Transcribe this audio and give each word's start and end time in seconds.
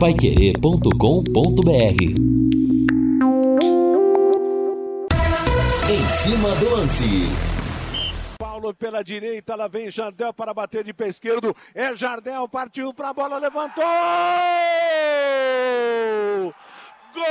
paiquerê.com.br 0.00 2.02
Em 5.90 6.08
cima 6.08 6.54
do 6.54 6.70
lance. 6.70 7.26
Paulo 8.38 8.72
pela 8.72 9.04
direita, 9.04 9.54
lá 9.54 9.68
vem 9.68 9.90
Jardel 9.90 10.32
para 10.32 10.54
bater 10.54 10.84
de 10.84 10.94
pé 10.94 11.08
esquerdo. 11.08 11.54
É 11.74 11.94
Jardel, 11.94 12.48
partiu 12.48 12.94
para 12.94 13.10
a 13.10 13.12
bola, 13.12 13.36
levantou! 13.36 13.84
Gol! 17.12 17.24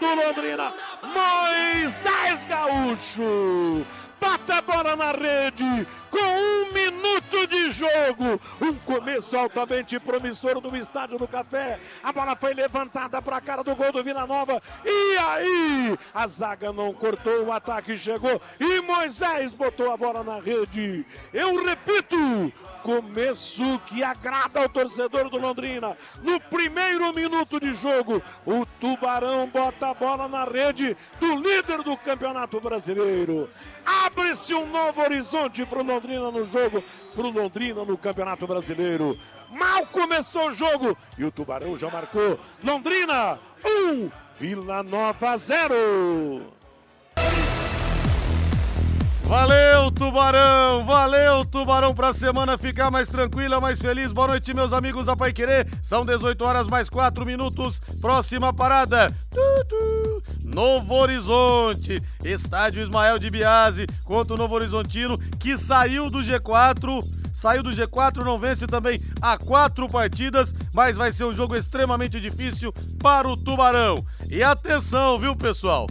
do 0.00 0.14
Londrina, 0.14 0.72
Moisés 1.02 2.46
Gaúcho! 2.46 3.84
Bata 4.18 4.54
a 4.54 4.62
bola 4.62 4.96
na 4.96 5.12
rede, 5.12 5.86
com 6.10 6.18
um 6.18 6.72
jogo. 7.82 8.40
Um 8.60 8.74
começo 8.74 9.36
altamente 9.36 9.98
promissor 9.98 10.60
do 10.60 10.76
Estádio 10.76 11.18
do 11.18 11.26
Café. 11.26 11.80
A 12.02 12.12
bola 12.12 12.36
foi 12.36 12.54
levantada 12.54 13.20
para 13.20 13.36
a 13.36 13.40
cara 13.40 13.64
do 13.64 13.74
gol 13.74 13.92
do 13.92 14.04
Vila 14.04 14.26
Nova. 14.26 14.62
E 14.84 15.18
aí? 15.18 15.98
A 16.14 16.26
zaga 16.26 16.72
não 16.72 16.92
cortou, 16.92 17.46
o 17.46 17.52
ataque 17.52 17.96
chegou 17.96 18.40
e 18.60 18.80
Moisés 18.80 19.52
botou 19.52 19.92
a 19.92 19.96
bola 19.96 20.22
na 20.22 20.38
rede. 20.40 21.04
Eu 21.32 21.64
repito, 21.64 22.52
começo 22.82 23.78
que 23.86 24.02
agrada 24.02 24.60
ao 24.60 24.68
torcedor 24.68 25.30
do 25.30 25.38
Londrina. 25.38 25.96
No 26.22 26.40
primeiro 26.40 27.12
minuto 27.14 27.58
de 27.60 27.72
jogo, 27.72 28.22
o 28.44 28.66
Tubarão 28.80 29.48
bota 29.48 29.88
a 29.88 29.94
bola 29.94 30.28
na 30.28 30.44
rede 30.44 30.96
do 31.18 31.36
líder 31.36 31.82
do 31.82 31.96
Campeonato 31.96 32.60
Brasileiro. 32.60 33.48
Abre-se 33.84 34.54
um 34.54 34.66
novo 34.66 35.00
horizonte 35.00 35.64
para 35.64 35.80
o 35.80 35.84
Londrina 35.84 36.30
no 36.30 36.44
jogo, 36.44 36.82
para 37.14 37.26
o 37.26 37.30
Londrina 37.30 37.84
no 37.84 37.96
Campeonato 37.96 38.46
Brasileiro. 38.46 39.18
Mal 39.50 39.86
começou 39.86 40.48
o 40.48 40.52
jogo 40.52 40.96
e 41.18 41.24
o 41.24 41.30
Tubarão 41.30 41.76
já 41.76 41.90
marcou. 41.90 42.38
Londrina 42.64 43.38
1, 43.64 43.92
um, 43.92 44.10
Vila 44.38 44.82
Nova 44.82 45.36
0. 45.36 46.61
Valeu, 49.32 49.90
Tubarão! 49.90 50.84
Valeu, 50.84 51.42
Tubarão, 51.46 51.94
pra 51.94 52.12
semana 52.12 52.58
ficar 52.58 52.90
mais 52.90 53.08
tranquila, 53.08 53.62
mais 53.62 53.78
feliz. 53.78 54.12
Boa 54.12 54.28
noite, 54.28 54.52
meus 54.52 54.74
amigos 54.74 55.06
da 55.06 55.16
Pai 55.16 55.32
Querer. 55.32 55.66
São 55.80 56.04
18 56.04 56.44
horas 56.44 56.66
mais 56.66 56.90
4 56.90 57.24
minutos. 57.24 57.80
Próxima 57.98 58.52
parada. 58.52 59.06
Tutu. 59.30 60.22
Novo 60.44 60.94
Horizonte. 60.96 62.02
Estádio 62.22 62.82
Ismael 62.82 63.18
de 63.18 63.30
Biase 63.30 63.86
contra 64.04 64.34
o 64.34 64.36
Novo 64.36 64.54
Horizontino, 64.54 65.16
que 65.40 65.56
saiu 65.56 66.10
do 66.10 66.18
G4 66.18 67.02
saiu 67.32 67.62
do 67.62 67.70
G4, 67.70 68.22
não 68.22 68.38
vence 68.38 68.66
também 68.66 69.02
há 69.20 69.38
quatro 69.38 69.88
partidas, 69.88 70.54
mas 70.74 70.98
vai 70.98 71.10
ser 71.10 71.24
um 71.24 71.32
jogo 71.32 71.56
extremamente 71.56 72.20
difícil 72.20 72.70
para 73.00 73.26
o 73.26 73.34
Tubarão. 73.34 74.04
E 74.28 74.42
atenção, 74.42 75.18
viu, 75.18 75.34
pessoal? 75.34 75.86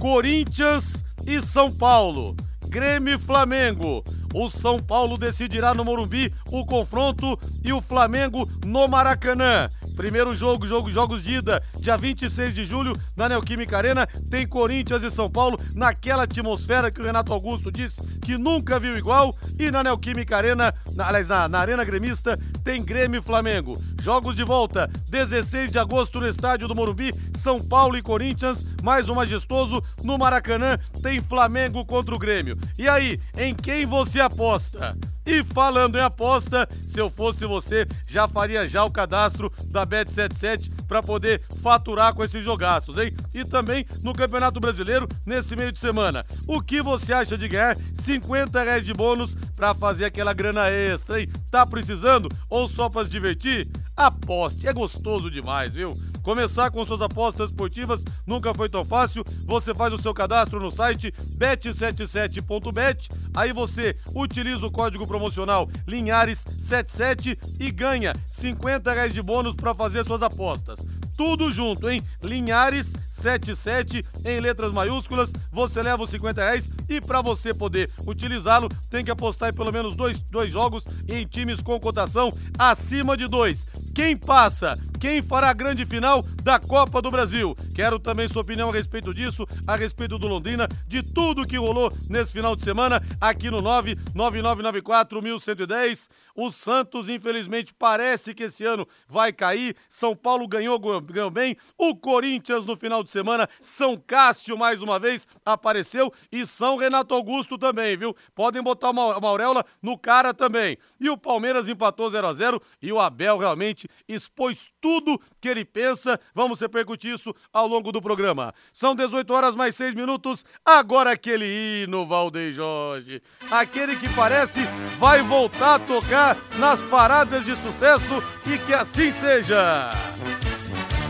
Corinthians 0.00 1.04
e 1.26 1.42
São 1.42 1.70
Paulo. 1.72 2.36
Grêmio 2.74 3.14
e 3.14 3.18
Flamengo. 3.20 4.02
O 4.34 4.50
São 4.50 4.78
Paulo 4.78 5.16
decidirá 5.16 5.72
no 5.72 5.84
Morumbi 5.84 6.34
o 6.50 6.66
confronto 6.66 7.38
e 7.62 7.72
o 7.72 7.80
Flamengo 7.80 8.50
no 8.66 8.88
Maracanã. 8.88 9.68
Primeiro 9.94 10.34
jogo, 10.34 10.66
jogo 10.66 10.90
Jogos 10.90 11.22
de 11.22 11.34
Ida, 11.34 11.62
dia 11.78 11.96
26 11.96 12.52
de 12.52 12.64
julho, 12.64 12.92
na 13.16 13.28
Neoquímica 13.28 13.76
Arena, 13.76 14.08
tem 14.28 14.44
Corinthians 14.44 15.04
e 15.04 15.10
São 15.12 15.30
Paulo, 15.30 15.56
naquela 15.72 16.24
atmosfera 16.24 16.90
que 16.90 17.00
o 17.00 17.04
Renato 17.04 17.32
Augusto 17.32 17.70
disse 17.70 18.02
que 18.24 18.38
nunca 18.38 18.80
viu 18.80 18.96
igual, 18.96 19.36
e 19.58 19.70
na 19.70 19.84
Neoquímica 19.84 20.36
Arena, 20.36 20.72
na, 20.94 21.06
aliás, 21.06 21.28
na, 21.28 21.46
na 21.46 21.58
Arena 21.58 21.84
Gremista, 21.84 22.38
tem 22.64 22.82
Grêmio 22.82 23.20
e 23.20 23.22
Flamengo. 23.22 23.80
Jogos 24.02 24.34
de 24.34 24.42
volta, 24.42 24.90
16 25.10 25.70
de 25.70 25.78
agosto 25.78 26.18
no 26.18 26.26
estádio 26.26 26.66
do 26.66 26.74
Morumbi, 26.74 27.14
São 27.36 27.60
Paulo 27.60 27.98
e 27.98 28.02
Corinthians, 28.02 28.64
mais 28.82 29.10
um 29.10 29.14
majestoso, 29.14 29.84
no 30.02 30.16
Maracanã, 30.16 30.78
tem 31.02 31.20
Flamengo 31.20 31.84
contra 31.84 32.14
o 32.14 32.18
Grêmio. 32.18 32.58
E 32.78 32.88
aí, 32.88 33.20
em 33.36 33.54
quem 33.54 33.84
você 33.84 34.20
aposta? 34.20 34.96
E 35.26 35.42
falando 35.42 35.96
em 35.96 36.02
aposta, 36.02 36.68
se 36.86 37.00
eu 37.00 37.08
fosse 37.08 37.46
você, 37.46 37.86
já 38.06 38.28
faria 38.28 38.68
já 38.68 38.84
o 38.84 38.90
cadastro 38.90 39.50
da 39.70 39.86
Bet77 39.86 40.70
para 40.86 41.02
poder 41.02 41.42
faturar 41.62 42.14
com 42.14 42.22
esses 42.22 42.44
jogaços, 42.44 42.98
hein? 42.98 43.14
E 43.32 43.42
também 43.42 43.86
no 44.02 44.12
Campeonato 44.12 44.60
Brasileiro, 44.60 45.08
nesse 45.26 45.56
meio 45.56 45.72
de 45.72 45.80
semana. 45.80 46.26
O 46.46 46.60
que 46.60 46.82
você 46.82 47.12
acha 47.14 47.38
de 47.38 47.48
ganhar 47.48 47.74
50 48.14 48.62
reais 48.62 48.84
de 48.84 48.92
bônus 48.92 49.34
para 49.56 49.74
fazer 49.74 50.04
aquela 50.04 50.32
grana 50.32 50.68
extra, 50.68 51.20
hein? 51.20 51.28
Tá 51.50 51.66
precisando 51.66 52.28
ou 52.48 52.68
só 52.68 52.88
para 52.88 53.04
se 53.04 53.10
divertir? 53.10 53.68
Aposte, 53.96 54.68
é 54.68 54.72
gostoso 54.72 55.30
demais, 55.30 55.74
viu? 55.74 55.96
Começar 56.22 56.70
com 56.70 56.86
suas 56.86 57.02
apostas 57.02 57.50
esportivas 57.50 58.04
nunca 58.26 58.54
foi 58.54 58.68
tão 58.68 58.84
fácil. 58.84 59.24
Você 59.44 59.74
faz 59.74 59.92
o 59.92 59.98
seu 59.98 60.14
cadastro 60.14 60.60
no 60.60 60.70
site 60.70 61.12
bet77.bet. 61.36 63.08
Aí 63.34 63.52
você 63.52 63.96
utiliza 64.14 64.64
o 64.64 64.70
código 64.70 65.06
promocional 65.06 65.68
Linhares77 65.86 67.36
e 67.60 67.70
ganha 67.70 68.14
50 68.30 68.92
reais 68.92 69.12
de 69.12 69.20
bônus 69.20 69.54
para 69.54 69.74
fazer 69.74 70.06
suas 70.06 70.22
apostas. 70.22 70.84
Tudo 71.16 71.50
junto, 71.50 71.88
hein? 71.88 72.02
Linhares 72.22 72.92
77 73.10 74.04
em 74.24 74.40
letras 74.40 74.72
maiúsculas. 74.72 75.32
Você 75.52 75.82
leva 75.82 76.02
os 76.02 76.10
50 76.10 76.40
reais 76.40 76.70
e 76.88 77.00
para 77.00 77.22
você 77.22 77.54
poder 77.54 77.90
utilizá-lo, 78.06 78.68
tem 78.90 79.04
que 79.04 79.10
apostar 79.10 79.50
em 79.50 79.54
pelo 79.54 79.72
menos 79.72 79.94
dois, 79.94 80.18
dois 80.20 80.52
jogos 80.52 80.84
em 81.08 81.26
times 81.26 81.60
com 81.60 81.78
cotação 81.78 82.30
acima 82.58 83.16
de 83.16 83.28
dois. 83.28 83.66
Quem 83.94 84.16
passa? 84.16 84.76
Quem 85.00 85.22
fará 85.22 85.50
a 85.50 85.52
grande 85.52 85.84
final 85.84 86.24
da 86.42 86.58
Copa 86.58 87.00
do 87.02 87.10
Brasil? 87.10 87.54
Quero 87.74 87.98
também 87.98 88.26
sua 88.26 88.40
opinião 88.42 88.70
a 88.70 88.72
respeito 88.72 89.12
disso, 89.12 89.46
a 89.66 89.76
respeito 89.76 90.18
do 90.18 90.26
Londrina, 90.26 90.66
de 90.88 91.02
tudo 91.02 91.46
que 91.46 91.58
rolou 91.58 91.92
nesse 92.08 92.32
final 92.32 92.56
de 92.56 92.64
semana 92.64 93.02
aqui 93.20 93.50
no 93.50 93.58
99994-1110. 93.58 96.08
O 96.34 96.50
Santos, 96.50 97.06
infelizmente, 97.08 97.72
parece 97.78 98.34
que 98.34 98.42
esse 98.44 98.64
ano 98.64 98.88
vai 99.06 99.30
cair. 99.32 99.76
São 99.88 100.16
Paulo 100.16 100.48
ganhou, 100.48 100.80
ganhou 101.12 101.30
bem. 101.30 101.56
O 101.76 101.94
Corinthians 101.94 102.64
no 102.64 102.76
final 102.76 103.02
de 103.02 103.10
semana, 103.10 103.48
São 103.60 103.96
Cássio 103.96 104.56
mais 104.56 104.82
uma 104.82 104.98
vez 104.98 105.26
apareceu 105.44 106.12
e 106.30 106.46
São 106.46 106.76
Renato 106.76 107.14
Augusto 107.14 107.58
também, 107.58 107.96
viu? 107.96 108.16
Podem 108.34 108.62
botar 108.62 108.90
uma, 108.90 109.16
uma 109.16 109.28
auréola 109.28 109.64
no 109.82 109.98
cara 109.98 110.32
também. 110.32 110.78
E 111.00 111.10
o 111.10 111.16
Palmeiras 111.18 111.68
empatou 111.68 112.08
0 112.08 112.26
a 112.26 112.32
0 112.32 112.62
e 112.80 112.92
o 112.92 113.00
Abel 113.00 113.38
realmente 113.38 113.88
expôs 114.08 114.70
tudo 114.80 115.20
que 115.40 115.48
ele 115.48 115.64
pensa. 115.64 116.18
Vamos 116.34 116.60
repercutir 116.60 117.14
isso 117.14 117.34
ao 117.52 117.66
longo 117.66 117.92
do 117.92 118.00
programa. 118.00 118.54
São 118.72 118.94
18 118.94 119.32
horas 119.32 119.56
mais 119.56 119.74
6 119.76 119.94
minutos. 119.94 120.44
Agora 120.64 121.12
aquele 121.12 121.46
hino, 121.46 122.06
Valdeir 122.06 122.52
Jorge. 122.52 123.22
Aquele 123.50 123.96
que 123.96 124.08
parece 124.14 124.60
vai 124.98 125.22
voltar 125.22 125.74
a 125.74 125.78
tocar 125.78 126.36
nas 126.58 126.80
paradas 126.82 127.44
de 127.44 127.56
sucesso 127.56 128.22
e 128.46 128.58
que 128.58 128.72
assim 128.72 129.10
seja. 129.10 129.90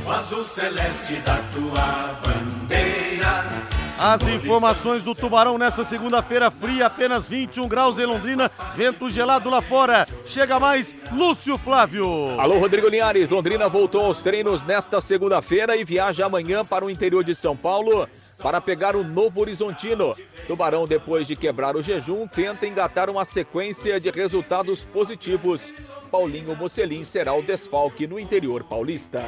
O 0.06 0.10
azul 0.10 0.44
celeste 0.44 1.14
da 1.16 1.38
tua 1.54 2.20
bandeira 2.22 3.64
as 3.98 4.22
informações 4.22 5.02
do 5.02 5.14
Tubarão 5.14 5.56
nessa 5.56 5.84
segunda-feira 5.84 6.50
fria, 6.50 6.86
apenas 6.86 7.28
21 7.28 7.68
graus 7.68 7.96
em 7.96 8.04
Londrina, 8.04 8.50
vento 8.74 9.08
gelado 9.08 9.48
lá 9.48 9.62
fora. 9.62 10.06
Chega 10.24 10.58
mais 10.58 10.96
Lúcio 11.12 11.56
Flávio. 11.56 12.04
Alô, 12.40 12.58
Rodrigo 12.58 12.88
Linhares. 12.88 13.30
Londrina 13.30 13.68
voltou 13.68 14.04
aos 14.04 14.20
treinos 14.20 14.64
nesta 14.64 15.00
segunda-feira 15.00 15.76
e 15.76 15.84
viaja 15.84 16.26
amanhã 16.26 16.64
para 16.64 16.84
o 16.84 16.90
interior 16.90 17.22
de 17.22 17.34
São 17.34 17.56
Paulo 17.56 18.08
para 18.38 18.60
pegar 18.60 18.96
o 18.96 19.04
Novo 19.04 19.40
Horizontino. 19.40 20.14
Tubarão, 20.46 20.86
depois 20.86 21.26
de 21.26 21.36
quebrar 21.36 21.76
o 21.76 21.82
jejum, 21.82 22.26
tenta 22.26 22.66
engatar 22.66 23.08
uma 23.08 23.24
sequência 23.24 24.00
de 24.00 24.10
resultados 24.10 24.84
positivos. 24.84 25.72
Paulinho 26.10 26.56
Mocelin 26.56 27.04
será 27.04 27.32
o 27.32 27.42
desfalque 27.42 28.06
no 28.08 28.18
interior 28.18 28.64
paulista. 28.64 29.24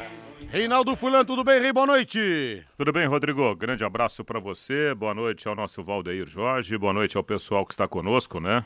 Reinaldo 0.48 0.94
Fulan, 0.94 1.24
tudo 1.24 1.42
bem, 1.42 1.60
Rei? 1.60 1.72
Boa 1.72 1.86
noite. 1.86 2.64
Tudo 2.78 2.92
bem, 2.92 3.06
Rodrigo? 3.06 3.54
Grande 3.56 3.84
abraço 3.84 4.24
para 4.24 4.38
você. 4.38 4.94
Boa 4.94 5.12
noite 5.12 5.48
ao 5.48 5.56
nosso 5.56 5.82
Valdeir 5.82 6.24
Jorge. 6.24 6.78
Boa 6.78 6.92
noite 6.92 7.16
ao 7.16 7.24
pessoal 7.24 7.66
que 7.66 7.72
está 7.72 7.88
conosco, 7.88 8.38
né? 8.38 8.64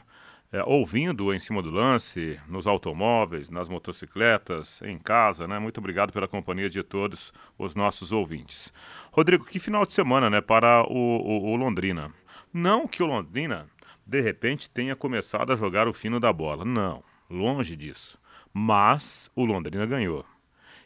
É, 0.52 0.62
ouvindo 0.64 1.32
em 1.32 1.38
cima 1.38 1.62
do 1.62 1.70
lance, 1.70 2.38
nos 2.46 2.66
automóveis, 2.66 3.48
nas 3.50 3.68
motocicletas, 3.68 4.82
em 4.82 4.98
casa, 4.98 5.48
né? 5.48 5.58
Muito 5.58 5.78
obrigado 5.78 6.12
pela 6.12 6.28
companhia 6.28 6.68
de 6.68 6.82
todos 6.82 7.32
os 7.58 7.74
nossos 7.74 8.12
ouvintes. 8.12 8.72
Rodrigo, 9.10 9.44
que 9.44 9.58
final 9.58 9.86
de 9.86 9.94
semana, 9.94 10.28
né, 10.28 10.40
para 10.40 10.82
o, 10.82 10.92
o, 10.92 11.52
o 11.52 11.56
Londrina. 11.56 12.12
Não 12.52 12.86
que 12.86 13.02
o 13.02 13.06
Londrina, 13.06 13.68
de 14.04 14.20
repente, 14.20 14.68
tenha 14.68 14.94
começado 14.94 15.52
a 15.52 15.56
jogar 15.56 15.88
o 15.88 15.94
fino 15.94 16.20
da 16.20 16.32
bola. 16.32 16.64
Não, 16.64 17.02
longe 17.28 17.74
disso. 17.74 18.18
Mas 18.52 19.30
o 19.34 19.44
Londrina 19.44 19.86
ganhou. 19.86 20.24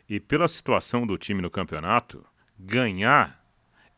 E 0.09 0.21
pela 0.21 0.49
situação 0.49 1.07
do 1.07 1.17
time 1.17 1.41
no 1.41 1.51
campeonato, 1.51 2.25
ganhar 2.59 3.43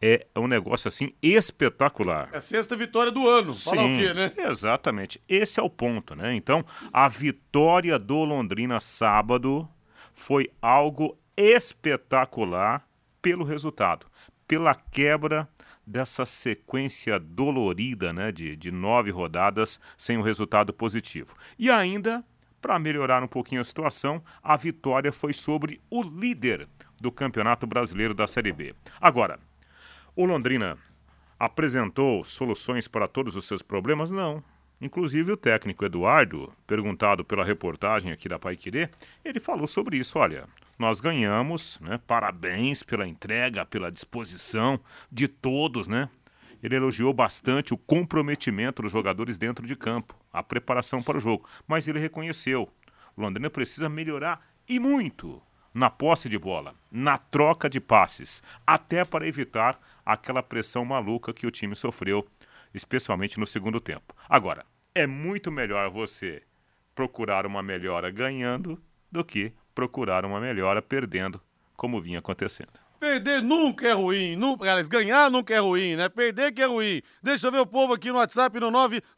é 0.00 0.26
um 0.36 0.46
negócio 0.46 0.88
assim 0.88 1.14
espetacular. 1.22 2.28
É 2.32 2.36
a 2.36 2.40
sexta 2.40 2.76
vitória 2.76 3.10
do 3.10 3.28
ano. 3.28 3.54
Fala 3.54 3.82
o 3.82 3.98
quê, 3.98 4.12
né? 4.12 4.32
Exatamente. 4.36 5.20
Esse 5.28 5.58
é 5.58 5.62
o 5.62 5.70
ponto, 5.70 6.14
né? 6.14 6.34
Então, 6.34 6.64
a 6.92 7.08
vitória 7.08 7.98
do 7.98 8.24
Londrina 8.24 8.78
sábado 8.78 9.68
foi 10.12 10.50
algo 10.60 11.18
espetacular 11.36 12.86
pelo 13.20 13.44
resultado, 13.44 14.06
pela 14.46 14.74
quebra 14.74 15.48
dessa 15.86 16.26
sequência 16.26 17.18
dolorida 17.18 18.12
né, 18.12 18.32
de, 18.32 18.56
de 18.56 18.72
nove 18.72 19.10
rodadas 19.10 19.78
sem 19.96 20.18
um 20.18 20.22
resultado 20.22 20.72
positivo. 20.72 21.36
E 21.58 21.70
ainda, 21.70 22.24
para 22.66 22.80
melhorar 22.80 23.22
um 23.22 23.28
pouquinho 23.28 23.60
a 23.60 23.64
situação, 23.64 24.20
a 24.42 24.56
vitória 24.56 25.12
foi 25.12 25.32
sobre 25.32 25.80
o 25.88 26.02
líder 26.02 26.68
do 27.00 27.12
Campeonato 27.12 27.64
Brasileiro 27.64 28.12
da 28.12 28.26
Série 28.26 28.52
B. 28.52 28.74
Agora, 29.00 29.38
o 30.16 30.24
Londrina 30.24 30.76
apresentou 31.38 32.24
soluções 32.24 32.88
para 32.88 33.06
todos 33.06 33.36
os 33.36 33.44
seus 33.44 33.62
problemas? 33.62 34.10
Não. 34.10 34.42
Inclusive 34.80 35.30
o 35.30 35.36
técnico 35.36 35.84
Eduardo, 35.84 36.52
perguntado 36.66 37.24
pela 37.24 37.44
reportagem 37.44 38.10
aqui 38.10 38.28
da 38.28 38.36
Paiquerê, 38.36 38.88
ele 39.24 39.38
falou 39.38 39.68
sobre 39.68 39.96
isso. 39.96 40.18
Olha, 40.18 40.48
nós 40.76 41.00
ganhamos, 41.00 41.78
né? 41.80 42.00
Parabéns 42.04 42.82
pela 42.82 43.06
entrega, 43.06 43.64
pela 43.64 43.92
disposição 43.92 44.80
de 45.10 45.28
todos, 45.28 45.86
né? 45.86 46.10
Ele 46.66 46.74
elogiou 46.74 47.14
bastante 47.14 47.72
o 47.72 47.78
comprometimento 47.78 48.82
dos 48.82 48.90
jogadores 48.90 49.38
dentro 49.38 49.64
de 49.64 49.76
campo, 49.76 50.16
a 50.32 50.42
preparação 50.42 51.00
para 51.00 51.16
o 51.16 51.20
jogo, 51.20 51.48
mas 51.64 51.86
ele 51.86 52.00
reconheceu: 52.00 52.68
o 53.16 53.22
Londrina 53.22 53.48
precisa 53.48 53.88
melhorar 53.88 54.44
e 54.68 54.80
muito 54.80 55.40
na 55.72 55.88
posse 55.88 56.28
de 56.28 56.36
bola, 56.36 56.74
na 56.90 57.18
troca 57.18 57.70
de 57.70 57.78
passes, 57.78 58.42
até 58.66 59.04
para 59.04 59.28
evitar 59.28 59.80
aquela 60.04 60.42
pressão 60.42 60.84
maluca 60.84 61.32
que 61.32 61.46
o 61.46 61.52
time 61.52 61.76
sofreu, 61.76 62.26
especialmente 62.74 63.38
no 63.38 63.46
segundo 63.46 63.78
tempo. 63.78 64.12
Agora, 64.28 64.66
é 64.92 65.06
muito 65.06 65.52
melhor 65.52 65.88
você 65.88 66.42
procurar 66.96 67.46
uma 67.46 67.62
melhora 67.62 68.10
ganhando 68.10 68.82
do 69.08 69.24
que 69.24 69.52
procurar 69.72 70.24
uma 70.24 70.40
melhora 70.40 70.82
perdendo, 70.82 71.40
como 71.76 72.02
vinha 72.02 72.18
acontecendo. 72.18 72.85
Perder 73.06 73.40
nunca 73.40 73.86
é 73.86 73.92
ruim. 73.92 74.34
Nunca, 74.34 74.64
aliás, 74.64 74.88
ganhar 74.88 75.30
nunca 75.30 75.54
é 75.54 75.60
ruim, 75.60 75.94
né? 75.94 76.08
Perder 76.08 76.50
que 76.50 76.60
é 76.60 76.66
ruim. 76.66 77.00
Deixa 77.22 77.46
eu 77.46 77.52
ver 77.52 77.60
o 77.60 77.66
povo 77.66 77.92
aqui 77.92 78.08
no 78.10 78.16
WhatsApp 78.16 78.58
no 78.58 78.68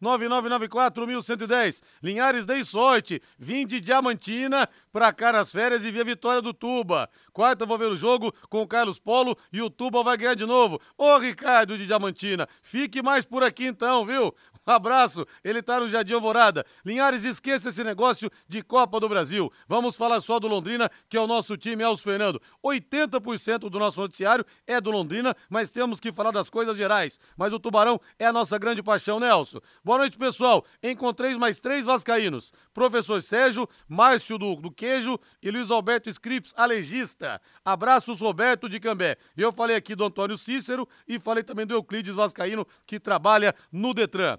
999941110. 0.03 1.81
Linhares, 2.03 2.45
dei 2.45 2.63
sorte. 2.65 3.23
Vim 3.39 3.67
de 3.67 3.81
Diamantina 3.81 4.69
pra 4.93 5.11
cá 5.11 5.33
nas 5.33 5.51
férias 5.51 5.87
e 5.87 5.91
vi 5.91 6.03
a 6.03 6.05
vitória 6.05 6.43
do 6.43 6.53
Tuba. 6.53 7.09
Quarta 7.33 7.65
vou 7.65 7.79
ver 7.79 7.87
o 7.87 7.97
jogo 7.97 8.31
com 8.51 8.61
o 8.61 8.69
Carlos 8.69 8.99
Polo 8.99 9.35
e 9.51 9.63
o 9.63 9.71
Tuba 9.71 10.03
vai 10.03 10.19
ganhar 10.19 10.35
de 10.35 10.45
novo. 10.45 10.79
Ô, 10.99 11.17
Ricardo 11.17 11.79
de 11.79 11.87
Diamantina, 11.87 12.47
fique 12.63 13.01
mais 13.01 13.25
por 13.25 13.43
aqui 13.43 13.65
então, 13.65 14.05
viu? 14.05 14.35
Abraço, 14.69 15.27
ele 15.43 15.63
tá 15.63 15.81
no 15.81 15.89
Jardim 15.89 16.13
Alvorada. 16.13 16.67
Linhares, 16.85 17.25
esqueça 17.25 17.71
esse 17.71 17.83
negócio 17.83 18.31
de 18.47 18.63
Copa 18.63 19.01
do 19.01 19.09
Brasil. 19.09 19.51
Vamos 19.67 19.97
falar 19.97 20.21
só 20.21 20.39
do 20.39 20.47
Londrina, 20.47 20.91
que 21.09 21.17
é 21.17 21.21
o 21.21 21.27
nosso 21.27 21.57
time, 21.57 21.83
Elcio 21.83 22.05
Fernando. 22.05 22.39
80% 22.63 23.71
do 23.71 23.79
nosso 23.79 23.99
noticiário 23.99 24.45
é 24.67 24.79
do 24.79 24.91
Londrina, 24.91 25.35
mas 25.49 25.71
temos 25.71 25.99
que 25.99 26.13
falar 26.13 26.33
das 26.33 26.51
coisas 26.51 26.77
gerais. 26.77 27.19
Mas 27.35 27.55
o 27.55 27.59
Tubarão 27.59 27.99
é 28.19 28.27
a 28.27 28.33
nossa 28.33 28.59
grande 28.59 28.83
paixão, 28.83 29.19
Nelson. 29.19 29.57
Né, 29.57 29.63
Boa 29.83 29.99
noite, 29.99 30.19
pessoal. 30.19 30.63
Encontrei 30.83 31.35
mais 31.37 31.59
três 31.59 31.87
vascaínos. 31.87 32.53
Professor 32.75 33.23
Sérgio, 33.23 33.67
Márcio 33.89 34.37
do, 34.37 34.55
do 34.57 34.71
Queijo 34.71 35.19
e 35.43 35.51
Luiz 35.51 35.71
Alberto 35.71 36.11
Scripps, 36.11 36.53
alegista. 36.55 37.41
Abraços, 37.65 38.21
Roberto 38.21 38.69
de 38.69 38.79
Cambé. 38.79 39.17
Eu 39.35 39.51
falei 39.51 39.77
aqui 39.77 39.95
do 39.95 40.05
Antônio 40.05 40.37
Cícero 40.37 40.87
e 41.07 41.19
falei 41.19 41.43
também 41.43 41.65
do 41.65 41.73
Euclides 41.73 42.15
Vascaíno, 42.15 42.67
que 42.87 43.01
trabalha 43.01 43.55
no 43.73 43.95
Detran. 43.95 44.39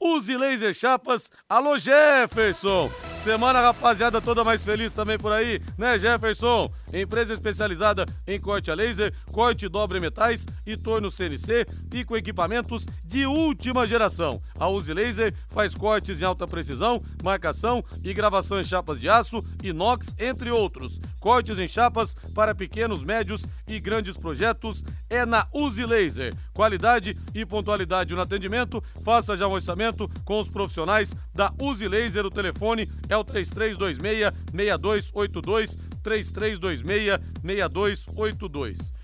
Use 0.00 0.36
Laser 0.36 0.74
Chapas. 0.74 1.30
Alô, 1.48 1.78
Jefferson! 1.78 2.90
Semana, 3.22 3.62
rapaziada, 3.62 4.20
toda 4.20 4.44
mais 4.44 4.62
feliz 4.62 4.92
também 4.92 5.16
por 5.16 5.32
aí, 5.32 5.58
né, 5.78 5.96
Jefferson? 5.96 6.70
Empresa 6.92 7.32
especializada 7.32 8.04
em 8.26 8.38
corte 8.38 8.70
a 8.70 8.74
laser, 8.74 9.14
corte 9.32 9.66
dobre 9.66 9.98
metais 9.98 10.46
e 10.66 10.76
torno 10.76 11.10
CNC 11.10 11.66
e 11.92 12.04
com 12.04 12.16
equipamentos 12.16 12.86
de 13.02 13.24
última 13.26 13.86
geração. 13.86 14.42
A 14.60 14.68
Use 14.68 14.92
Laser 14.92 15.34
faz 15.48 15.74
cortes 15.74 16.20
em 16.20 16.24
alta 16.24 16.46
precisão, 16.46 17.02
marcação 17.22 17.82
e 18.04 18.12
gravação 18.12 18.60
em 18.60 18.64
chapas 18.64 19.00
de 19.00 19.08
aço, 19.08 19.42
inox, 19.62 20.14
entre 20.18 20.50
outros. 20.50 21.00
Cortes 21.18 21.58
em 21.58 21.66
chapas 21.66 22.14
para 22.34 22.54
pequenos, 22.54 23.02
médios 23.02 23.44
e 23.66 23.80
grandes 23.80 24.16
projetos 24.16 24.84
é 25.08 25.24
na 25.24 25.48
Use 25.52 25.84
Laser. 25.84 26.32
Qualidade 26.52 27.18
e 27.34 27.44
pontualidade 27.44 28.14
no 28.14 28.20
atendimento. 28.20 28.84
Faça 29.02 29.34
já 29.34 29.48
um 29.48 29.52
orçamento 29.52 29.83
com 30.24 30.40
os 30.40 30.48
profissionais 30.48 31.14
da 31.34 31.52
Use 31.60 31.86
Laser. 31.86 32.24
O 32.24 32.30
telefone 32.30 32.88
é 33.08 33.16
o 33.16 33.24
3326 33.24 34.32
6282 34.52 35.76
3326 36.02 37.20
6282. 37.42 38.94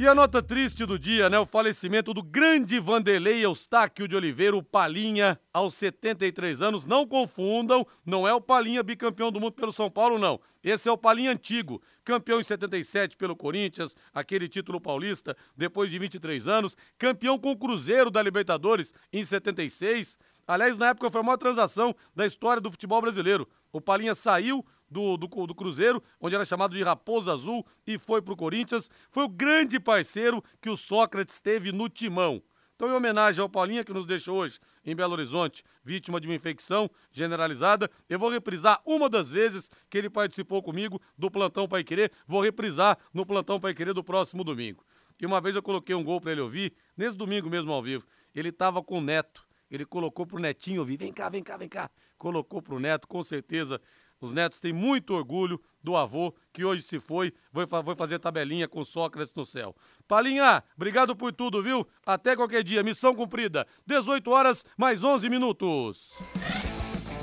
E 0.00 0.08
a 0.08 0.14
nota 0.14 0.42
triste 0.42 0.86
do 0.86 0.98
dia, 0.98 1.28
né? 1.28 1.38
O 1.38 1.44
falecimento 1.44 2.14
do 2.14 2.22
grande 2.22 2.80
Vanderlei 2.80 3.44
Eustáquio 3.44 4.08
de 4.08 4.16
Oliveira, 4.16 4.56
o 4.56 4.62
Palinha, 4.62 5.38
aos 5.52 5.74
73 5.74 6.62
anos. 6.62 6.86
Não 6.86 7.06
confundam, 7.06 7.86
não 8.06 8.26
é 8.26 8.32
o 8.32 8.40
Palinha 8.40 8.82
bicampeão 8.82 9.30
do 9.30 9.38
mundo 9.38 9.52
pelo 9.52 9.74
São 9.74 9.90
Paulo, 9.90 10.18
não. 10.18 10.40
Esse 10.62 10.88
é 10.88 10.92
o 10.92 10.98
Palinha 10.98 11.32
antigo, 11.32 11.80
campeão 12.04 12.38
em 12.38 12.42
77 12.42 13.16
pelo 13.16 13.34
Corinthians, 13.34 13.96
aquele 14.12 14.48
título 14.48 14.80
paulista, 14.80 15.36
depois 15.56 15.90
de 15.90 15.98
23 15.98 16.46
anos, 16.46 16.76
campeão 16.98 17.38
com 17.38 17.52
o 17.52 17.56
Cruzeiro 17.56 18.10
da 18.10 18.22
Libertadores 18.22 18.92
em 19.12 19.24
76. 19.24 20.18
Aliás, 20.46 20.76
na 20.76 20.88
época 20.88 21.10
foi 21.10 21.20
a 21.20 21.24
maior 21.24 21.38
transação 21.38 21.94
da 22.14 22.26
história 22.26 22.60
do 22.60 22.70
futebol 22.70 23.00
brasileiro. 23.00 23.48
O 23.72 23.80
Palinha 23.80 24.14
saiu 24.14 24.64
do, 24.90 25.16
do, 25.16 25.28
do, 25.46 25.54
Cruzeiro, 25.54 26.02
onde 26.20 26.34
era 26.34 26.44
chamado 26.44 26.76
de 26.76 26.82
Raposa 26.82 27.32
Azul, 27.32 27.64
e 27.86 27.96
foi 27.96 28.20
para 28.20 28.34
o 28.34 28.36
Corinthians. 28.36 28.90
Foi 29.10 29.24
o 29.24 29.28
grande 29.28 29.78
parceiro 29.78 30.42
que 30.60 30.68
o 30.68 30.76
Sócrates 30.76 31.40
teve 31.40 31.72
no 31.72 31.88
timão. 31.88 32.42
Então, 32.80 32.88
em 32.88 32.94
homenagem 32.94 33.42
ao 33.42 33.48
Paulinha, 33.50 33.84
que 33.84 33.92
nos 33.92 34.06
deixou 34.06 34.38
hoje 34.38 34.58
em 34.86 34.96
Belo 34.96 35.12
Horizonte, 35.12 35.62
vítima 35.84 36.18
de 36.18 36.26
uma 36.26 36.34
infecção 36.34 36.90
generalizada, 37.12 37.90
eu 38.08 38.18
vou 38.18 38.30
reprisar 38.30 38.80
uma 38.86 39.06
das 39.06 39.32
vezes 39.32 39.70
que 39.90 39.98
ele 39.98 40.08
participou 40.08 40.62
comigo 40.62 40.98
do 41.14 41.30
Plantão 41.30 41.68
Pai 41.68 41.84
Querer. 41.84 42.10
Vou 42.26 42.40
reprisar 42.40 42.96
no 43.12 43.26
Plantão 43.26 43.60
Pai 43.60 43.74
Querer 43.74 43.92
do 43.92 44.02
próximo 44.02 44.42
domingo. 44.42 44.82
E 45.20 45.26
uma 45.26 45.42
vez 45.42 45.54
eu 45.54 45.62
coloquei 45.62 45.94
um 45.94 46.02
gol 46.02 46.22
para 46.22 46.32
ele 46.32 46.40
ouvir, 46.40 46.72
nesse 46.96 47.14
domingo 47.14 47.50
mesmo 47.50 47.70
ao 47.70 47.82
vivo. 47.82 48.06
Ele 48.34 48.48
estava 48.48 48.82
com 48.82 48.96
o 48.96 49.02
neto. 49.02 49.46
Ele 49.70 49.84
colocou 49.84 50.24
pro 50.24 50.38
netinho 50.38 50.80
ouvir: 50.80 50.96
vem 50.96 51.12
cá, 51.12 51.28
vem 51.28 51.42
cá, 51.42 51.58
vem 51.58 51.68
cá. 51.68 51.90
Colocou 52.16 52.62
pro 52.62 52.80
neto, 52.80 53.06
com 53.06 53.22
certeza 53.22 53.78
os 54.20 54.32
netos 54.34 54.60
têm 54.60 54.72
muito 54.72 55.14
orgulho 55.14 55.60
do 55.82 55.96
avô 55.96 56.34
que 56.52 56.64
hoje 56.64 56.82
se 56.82 57.00
foi, 57.00 57.32
foi, 57.52 57.66
fazer 57.96 58.18
tabelinha 58.18 58.68
com 58.68 58.84
Sócrates 58.84 59.34
no 59.34 59.46
céu. 59.46 59.74
Palinha, 60.06 60.62
obrigado 60.76 61.16
por 61.16 61.32
tudo, 61.32 61.62
viu? 61.62 61.86
Até 62.04 62.36
qualquer 62.36 62.62
dia, 62.62 62.82
missão 62.82 63.14
cumprida. 63.14 63.66
18 63.86 64.30
horas, 64.30 64.64
mais 64.76 65.02
11 65.02 65.28
minutos. 65.28 66.12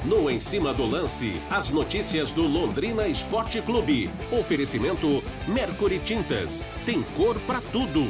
No 0.05 0.29
Em 0.29 0.39
Cima 0.39 0.73
do 0.73 0.85
Lance, 0.85 1.41
as 1.49 1.69
notícias 1.69 2.31
do 2.31 2.43
Londrina 2.43 3.07
Esporte 3.07 3.61
Clube. 3.61 4.09
Oferecimento 4.31 5.21
Mercury 5.47 5.99
Tintas. 5.99 6.65
Tem 6.85 7.03
cor 7.03 7.39
para 7.41 7.59
tudo. 7.59 8.07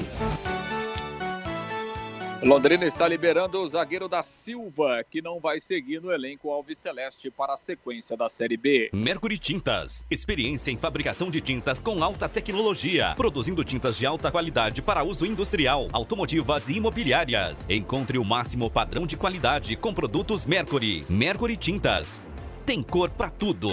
Londrina 2.43 2.85
está 2.85 3.07
liberando 3.07 3.59
o 3.59 3.67
zagueiro 3.67 4.07
da 4.07 4.21
Silva, 4.21 5.03
que 5.09 5.23
não 5.23 5.39
vai 5.39 5.59
seguir 5.59 5.99
no 5.99 6.11
elenco 6.11 6.51
Alves 6.51 6.77
Celeste 6.77 7.31
para 7.31 7.53
a 7.53 7.57
sequência 7.57 8.15
da 8.15 8.29
Série 8.29 8.55
B. 8.55 8.91
Mercury 8.93 9.39
Tintas. 9.39 10.05
Experiência 10.09 10.69
em 10.69 10.77
fabricação 10.77 11.31
de 11.31 11.41
tintas 11.41 11.79
com 11.79 12.03
alta 12.03 12.29
tecnologia. 12.29 13.13
Produzindo 13.15 13.63
tintas 13.63 13.97
de 13.97 14.05
alta 14.05 14.31
qualidade 14.31 14.83
para 14.83 15.03
uso 15.03 15.25
industrial, 15.25 15.87
automotivas 15.91 16.69
e 16.69 16.73
imobiliárias. 16.73 17.65
Encontre 17.67 18.19
o 18.19 18.23
máximo 18.23 18.69
padrão 18.69 19.07
de 19.07 19.17
qualidade 19.17 19.75
com 19.75 19.91
produtos 19.91 20.45
Mercury. 20.45 21.05
Mercury 21.09 21.57
Tintas. 21.57 22.21
Tem 22.65 22.83
cor 22.83 23.09
para 23.09 23.31
tudo. 23.31 23.69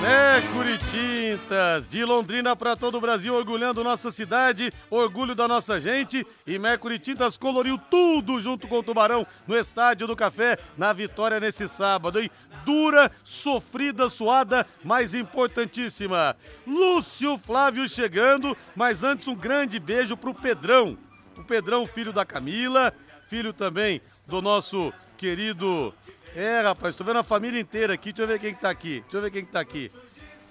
Mercury 0.00 0.78
Tintas, 0.78 1.88
de 1.88 2.04
Londrina 2.04 2.54
para 2.54 2.76
todo 2.76 2.98
o 2.98 3.00
Brasil, 3.00 3.34
orgulhando 3.34 3.82
nossa 3.82 4.12
cidade, 4.12 4.72
orgulho 4.88 5.34
da 5.34 5.48
nossa 5.48 5.80
gente. 5.80 6.24
E 6.46 6.56
Mercury 6.58 7.00
Tintas 7.00 7.36
coloriu 7.36 7.76
tudo 7.90 8.40
junto 8.40 8.68
com 8.68 8.78
o 8.78 8.82
Tubarão 8.82 9.26
no 9.46 9.56
Estádio 9.56 10.06
do 10.06 10.14
Café, 10.14 10.56
na 10.76 10.92
vitória 10.92 11.40
nesse 11.40 11.68
sábado, 11.68 12.20
hein? 12.20 12.30
Dura, 12.64 13.10
sofrida, 13.24 14.08
suada, 14.08 14.64
mas 14.84 15.14
importantíssima. 15.14 16.36
Lúcio 16.64 17.36
Flávio 17.38 17.88
chegando, 17.88 18.56
mas 18.76 19.02
antes 19.02 19.26
um 19.26 19.34
grande 19.34 19.80
beijo 19.80 20.16
pro 20.16 20.32
Pedrão. 20.32 20.96
O 21.36 21.42
Pedrão, 21.42 21.86
filho 21.86 22.12
da 22.12 22.24
Camila, 22.24 22.92
filho 23.28 23.52
também 23.52 24.00
do 24.26 24.40
nosso 24.40 24.92
querido 25.16 25.92
é, 26.34 26.60
rapaz, 26.60 26.94
tô 26.94 27.04
vendo 27.04 27.18
a 27.18 27.24
família 27.24 27.60
inteira 27.60 27.94
aqui. 27.94 28.12
Deixa 28.12 28.22
eu 28.22 28.26
ver 28.26 28.38
quem 28.38 28.54
que 28.54 28.60
tá 28.60 28.70
aqui. 28.70 29.00
Deixa 29.00 29.16
eu 29.16 29.22
ver 29.22 29.30
quem 29.30 29.44
que 29.44 29.52
tá 29.52 29.60
aqui. 29.60 29.90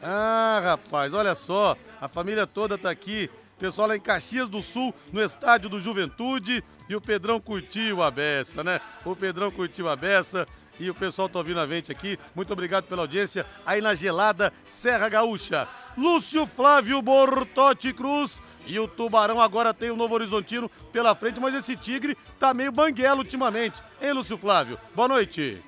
Ah, 0.02 0.62
rapaz, 0.64 1.14
olha 1.14 1.36
só. 1.36 1.76
A 2.00 2.08
família 2.08 2.46
toda 2.46 2.78
tá 2.78 2.90
aqui. 2.90 3.30
pessoal 3.58 3.88
lá 3.88 3.96
em 3.96 4.00
Caxias 4.00 4.48
do 4.48 4.62
Sul, 4.62 4.94
no 5.12 5.24
estádio 5.24 5.70
do 5.70 5.80
Juventude. 5.80 6.64
E 6.90 6.96
o 6.96 7.02
Pedrão 7.02 7.40
curtiu 7.40 8.02
a 8.02 8.12
beça, 8.12 8.64
né? 8.64 8.80
O 9.04 9.16
Pedrão 9.16 9.52
curtiu 9.52 9.90
a 9.90 9.96
beça 9.96 10.48
e 10.80 10.90
o 10.90 10.96
pessoal 10.96 11.28
tá 11.28 11.40
ouvindo 11.40 11.60
a 11.60 11.68
gente 11.68 11.92
aqui. 11.92 12.18
Muito 12.36 12.54
obrigado 12.54 12.86
pela 12.86 13.02
audiência 13.02 13.46
aí 13.66 13.82
na 13.82 13.94
gelada 13.94 14.54
Serra 14.64 15.10
Gaúcha. 15.10 15.68
Lúcio 15.98 16.46
Flávio 16.46 17.02
Bortotti 17.02 17.92
Cruz. 17.94 18.42
E 18.68 18.78
o 18.80 18.88
Tubarão 18.88 19.40
agora 19.40 19.74
tem 19.74 19.90
o 19.90 19.96
Novo 19.96 20.14
Horizontino 20.14 20.70
pela 20.92 21.16
frente, 21.16 21.40
mas 21.40 21.56
esse 21.56 21.76
Tigre 21.78 22.18
tá 22.38 22.54
meio 22.54 22.72
banguelo 22.72 23.20
ultimamente. 23.20 23.82
Hein, 24.02 24.12
Lúcio 24.12 24.38
Flávio? 24.38 24.78
Boa 24.94 25.08
noite. 25.08 25.64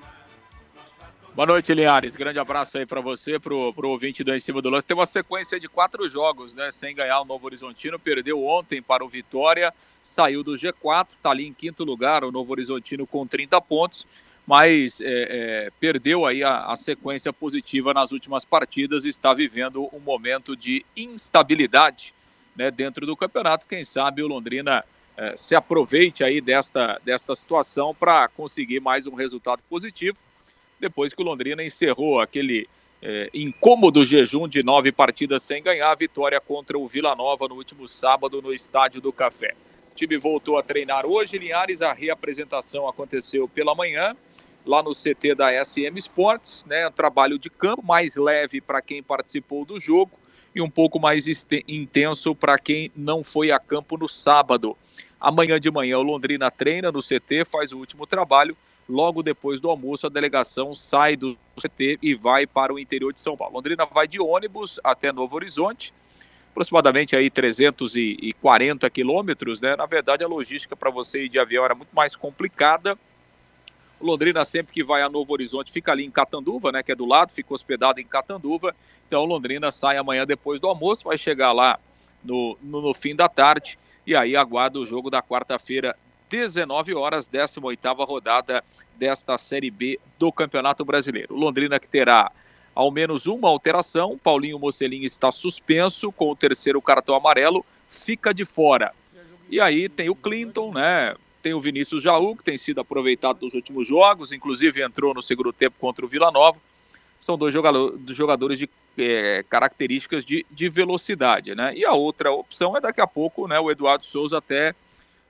Boa 1.34 1.46
noite, 1.46 1.72
Linhares. 1.72 2.14
Grande 2.14 2.38
abraço 2.38 2.76
aí 2.76 2.84
para 2.84 3.00
você, 3.00 3.38
pro, 3.38 3.72
pro 3.72 3.88
ouvinte 3.88 4.22
do 4.22 4.34
Em 4.34 4.38
Cima 4.38 4.60
do 4.60 4.68
Lance. 4.68 4.86
Tem 4.86 4.96
uma 4.96 5.06
sequência 5.06 5.58
de 5.58 5.66
quatro 5.68 6.08
jogos, 6.10 6.54
né? 6.54 6.70
Sem 6.70 6.94
ganhar 6.94 7.20
o 7.20 7.24
Novo 7.24 7.46
Horizontino. 7.46 7.98
Perdeu 7.98 8.44
ontem 8.44 8.82
para 8.82 9.02
o 9.02 9.08
Vitória, 9.08 9.72
saiu 10.02 10.42
do 10.42 10.52
G4, 10.52 11.10
tá 11.22 11.30
ali 11.30 11.46
em 11.46 11.54
quinto 11.54 11.84
lugar, 11.84 12.22
o 12.24 12.30
Novo 12.30 12.52
Horizontino 12.52 13.06
com 13.06 13.26
30 13.26 13.60
pontos 13.62 14.06
mas 14.46 15.00
é, 15.00 15.06
é, 15.06 15.70
perdeu 15.78 16.26
aí 16.26 16.42
a, 16.42 16.72
a, 16.72 16.74
sequência 16.74 17.32
positiva 17.32 17.94
nas 17.94 18.10
últimas 18.10 18.44
partidas 18.44 19.04
e 19.04 19.08
está 19.08 19.32
vivendo 19.32 19.88
um 19.92 20.00
momento 20.00 20.56
de 20.56 20.84
instabilidade 20.96 22.12
né, 22.60 22.70
dentro 22.70 23.06
do 23.06 23.16
campeonato. 23.16 23.66
Quem 23.66 23.86
sabe 23.86 24.22
o 24.22 24.28
Londrina 24.28 24.84
é, 25.16 25.34
se 25.34 25.56
aproveite 25.56 26.22
aí 26.22 26.42
desta, 26.42 27.00
desta 27.02 27.34
situação 27.34 27.94
para 27.94 28.28
conseguir 28.28 28.80
mais 28.80 29.06
um 29.06 29.14
resultado 29.14 29.62
positivo, 29.62 30.18
depois 30.78 31.14
que 31.14 31.22
o 31.22 31.24
Londrina 31.24 31.64
encerrou 31.64 32.20
aquele 32.20 32.68
é, 33.00 33.30
incômodo 33.32 34.04
jejum 34.04 34.46
de 34.46 34.62
nove 34.62 34.92
partidas 34.92 35.42
sem 35.42 35.62
ganhar, 35.62 35.90
a 35.90 35.94
vitória 35.94 36.38
contra 36.38 36.78
o 36.78 36.86
Vila 36.86 37.16
Nova 37.16 37.48
no 37.48 37.54
último 37.54 37.88
sábado 37.88 38.42
no 38.42 38.52
Estádio 38.52 39.00
do 39.00 39.10
Café. 39.10 39.54
O 39.92 39.94
time 39.94 40.18
voltou 40.18 40.58
a 40.58 40.62
treinar 40.62 41.06
hoje, 41.06 41.38
Linhares, 41.38 41.80
a 41.80 41.94
reapresentação 41.94 42.86
aconteceu 42.86 43.48
pela 43.48 43.74
manhã 43.74 44.14
lá 44.66 44.82
no 44.82 44.90
CT 44.90 45.34
da 45.34 45.64
SM 45.64 45.96
Sports, 45.96 46.66
né? 46.66 46.90
Trabalho 46.90 47.38
de 47.38 47.48
campo 47.48 47.82
mais 47.82 48.16
leve 48.16 48.60
para 48.60 48.82
quem 48.82 49.02
participou 49.02 49.64
do 49.64 49.80
jogo 49.80 50.19
e 50.54 50.60
um 50.60 50.70
pouco 50.70 50.98
mais 50.98 51.26
intenso 51.68 52.34
para 52.34 52.58
quem 52.58 52.90
não 52.96 53.22
foi 53.22 53.50
a 53.50 53.58
campo 53.58 53.96
no 53.96 54.08
sábado. 54.08 54.76
Amanhã 55.20 55.60
de 55.60 55.70
manhã 55.70 55.98
o 55.98 56.02
Londrina 56.02 56.50
treina 56.50 56.90
no 56.90 57.00
CT, 57.00 57.44
faz 57.44 57.72
o 57.72 57.78
último 57.78 58.06
trabalho. 58.06 58.56
Logo 58.88 59.22
depois 59.22 59.60
do 59.60 59.70
almoço, 59.70 60.06
a 60.06 60.10
delegação 60.10 60.74
sai 60.74 61.16
do 61.16 61.38
CT 61.56 61.98
e 62.02 62.14
vai 62.14 62.46
para 62.46 62.74
o 62.74 62.78
interior 62.78 63.12
de 63.12 63.20
São 63.20 63.36
Paulo. 63.36 63.54
Londrina 63.54 63.86
vai 63.86 64.08
de 64.08 64.20
ônibus 64.20 64.80
até 64.82 65.12
Novo 65.12 65.36
Horizonte, 65.36 65.94
aproximadamente 66.50 67.14
aí 67.14 67.30
340 67.30 68.90
quilômetros, 68.90 69.60
né? 69.60 69.76
Na 69.76 69.86
verdade, 69.86 70.24
a 70.24 70.26
logística 70.26 70.74
para 70.74 70.90
você 70.90 71.26
ir 71.26 71.28
de 71.28 71.38
avião 71.38 71.64
era 71.64 71.74
muito 71.74 71.94
mais 71.94 72.16
complicada 72.16 72.98
Londrina 74.00 74.44
sempre 74.44 74.72
que 74.72 74.82
vai 74.82 75.02
a 75.02 75.08
Novo 75.08 75.32
Horizonte 75.32 75.70
fica 75.70 75.92
ali 75.92 76.04
em 76.04 76.10
Catanduva, 76.10 76.72
né, 76.72 76.82
que 76.82 76.90
é 76.90 76.94
do 76.94 77.04
lado, 77.04 77.32
fica 77.32 77.52
hospedado 77.52 78.00
em 78.00 78.06
Catanduva. 78.06 78.74
Então 79.10 79.24
Londrina 79.24 79.72
sai 79.72 79.96
amanhã 79.96 80.24
depois 80.24 80.60
do 80.60 80.68
almoço, 80.68 81.02
vai 81.02 81.18
chegar 81.18 81.50
lá 81.50 81.80
no, 82.22 82.56
no, 82.62 82.80
no 82.80 82.94
fim 82.94 83.16
da 83.16 83.28
tarde 83.28 83.76
e 84.06 84.14
aí 84.14 84.36
aguarda 84.36 84.78
o 84.78 84.86
jogo 84.86 85.10
da 85.10 85.20
quarta-feira, 85.20 85.96
19 86.28 86.94
horas, 86.94 87.28
18ª 87.28 88.06
rodada 88.06 88.62
desta 88.96 89.36
Série 89.36 89.68
B 89.68 89.98
do 90.16 90.30
Campeonato 90.30 90.84
Brasileiro. 90.84 91.34
Londrina 91.34 91.80
que 91.80 91.88
terá 91.88 92.30
ao 92.72 92.88
menos 92.92 93.26
uma 93.26 93.48
alteração, 93.48 94.16
Paulinho 94.16 94.60
Mocelin 94.60 95.02
está 95.02 95.32
suspenso 95.32 96.12
com 96.12 96.30
o 96.30 96.36
terceiro 96.36 96.80
cartão 96.80 97.16
amarelo, 97.16 97.66
fica 97.88 98.32
de 98.32 98.44
fora. 98.44 98.94
E 99.50 99.60
aí 99.60 99.88
tem 99.88 100.08
o 100.08 100.14
Clinton, 100.14 100.72
né? 100.72 101.16
Tem 101.42 101.52
o 101.52 101.60
Vinícius 101.60 102.00
Jaú, 102.00 102.36
que 102.36 102.44
tem 102.44 102.56
sido 102.56 102.80
aproveitado 102.80 103.42
nos 103.42 103.54
últimos 103.54 103.88
jogos, 103.88 104.30
inclusive 104.30 104.80
entrou 104.80 105.12
no 105.12 105.20
segundo 105.20 105.52
tempo 105.52 105.74
contra 105.80 106.04
o 106.04 106.08
Vila 106.08 106.30
Nova. 106.30 106.60
São 107.20 107.36
dois 107.36 107.52
jogadores 107.52 108.58
de 108.58 108.68
é, 108.98 109.44
características 109.48 110.24
de, 110.24 110.44
de, 110.50 110.68
velocidade, 110.68 111.54
né? 111.54 111.72
E 111.76 111.84
a 111.84 111.92
outra 111.92 112.32
opção 112.32 112.76
é 112.76 112.80
daqui 112.80 113.00
a 113.00 113.06
pouco, 113.06 113.46
né? 113.46 113.60
O 113.60 113.70
Eduardo 113.70 114.06
Souza 114.06 114.38
até 114.38 114.74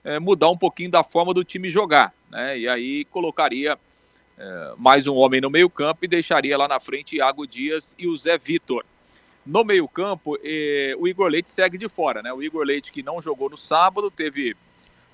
é, 0.04 0.18
mudar 0.18 0.48
um 0.50 0.56
pouquinho 0.56 0.90
da 0.90 1.02
forma 1.02 1.34
do 1.34 1.44
time 1.44 1.68
jogar, 1.68 2.14
né? 2.30 2.58
E 2.58 2.68
aí 2.68 3.04
colocaria 3.06 3.76
é, 4.38 4.72
mais 4.78 5.06
um 5.06 5.16
homem 5.16 5.40
no 5.40 5.50
meio 5.50 5.68
campo 5.68 6.04
e 6.04 6.08
deixaria 6.08 6.56
lá 6.56 6.68
na 6.68 6.80
frente 6.80 7.16
Iago 7.16 7.46
Dias 7.46 7.94
e 7.98 8.06
o 8.06 8.16
Zé 8.16 8.38
Vitor. 8.38 8.84
No 9.44 9.64
meio 9.64 9.88
campo, 9.88 10.38
é, 10.44 10.94
o 10.98 11.08
Igor 11.08 11.28
Leite 11.28 11.50
segue 11.50 11.76
de 11.76 11.88
fora, 11.88 12.22
né? 12.22 12.32
O 12.32 12.42
Igor 12.42 12.64
Leite 12.64 12.92
que 12.92 13.02
não 13.02 13.20
jogou 13.20 13.50
no 13.50 13.56
sábado, 13.56 14.10
teve 14.10 14.56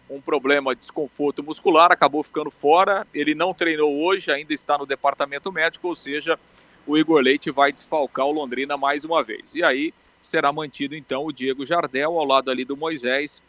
um 0.08 0.20
problema 0.20 0.74
de 0.74 0.80
desconforto 0.80 1.42
muscular, 1.42 1.90
acabou 1.90 2.22
ficando 2.22 2.50
fora. 2.50 3.06
Ele 3.12 3.34
não 3.34 3.52
treinou 3.52 4.04
hoje, 4.04 4.30
ainda 4.30 4.54
está 4.54 4.78
no 4.78 4.86
departamento 4.86 5.50
médico, 5.50 5.88
ou 5.88 5.94
seja, 5.94 6.38
o 6.86 6.96
Igor 6.96 7.20
Leite 7.20 7.50
vai 7.50 7.72
desfalcar 7.72 8.26
o 8.26 8.32
Londrina 8.32 8.76
mais 8.76 9.04
uma 9.04 9.22
vez. 9.22 9.54
E 9.54 9.62
aí 9.62 9.92
será 10.22 10.52
mantido 10.52 10.94
então 10.94 11.24
o 11.24 11.32
Diego 11.32 11.66
Jardel 11.66 12.18
ao 12.18 12.24
lado 12.24 12.50
ali 12.50 12.64
do 12.64 12.76
Moisés 12.76 13.42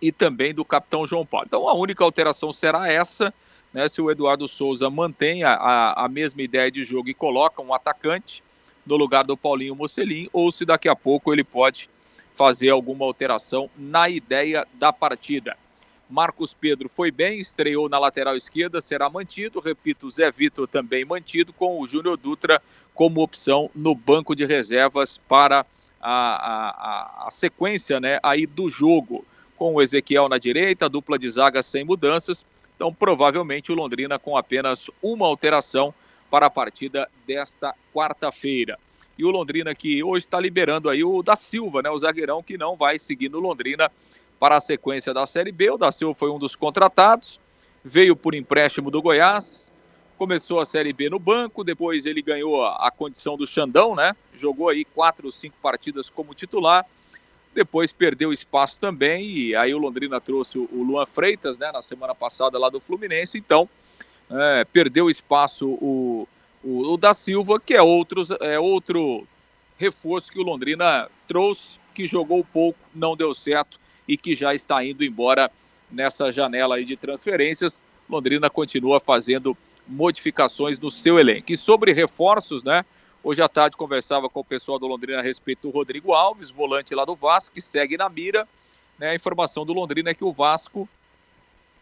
e 0.00 0.12
também 0.12 0.52
do 0.52 0.64
capitão 0.64 1.06
João 1.06 1.24
Paulo. 1.24 1.46
Então 1.46 1.68
a 1.68 1.74
única 1.74 2.04
alteração 2.04 2.52
será 2.52 2.90
essa, 2.90 3.32
né? 3.72 3.88
Se 3.88 4.00
o 4.00 4.10
Eduardo 4.10 4.46
Souza 4.46 4.90
mantém 4.90 5.42
a, 5.42 5.54
a, 5.54 6.04
a 6.04 6.08
mesma 6.08 6.42
ideia 6.42 6.70
de 6.70 6.84
jogo 6.84 7.08
e 7.08 7.14
coloca 7.14 7.62
um 7.62 7.72
atacante 7.72 8.42
no 8.84 8.96
lugar 8.96 9.24
do 9.24 9.36
Paulinho 9.36 9.74
Mocelin, 9.74 10.28
ou 10.32 10.50
se 10.52 10.64
daqui 10.64 10.88
a 10.88 10.94
pouco 10.94 11.32
ele 11.32 11.42
pode 11.42 11.90
fazer 12.34 12.68
alguma 12.68 13.04
alteração 13.04 13.68
na 13.76 14.08
ideia 14.08 14.66
da 14.74 14.92
partida. 14.92 15.56
Marcos 16.08 16.54
Pedro 16.54 16.88
foi 16.88 17.10
bem, 17.10 17.40
estreou 17.40 17.88
na 17.88 17.98
lateral 17.98 18.36
esquerda, 18.36 18.80
será 18.80 19.10
mantido. 19.10 19.58
Repito, 19.60 20.08
Zé 20.08 20.30
Vitor 20.30 20.68
também 20.68 21.04
mantido, 21.04 21.52
com 21.52 21.80
o 21.80 21.88
Júnior 21.88 22.16
Dutra 22.16 22.62
como 22.94 23.22
opção 23.22 23.70
no 23.74 23.94
banco 23.94 24.34
de 24.34 24.46
reservas 24.46 25.18
para 25.18 25.66
a, 26.00 26.10
a, 26.10 27.26
a, 27.26 27.30
sequência 27.30 28.00
né, 28.00 28.18
aí 28.22 28.46
do 28.46 28.70
jogo. 28.70 29.24
Com 29.56 29.74
o 29.74 29.82
Ezequiel 29.82 30.28
na 30.28 30.36
direita, 30.36 30.88
dupla 30.88 31.18
de 31.18 31.28
zaga 31.28 31.62
sem 31.62 31.82
mudanças. 31.82 32.44
Então, 32.74 32.92
provavelmente, 32.92 33.72
o 33.72 33.74
Londrina 33.74 34.18
com 34.18 34.36
apenas 34.36 34.90
uma 35.02 35.26
alteração 35.26 35.94
para 36.30 36.46
a 36.46 36.50
partida 36.50 37.08
desta 37.26 37.74
quarta-feira. 37.92 38.78
E 39.18 39.24
o 39.24 39.30
Londrina 39.30 39.74
que 39.74 40.02
hoje 40.02 40.26
está 40.26 40.38
liberando 40.38 40.90
aí 40.90 41.02
o 41.02 41.22
da 41.22 41.34
Silva, 41.34 41.80
né, 41.80 41.90
o 41.90 41.98
zagueirão 41.98 42.42
que 42.42 42.58
não 42.58 42.76
vai 42.76 42.98
seguir 42.98 43.30
no 43.30 43.40
Londrina 43.40 43.90
para 44.38 44.56
a 44.56 44.60
sequência 44.60 45.12
da 45.12 45.26
Série 45.26 45.52
B. 45.52 45.70
O 45.70 45.78
da 45.78 45.90
Silva 45.90 46.14
foi 46.14 46.30
um 46.30 46.38
dos 46.38 46.54
contratados, 46.56 47.40
veio 47.84 48.16
por 48.16 48.34
empréstimo 48.34 48.90
do 48.90 49.00
Goiás, 49.00 49.72
começou 50.16 50.60
a 50.60 50.64
Série 50.64 50.92
B 50.92 51.10
no 51.10 51.18
banco, 51.18 51.62
depois 51.62 52.06
ele 52.06 52.22
ganhou 52.22 52.64
a, 52.64 52.90
condição 52.90 53.36
do 53.36 53.46
Xandão, 53.46 53.94
né? 53.94 54.16
Jogou 54.34 54.68
aí 54.68 54.84
quatro 54.84 55.26
ou 55.26 55.30
cinco 55.30 55.56
partidas 55.62 56.08
como 56.10 56.34
titular, 56.34 56.86
depois 57.54 57.92
perdeu 57.92 58.32
espaço 58.32 58.78
também, 58.78 59.26
e 59.26 59.56
aí 59.56 59.74
o 59.74 59.78
Londrina 59.78 60.20
trouxe 60.20 60.58
o, 60.58 60.68
o 60.72 60.82
Luan 60.82 61.06
Freitas, 61.06 61.58
né, 61.58 61.70
na 61.72 61.80
semana 61.80 62.14
passada 62.14 62.58
lá 62.58 62.68
do 62.68 62.80
Fluminense, 62.80 63.38
então 63.38 63.68
é, 64.30 64.64
perdeu 64.64 65.08
espaço 65.08 65.68
o, 65.68 66.28
o, 66.62 66.92
o, 66.92 66.96
da 66.96 67.14
Silva, 67.14 67.58
que 67.58 67.74
é, 67.74 67.82
outros, 67.82 68.30
é 68.30 68.58
outro 68.58 69.26
reforço 69.78 70.30
que 70.30 70.38
o 70.38 70.42
Londrina 70.42 71.08
trouxe, 71.26 71.78
que 71.94 72.06
jogou 72.06 72.44
pouco, 72.44 72.78
não 72.94 73.16
deu 73.16 73.32
certo, 73.34 73.78
e 74.06 74.16
que 74.16 74.34
já 74.34 74.54
está 74.54 74.84
indo 74.84 75.04
embora 75.04 75.50
nessa 75.90 76.30
janela 76.30 76.76
aí 76.76 76.84
de 76.84 76.96
transferências. 76.96 77.82
Londrina 78.08 78.48
continua 78.48 79.00
fazendo 79.00 79.56
modificações 79.86 80.78
no 80.78 80.90
seu 80.90 81.18
elenco. 81.18 81.52
E 81.52 81.56
sobre 81.56 81.92
reforços, 81.92 82.62
né? 82.62 82.84
Hoje 83.22 83.42
à 83.42 83.48
tarde 83.48 83.76
conversava 83.76 84.28
com 84.28 84.40
o 84.40 84.44
pessoal 84.44 84.78
do 84.78 84.86
Londrina 84.86 85.18
a 85.18 85.22
respeito 85.22 85.62
do 85.62 85.70
Rodrigo 85.70 86.12
Alves, 86.12 86.50
volante 86.50 86.94
lá 86.94 87.04
do 87.04 87.16
Vasco, 87.16 87.54
que 87.54 87.60
segue 87.60 87.96
na 87.96 88.08
mira. 88.08 88.46
Né? 88.98 89.10
A 89.10 89.14
informação 89.14 89.66
do 89.66 89.72
Londrina 89.72 90.10
é 90.10 90.14
que 90.14 90.24
o 90.24 90.32
Vasco, 90.32 90.88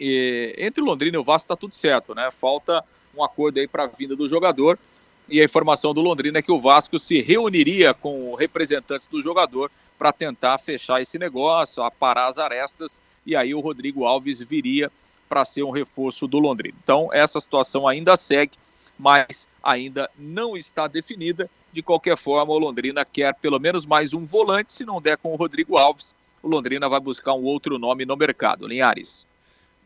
e, 0.00 0.54
entre 0.57 0.83
o 0.83 0.87
Londrina 0.87 1.16
e 1.16 1.21
o 1.21 1.25
Vasco 1.25 1.45
está 1.45 1.57
tudo 1.57 1.75
certo, 1.75 2.14
né? 2.14 2.31
Falta 2.31 2.83
um 3.14 3.23
acordo 3.23 3.59
aí 3.59 3.69
para 3.69 3.85
a 3.85 3.87
vinda 3.87 4.16
do 4.16 4.28
jogador. 4.28 4.78
E 5.28 5.40
a 5.40 5.45
informação 5.45 5.95
do 5.95 6.00
Londrina 6.00 6.38
é 6.38 6.43
que 6.43 6.52
o 6.52 6.61
Vasco 6.61 6.99
se 6.99 7.21
reuniria 7.21 7.95
com 7.95 8.35
representantes 8.35 9.07
do 9.07 9.23
jogador 9.23 9.71
para 10.04 10.12
tentar 10.12 10.58
fechar 10.58 11.00
esse 11.00 11.18
negócio, 11.18 11.82
aparar 11.82 12.26
as 12.26 12.37
arestas, 12.37 13.00
e 13.25 13.34
aí 13.34 13.54
o 13.54 13.61
Rodrigo 13.61 14.04
Alves 14.04 14.38
viria 14.42 14.92
para 15.26 15.46
ser 15.46 15.62
um 15.62 15.70
reforço 15.70 16.28
do 16.28 16.38
Londrina. 16.38 16.76
Então, 16.82 17.08
essa 17.11 17.40
situação 17.40 17.88
ainda 17.88 18.14
segue, 18.14 18.58
mas 18.99 19.49
ainda 19.62 20.11
não 20.18 20.58
está 20.58 20.87
definida. 20.87 21.49
De 21.73 21.80
qualquer 21.80 22.18
forma, 22.18 22.52
o 22.52 22.58
Londrina 22.58 23.02
quer 23.02 23.34
pelo 23.37 23.58
menos 23.58 23.87
mais 23.87 24.12
um 24.12 24.26
volante, 24.26 24.75
se 24.75 24.84
não 24.84 25.00
der 25.00 25.16
com 25.16 25.32
o 25.32 25.37
Rodrigo 25.37 25.78
Alves, 25.78 26.14
o 26.42 26.49
Londrina 26.49 26.87
vai 26.87 27.00
buscar 27.00 27.32
um 27.32 27.42
outro 27.42 27.78
nome 27.78 28.04
no 28.04 28.14
mercado. 28.14 28.66
Linhares. 28.68 29.26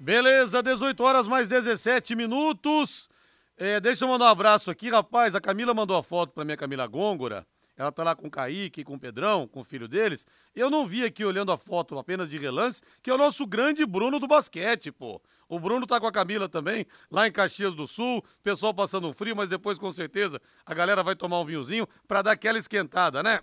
Beleza, 0.01 0.61
18 0.61 1.01
horas 1.01 1.29
mais 1.29 1.47
17 1.47 2.17
minutos. 2.17 3.09
É, 3.57 3.79
deixa 3.79 4.05
eu 4.05 4.09
mandar 4.09 4.25
um 4.25 4.31
abraço 4.31 4.69
aqui, 4.69 4.91
rapaz. 4.91 5.37
A 5.37 5.41
Camila 5.41 5.73
mandou 5.73 5.97
a 5.97 6.03
foto 6.03 6.33
para 6.33 6.45
minha 6.45 6.57
Camila 6.57 6.89
Gôngora 6.89 7.47
ela 7.79 7.93
tá 7.93 8.03
lá 8.03 8.17
com 8.17 8.27
o 8.27 8.31
Kaique, 8.31 8.83
com 8.83 8.95
o 8.95 8.99
Pedrão, 8.99 9.47
com 9.47 9.61
o 9.61 9.65
filho 9.65 9.87
deles. 9.87 10.27
Eu 10.53 10.69
não 10.69 10.85
vi 10.85 11.05
aqui 11.05 11.25
olhando 11.25 11.53
a 11.53 11.57
foto 11.57 11.97
apenas 11.97 12.29
de 12.29 12.37
relance, 12.37 12.83
que 13.01 13.09
é 13.09 13.15
o 13.15 13.19
nosso 13.19 13.47
grande 13.47 13.87
Bruno 13.87 14.19
do 14.19 14.27
basquete, 14.27 14.91
pô. 14.91 15.23
O 15.49 15.61
Bruno 15.61 15.87
tá 15.87 16.01
com 16.01 16.07
a 16.07 16.13
Camila 16.13 16.49
também, 16.49 16.85
lá 17.09 17.29
em 17.29 17.33
Caxias 17.33 17.75
do 17.75 17.87
Sul, 17.87 18.23
pessoal 18.43 18.75
passando 18.75 19.09
um 19.09 19.13
frio, 19.13 19.37
mas 19.37 19.49
depois 19.49 19.79
com 19.79 19.93
certeza 19.93 20.43
a 20.67 20.75
galera 20.75 21.05
vai 21.05 21.15
tomar 21.15 21.41
um 21.41 21.45
vinhozinho 21.45 21.87
para 22.09 22.21
dar 22.21 22.33
aquela 22.33 22.59
esquentada, 22.59 23.23
né? 23.23 23.39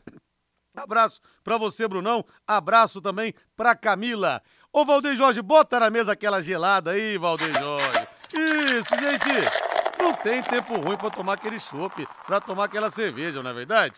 Abraço 0.76 1.22
para 1.42 1.58
você, 1.58 1.88
Brunão. 1.88 2.26
Abraço 2.46 3.02
também 3.02 3.34
pra 3.56 3.74
Camila. 3.74 4.42
Ô, 4.74 4.84
Valdeir 4.84 5.16
Jorge, 5.16 5.42
bota 5.42 5.80
na 5.80 5.90
mesa 5.90 6.12
aquela 6.12 6.42
gelada 6.42 6.92
aí, 6.92 7.18
Valdeir 7.18 7.58
Jorge. 7.58 8.08
Isso, 8.34 8.94
gente. 9.00 9.76
Não 9.98 10.14
tem 10.14 10.44
tempo 10.44 10.74
ruim 10.74 10.98
para 10.98 11.10
tomar 11.10 11.34
aquele 11.34 11.58
chopp, 11.58 12.06
para 12.28 12.42
tomar 12.42 12.66
aquela 12.66 12.92
cerveja, 12.92 13.42
não 13.42 13.50
é 13.50 13.54
verdade? 13.54 13.96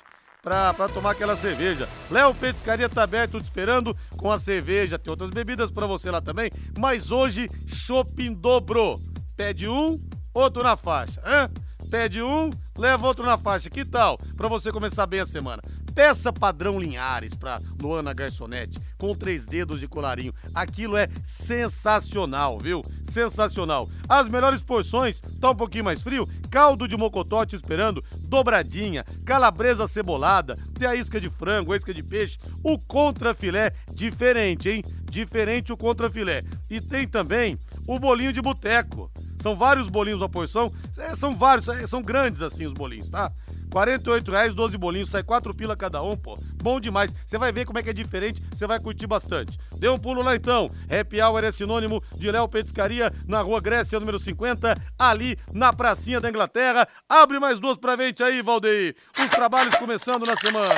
Pra 0.47 0.87
tomar 0.87 1.11
aquela 1.11 1.35
cerveja. 1.35 1.89
Léo 2.09 2.33
Petiscaria 2.33 2.87
tá 2.87 3.03
aberto 3.03 3.37
te 3.41 3.43
esperando 3.43 3.93
com 4.15 4.31
a 4.31 4.39
cerveja. 4.39 4.97
Tem 4.97 5.11
outras 5.11 5.29
bebidas 5.29 5.73
para 5.73 5.85
você 5.85 6.09
lá 6.09 6.21
também. 6.21 6.49
Mas 6.79 7.11
hoje, 7.11 7.49
shopping 7.67 8.33
dobro. 8.33 9.01
Pede 9.35 9.67
um, 9.67 9.99
outro 10.33 10.63
na 10.63 10.77
faixa. 10.77 11.21
Hã? 11.25 11.49
Pede 11.89 12.21
um, 12.23 12.49
leva 12.77 13.05
outro 13.05 13.25
na 13.25 13.37
faixa. 13.37 13.69
Que 13.69 13.83
tal? 13.83 14.17
Para 14.37 14.47
você 14.47 14.71
começar 14.71 15.05
bem 15.05 15.19
a 15.19 15.25
semana. 15.25 15.61
Peça 15.97 16.31
padrão 16.31 16.79
Linhares 16.79 17.33
para 17.33 17.59
Luana 17.81 18.13
Garçonete, 18.13 18.79
com 18.99 19.15
três 19.15 19.43
dedos 19.43 19.79
de 19.79 19.87
colarinho. 19.87 20.31
Aquilo 20.53 20.95
é 20.95 21.07
sensacional, 21.25 22.59
viu? 22.59 22.83
Sensacional. 23.03 23.89
As 24.07 24.27
melhores 24.27 24.61
porções, 24.61 25.19
tá 25.41 25.49
um 25.49 25.55
pouquinho 25.55 25.85
mais 25.85 26.03
frio, 26.03 26.29
caldo 26.51 26.87
de 26.87 26.95
mocotó 26.95 27.43
te 27.47 27.55
esperando, 27.55 28.03
dobradinha, 28.19 29.03
calabresa 29.25 29.87
cebolada, 29.87 30.55
tem 30.77 30.87
a 30.87 30.93
isca 30.93 31.19
de 31.19 31.31
frango, 31.31 31.73
a 31.73 31.77
isca 31.77 31.91
de 31.91 32.03
peixe, 32.03 32.37
o 32.63 32.77
contrafilé, 32.77 33.73
diferente, 33.91 34.69
hein? 34.69 34.83
Diferente 35.09 35.73
o 35.73 35.77
contrafilé. 35.77 36.43
E 36.69 36.79
tem 36.79 37.07
também 37.07 37.57
o 37.87 37.97
bolinho 37.97 38.31
de 38.31 38.39
boteco. 38.39 39.09
São 39.39 39.55
vários 39.55 39.87
bolinhos 39.87 40.21
a 40.21 40.29
porção, 40.29 40.71
é, 40.95 41.15
são 41.15 41.35
vários, 41.35 41.67
é, 41.67 41.87
são 41.87 42.03
grandes 42.03 42.43
assim 42.43 42.67
os 42.67 42.73
bolinhos, 42.73 43.09
tá? 43.09 43.31
48 43.77 44.31
reais, 44.31 44.53
12 44.55 44.75
bolinhos, 44.75 45.07
sai 45.07 45.21
4 45.21 45.53
pila 45.53 45.75
cada 45.75 46.01
um, 46.01 46.17
pô. 46.17 46.35
Bom 46.55 46.79
demais. 46.79 47.13
Você 47.27 47.37
vai 47.37 47.51
ver 47.51 47.63
como 47.63 47.77
é 47.77 47.83
que 47.83 47.91
é 47.91 47.93
diferente, 47.93 48.41
você 48.51 48.65
vai 48.65 48.79
curtir 48.79 49.05
bastante. 49.05 49.55
Dê 49.77 49.87
um 49.87 49.99
pulo 49.99 50.23
lá 50.23 50.35
então. 50.35 50.67
Happy 50.89 51.21
Hour 51.21 51.43
é 51.43 51.51
sinônimo 51.51 52.01
de 52.15 52.31
Léo 52.31 52.47
Petiscaria, 52.47 53.11
na 53.27 53.39
rua 53.41 53.61
Grécia, 53.61 53.99
número 53.99 54.17
50, 54.17 54.73
ali 54.97 55.37
na 55.53 55.71
pracinha 55.71 56.19
da 56.19 56.27
Inglaterra. 56.27 56.87
Abre 57.07 57.39
mais 57.39 57.59
duas 57.59 57.77
pra 57.77 57.95
gente 57.95 58.23
aí, 58.23 58.41
Valdeir. 58.41 58.95
Os 59.15 59.27
trabalhos 59.27 59.75
começando 59.75 60.25
na 60.25 60.35
semana. 60.35 60.73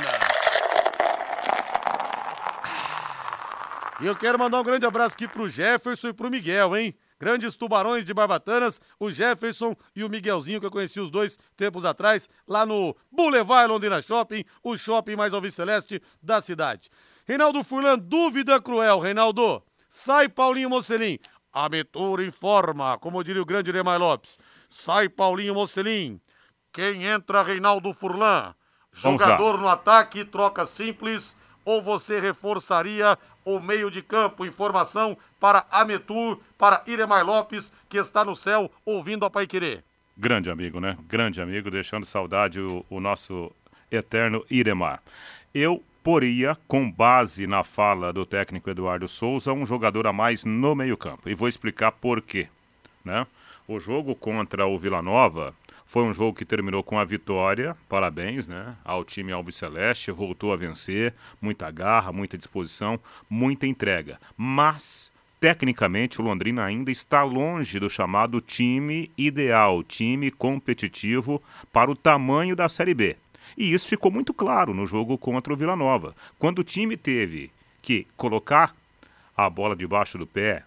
E 4.01 4.08
eu 4.08 4.15
quero 4.15 4.38
mandar 4.38 4.60
um 4.60 4.63
grande 4.63 4.86
abraço 4.86 5.15
aqui 5.15 5.25
pro 5.25 5.48
Jefferson 5.48 6.10
e 6.10 6.13
pro 6.13 6.29
Miguel, 6.29 6.75
hein? 6.75 6.94
Grandes 7.20 7.54
tubarões 7.56 8.06
de 8.06 8.14
Barbatanas, 8.14 8.80
o 8.98 9.12
Jefferson 9.12 9.76
e 9.94 10.04
o 10.06 10.10
Miguelzinho, 10.10 10.60
que 10.60 10.66
eu 10.66 10.72
conheci 10.72 11.02
os 11.02 11.12
dois 11.12 11.38
tempos 11.58 11.84
atrás, 11.84 12.30
lá 12.48 12.66
no 12.66 12.96
Boulevard 13.12 13.68
Londrina 13.68 14.02
Shopping, 14.02 14.46
o 14.64 14.78
shopping 14.78 15.18
mais 15.18 15.34
alviceleste 15.34 16.02
da 16.24 16.40
cidade. 16.40 16.90
Reinaldo 17.26 17.64
Furlan, 17.64 18.00
dúvida 18.00 18.62
cruel, 18.62 19.00
Reinaldo. 19.00 19.62
Sai 19.90 20.30
Paulinho 20.30 20.70
Mocelin. 20.70 21.20
A 21.52 21.68
Metura 21.68 22.24
informa, 22.24 22.98
como 22.98 23.24
diria 23.24 23.42
o 23.42 23.46
grande 23.46 23.72
Remar 23.72 24.00
Lopes. 24.00 24.38
Sai 24.70 25.10
Paulinho 25.10 25.54
Mocelin. 25.54 26.22
Quem 26.72 27.06
entra, 27.06 27.44
Reinaldo 27.44 27.94
Furlan? 27.94 28.56
Jogador 28.94 29.60
no 29.60 29.68
ataque, 29.68 30.24
troca 30.24 30.66
simples, 30.66 31.36
ou 31.66 31.82
você 31.82 32.20
reforçaria 32.20 33.18
o 33.43 33.60
meio 33.60 33.89
de 33.89 34.01
campo? 34.01 34.46
Informação 34.46 35.17
para 35.39 35.65
Ametur, 35.72 36.39
para 36.58 36.84
Iremar 36.86 37.25
Lopes, 37.25 37.72
que 37.88 37.98
está 37.98 38.24
no 38.24 38.36
céu 38.36 38.72
ouvindo 38.86 39.25
a 39.25 39.29
Pai 39.29 39.48
Querer. 39.48 39.84
Grande 40.17 40.50
amigo, 40.50 40.79
né? 40.79 40.98
Grande 41.08 41.41
amigo, 41.41 41.72
deixando 41.72 42.05
saudade 42.05 42.60
o, 42.60 42.86
o 42.89 43.00
nosso 43.00 43.51
eterno 43.91 44.45
Iremar. 44.49 45.02
Eu 45.54 45.84
poria, 46.04 46.58
com 46.67 46.91
base 46.91 47.47
na 47.47 47.63
fala 47.63 48.12
do 48.12 48.25
técnico 48.25 48.69
Eduardo 48.69 49.08
Souza, 49.08 49.54
um 49.54 49.65
jogador 49.65 50.08
a 50.08 50.13
mais 50.13 50.43
no 50.43 50.75
meio-campo. 50.75 51.30
E 51.30 51.36
vou 51.36 51.47
explicar 51.47 51.91
por 51.91 52.21
quê. 52.21 52.47
Né? 53.04 53.25
O 53.67 53.80
jogo 53.80 54.15
contra 54.15 54.65
o 54.65 54.78
Vila 54.78 55.02
Nova 55.02 55.54
foi 55.89 56.04
um 56.04 56.13
jogo 56.13 56.38
que 56.38 56.45
terminou 56.45 56.84
com 56.84 56.99
a 56.99 57.04
vitória. 57.04 57.75
Parabéns, 57.89 58.47
né? 58.47 58.75
Ao 58.86 59.04
time 59.04 59.32
Alves 59.32 59.56
Celeste, 59.56 60.12
voltou 60.12 60.54
a 60.54 60.56
vencer, 60.56 61.15
muita 61.41 61.71
garra, 61.71 62.12
muita 62.12 62.38
disposição, 62.38 62.99
muita 63.28 63.65
entrega. 63.65 64.19
Mas 64.38 65.12
tecnicamente 65.39 66.21
o 66.21 66.23
Londrina 66.23 66.63
ainda 66.63 66.91
está 66.91 67.23
longe 67.23 67.80
do 67.80 67.89
chamado 67.89 68.39
time 68.39 69.12
ideal, 69.17 69.82
time 69.82 70.30
competitivo 70.30 71.41
para 71.73 71.89
o 71.89 71.95
tamanho 71.95 72.56
da 72.56 72.69
Série 72.69 72.93
B. 72.93 73.17
E 73.58 73.73
isso 73.73 73.88
ficou 73.88 74.12
muito 74.12 74.32
claro 74.32 74.75
no 74.75 74.86
jogo 74.86 75.17
contra 75.17 75.52
o 75.52 75.58
Vila 75.58 75.75
Nova, 75.75 76.15
quando 76.38 76.60
o 76.60 76.63
time 76.63 76.95
teve 76.97 77.49
que 77.82 78.06
colocar 78.15 78.75
a 79.36 79.49
bola 79.49 79.75
debaixo 79.75 80.19
do 80.19 80.28
pé, 80.28 80.62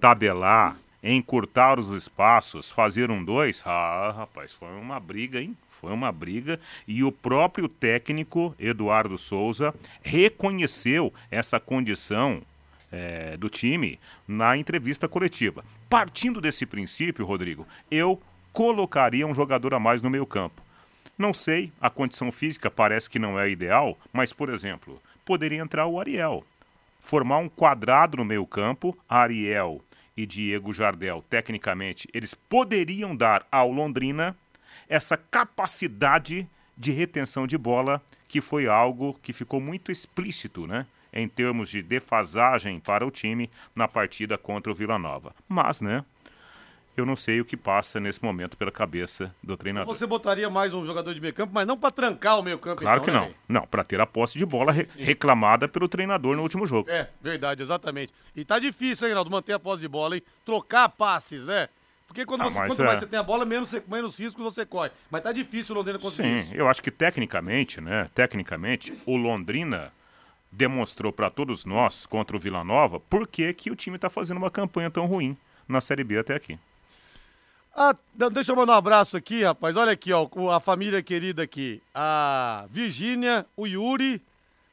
tabelar, 0.00 0.78
encurtar 1.02 1.78
os 1.78 1.88
espaços, 1.90 2.70
fazer 2.70 3.10
um 3.10 3.24
dois. 3.24 3.62
Ah, 3.64 4.14
rapaz, 4.16 4.52
foi 4.52 4.68
uma 4.68 4.98
briga, 4.98 5.40
hein? 5.40 5.56
Foi 5.70 5.92
uma 5.92 6.10
briga 6.10 6.58
e 6.88 7.04
o 7.04 7.12
próprio 7.12 7.68
técnico 7.68 8.54
Eduardo 8.58 9.18
Souza 9.18 9.74
reconheceu 10.02 11.12
essa 11.30 11.60
condição 11.60 12.42
é, 12.90 13.36
do 13.36 13.48
time 13.48 14.00
na 14.26 14.56
entrevista 14.56 15.06
coletiva. 15.06 15.64
Partindo 15.88 16.40
desse 16.40 16.64
princípio, 16.64 17.26
Rodrigo, 17.26 17.66
eu 17.90 18.20
colocaria 18.52 19.26
um 19.26 19.34
jogador 19.34 19.74
a 19.74 19.78
mais 19.78 20.00
no 20.00 20.10
meio 20.10 20.26
campo. 20.26 20.62
Não 21.18 21.32
sei, 21.32 21.72
a 21.80 21.88
condição 21.88 22.32
física 22.32 22.70
parece 22.70 23.08
que 23.08 23.18
não 23.18 23.38
é 23.38 23.48
ideal, 23.48 23.98
mas, 24.12 24.32
por 24.32 24.48
exemplo, 24.48 25.00
poderia 25.24 25.60
entrar 25.60 25.86
o 25.86 26.00
Ariel. 26.00 26.44
Formar 27.00 27.38
um 27.38 27.48
quadrado 27.48 28.16
no 28.16 28.24
meio 28.24 28.46
campo, 28.46 28.96
Ariel 29.08 29.82
e 30.16 30.24
Diego 30.24 30.72
Jardel, 30.72 31.22
tecnicamente, 31.28 32.08
eles 32.12 32.32
poderiam 32.34 33.14
dar 33.14 33.46
ao 33.50 33.70
Londrina 33.70 34.36
essa 34.88 35.16
capacidade 35.16 36.48
de 36.76 36.92
retenção 36.92 37.46
de 37.46 37.58
bola, 37.58 38.02
que 38.28 38.40
foi 38.40 38.66
algo 38.66 39.18
que 39.22 39.32
ficou 39.32 39.60
muito 39.60 39.90
explícito, 39.90 40.66
né? 40.66 40.86
Em 41.12 41.28
termos 41.28 41.70
de 41.70 41.82
defasagem 41.82 42.78
para 42.78 43.06
o 43.06 43.10
time 43.10 43.50
na 43.74 43.88
partida 43.88 44.36
contra 44.36 44.70
o 44.70 44.74
Vila 44.74 44.98
Nova. 44.98 45.34
Mas, 45.48 45.80
né? 45.80 46.04
Eu 46.96 47.06
não 47.06 47.16
sei 47.16 47.40
o 47.40 47.44
que 47.44 47.56
passa 47.56 48.00
nesse 48.00 48.22
momento 48.24 48.56
pela 48.56 48.70
cabeça 48.70 49.34
do 49.42 49.56
treinador. 49.56 49.94
Você 49.94 50.06
botaria 50.06 50.48
mais 50.48 50.72
um 50.74 50.84
jogador 50.86 51.12
de 51.14 51.20
meio 51.20 51.34
campo, 51.34 51.52
mas 51.54 51.66
não 51.66 51.76
para 51.76 51.90
trancar 51.90 52.38
o 52.38 52.42
meio 52.42 52.58
campo. 52.58 52.80
Claro 52.82 53.00
então, 53.02 53.14
que 53.14 53.28
né, 53.28 53.34
não. 53.48 53.60
Não, 53.60 53.66
para 53.66 53.84
ter 53.84 54.00
a 54.00 54.06
posse 54.06 54.38
de 54.38 54.46
bola 54.46 54.72
re 54.72 54.86
reclamada 54.96 55.68
pelo 55.68 55.88
treinador 55.88 56.36
no 56.36 56.42
último 56.42 56.66
jogo. 56.66 56.90
É, 56.90 57.08
verdade, 57.20 57.62
exatamente. 57.62 58.12
E 58.34 58.44
tá 58.44 58.58
difícil, 58.58 59.06
hein, 59.06 59.10
Reinaldo, 59.10 59.30
manter 59.30 59.52
a 59.52 59.58
posse 59.58 59.80
de 59.80 59.88
bola, 59.88 60.16
hein? 60.16 60.22
Trocar 60.44 60.88
passes, 60.88 61.46
né? 61.46 61.68
Porque 62.06 62.24
quando 62.24 62.42
Ah, 62.42 62.44
você, 62.50 62.66
quanto 62.66 62.82
é. 62.82 62.86
mais 62.86 63.00
você 63.00 63.06
tem 63.06 63.18
a 63.18 63.22
bola, 63.22 63.44
menos, 63.44 63.68
você- 63.68 63.82
menos 63.88 64.18
riscos 64.18 64.42
você 64.42 64.64
corre. 64.64 64.90
Mas 65.10 65.22
tá 65.22 65.32
difícil 65.32 65.74
o 65.74 65.78
Londrina 65.78 65.98
conseguir 65.98 66.28
Sim, 66.28 66.40
isso. 66.40 66.54
eu 66.54 66.68
acho 66.68 66.82
que 66.82 66.90
tecnicamente, 66.90 67.80
né? 67.80 68.08
Tecnicamente, 68.14 68.94
o 69.04 69.16
Londrina 69.16 69.92
demonstrou 70.52 71.12
para 71.12 71.28
todos 71.28 71.64
nós 71.64 72.06
contra 72.06 72.36
o 72.36 72.40
Vila 72.40 72.62
Nova 72.64 73.00
por 73.00 73.26
que, 73.26 73.52
que 73.52 73.70
o 73.70 73.76
time 73.76 73.96
está 73.96 74.08
fazendo 74.08 74.38
uma 74.38 74.50
campanha 74.50 74.90
tão 74.90 75.04
ruim 75.06 75.36
na 75.68 75.80
Série 75.80 76.04
B 76.04 76.16
até 76.18 76.34
aqui. 76.34 76.58
Ah, 77.78 77.94
deixa 78.32 78.52
eu 78.52 78.56
mandar 78.56 78.72
um 78.72 78.76
abraço 78.76 79.18
aqui, 79.18 79.44
rapaz. 79.44 79.76
Olha 79.76 79.92
aqui, 79.92 80.10
ó, 80.10 80.26
a 80.50 80.58
família 80.60 81.02
querida 81.02 81.42
aqui. 81.42 81.82
A 81.94 82.64
Virgínia, 82.70 83.44
o 83.54 83.66
Yuri 83.66 84.22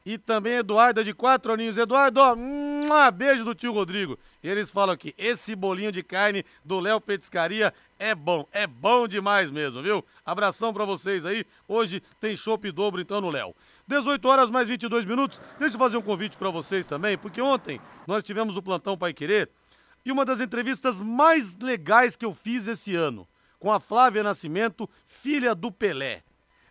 e 0.06 0.16
também 0.16 0.54
Eduarda 0.54 1.04
de 1.04 1.12
quatro 1.12 1.52
aninhos. 1.52 1.76
Eduardo, 1.76 2.18
ó, 2.18 2.34
um 2.34 2.88
beijo 3.12 3.44
do 3.44 3.54
tio 3.54 3.74
Rodrigo. 3.74 4.18
E 4.42 4.48
eles 4.48 4.70
falam 4.70 4.94
aqui, 4.94 5.14
esse 5.18 5.54
bolinho 5.54 5.92
de 5.92 6.02
carne 6.02 6.46
do 6.64 6.80
Léo 6.80 6.98
Petiscaria 6.98 7.74
é 7.98 8.14
bom, 8.14 8.48
é 8.50 8.66
bom 8.66 9.06
demais 9.06 9.50
mesmo, 9.50 9.82
viu? 9.82 10.02
Abração 10.24 10.72
pra 10.72 10.86
vocês 10.86 11.26
aí. 11.26 11.44
Hoje 11.68 12.02
tem 12.18 12.34
chopp 12.34 12.72
dobro 12.72 13.02
então 13.02 13.20
no 13.20 13.28
Léo. 13.28 13.54
18 13.86 14.26
horas 14.26 14.48
mais 14.48 14.66
22 14.66 15.04
minutos. 15.04 15.42
Deixa 15.58 15.74
eu 15.74 15.78
fazer 15.78 15.98
um 15.98 16.02
convite 16.02 16.38
pra 16.38 16.48
vocês 16.48 16.86
também, 16.86 17.18
porque 17.18 17.42
ontem 17.42 17.78
nós 18.06 18.24
tivemos 18.24 18.56
o 18.56 18.62
plantão 18.62 18.96
Pai 18.96 19.12
Querer 19.12 19.50
e 20.04 20.12
uma 20.12 20.24
das 20.24 20.40
entrevistas 20.40 21.00
mais 21.00 21.56
legais 21.58 22.16
que 22.16 22.24
eu 22.24 22.34
fiz 22.34 22.66
esse 22.66 22.94
ano, 22.94 23.26
com 23.58 23.72
a 23.72 23.80
Flávia 23.80 24.22
Nascimento, 24.22 24.88
filha 25.06 25.54
do 25.54 25.72
Pelé. 25.72 26.22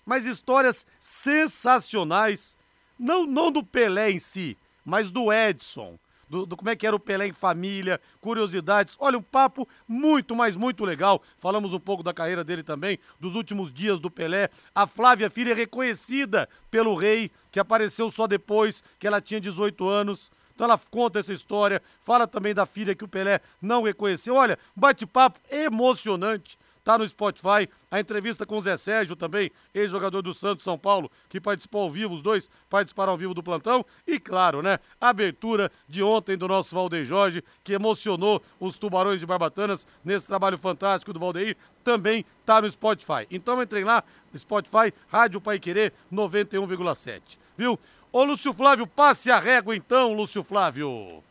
Mas 0.06 0.26
histórias 0.26 0.86
sensacionais, 1.00 2.56
não, 3.00 3.26
não 3.26 3.52
do 3.52 3.64
Pelé 3.64 4.12
em 4.12 4.20
si, 4.20 4.58
mas 4.86 5.10
do 5.10 5.32
Edson. 5.34 5.98
do, 6.30 6.46
do, 6.46 6.58
como 6.58 6.70
é 6.70 6.76
que 6.76 6.86
era 6.86 6.96
o 6.96 7.00
Pelé 7.00 7.28
em 7.28 7.34
família, 7.34 8.00
curiosidades. 8.20 8.96
Olha, 9.00 9.18
um 9.18 9.24
papo 9.24 9.68
muito, 9.88 10.36
mas 10.36 10.56
muito 10.56 10.84
legal. 10.86 11.22
Falamos 11.40 11.74
um 11.74 11.80
pouco 11.80 12.04
da 12.04 12.14
carreira 12.14 12.44
dele 12.44 12.64
também, 12.64 13.00
dos 13.20 13.36
últimos 13.36 13.72
dias 13.74 14.00
do 14.00 14.12
Pelé. 14.12 14.50
A 14.76 14.86
Flávia 14.86 15.30
Filha 15.30 15.56
reconhecida 15.56 16.48
pelo 16.70 16.96
rei, 16.96 17.32
que 17.52 17.60
apareceu 17.60 18.12
só 18.12 18.28
depois 18.28 18.84
que 19.00 19.08
ela 19.08 19.22
tinha 19.22 19.40
18 19.40 19.88
anos. 19.88 20.32
Então 20.54 20.66
ela 20.66 20.80
conta 20.92 21.20
essa 21.20 21.34
história, 21.34 21.82
fala 22.02 22.28
também 22.28 22.54
da 22.54 22.66
filha 22.66 22.96
que 22.96 23.04
o 23.04 23.08
Pelé 23.08 23.42
não 23.62 23.84
reconheceu. 23.84 24.36
Olha, 24.36 24.58
bate-papo 24.76 25.40
emocionante 25.50 26.58
tá 26.84 26.98
no 26.98 27.08
Spotify. 27.08 27.70
A 27.90 28.00
entrevista 28.00 28.46
com 28.46 28.58
o 28.58 28.62
Zé 28.62 28.76
Sérgio 28.76 29.16
também, 29.16 29.52
ex-jogador 29.74 30.22
do 30.22 30.34
Santos 30.34 30.64
São 30.64 30.78
Paulo, 30.78 31.10
que 31.30 31.40
participou 31.40 31.84
ao 31.84 31.90
vivo, 31.90 32.14
os 32.14 32.22
dois 32.22 32.50
participaram 32.70 33.12
ao 33.12 33.18
vivo 33.18 33.34
do 33.34 33.42
plantão. 33.42 33.86
E 34.06 34.20
claro, 34.20 34.62
né, 34.62 34.80
a 35.00 35.10
abertura 35.10 35.72
de 35.88 36.04
ontem 36.04 36.38
do 36.38 36.48
nosso 36.48 36.76
Valdeir 36.76 37.06
Jorge, 37.06 37.44
que 37.64 37.74
emocionou 37.74 38.44
os 38.60 38.78
tubarões 38.78 39.20
de 39.20 39.26
Barbatanas 39.26 39.88
nesse 40.04 40.28
trabalho 40.28 40.58
fantástico 40.58 41.14
do 41.14 41.20
Valdeir, 41.20 41.56
também 41.84 42.26
tá 42.46 42.62
no 42.62 42.70
Spotify. 42.70 43.28
Então 43.32 43.62
entrem 43.62 43.84
lá 43.84 44.04
Spotify, 44.38 44.94
Rádio 45.08 45.40
Pai 45.40 45.60
Querer 45.60 45.94
91,7. 46.12 47.38
Viu? 47.56 47.80
Ô 48.14 48.24
Lúcio 48.24 48.54
Flávio, 48.54 48.86
passe 48.86 49.32
a 49.32 49.40
régua 49.40 49.76
então, 49.76 50.14
Lúcio 50.14 50.44
Flávio. 50.44 51.24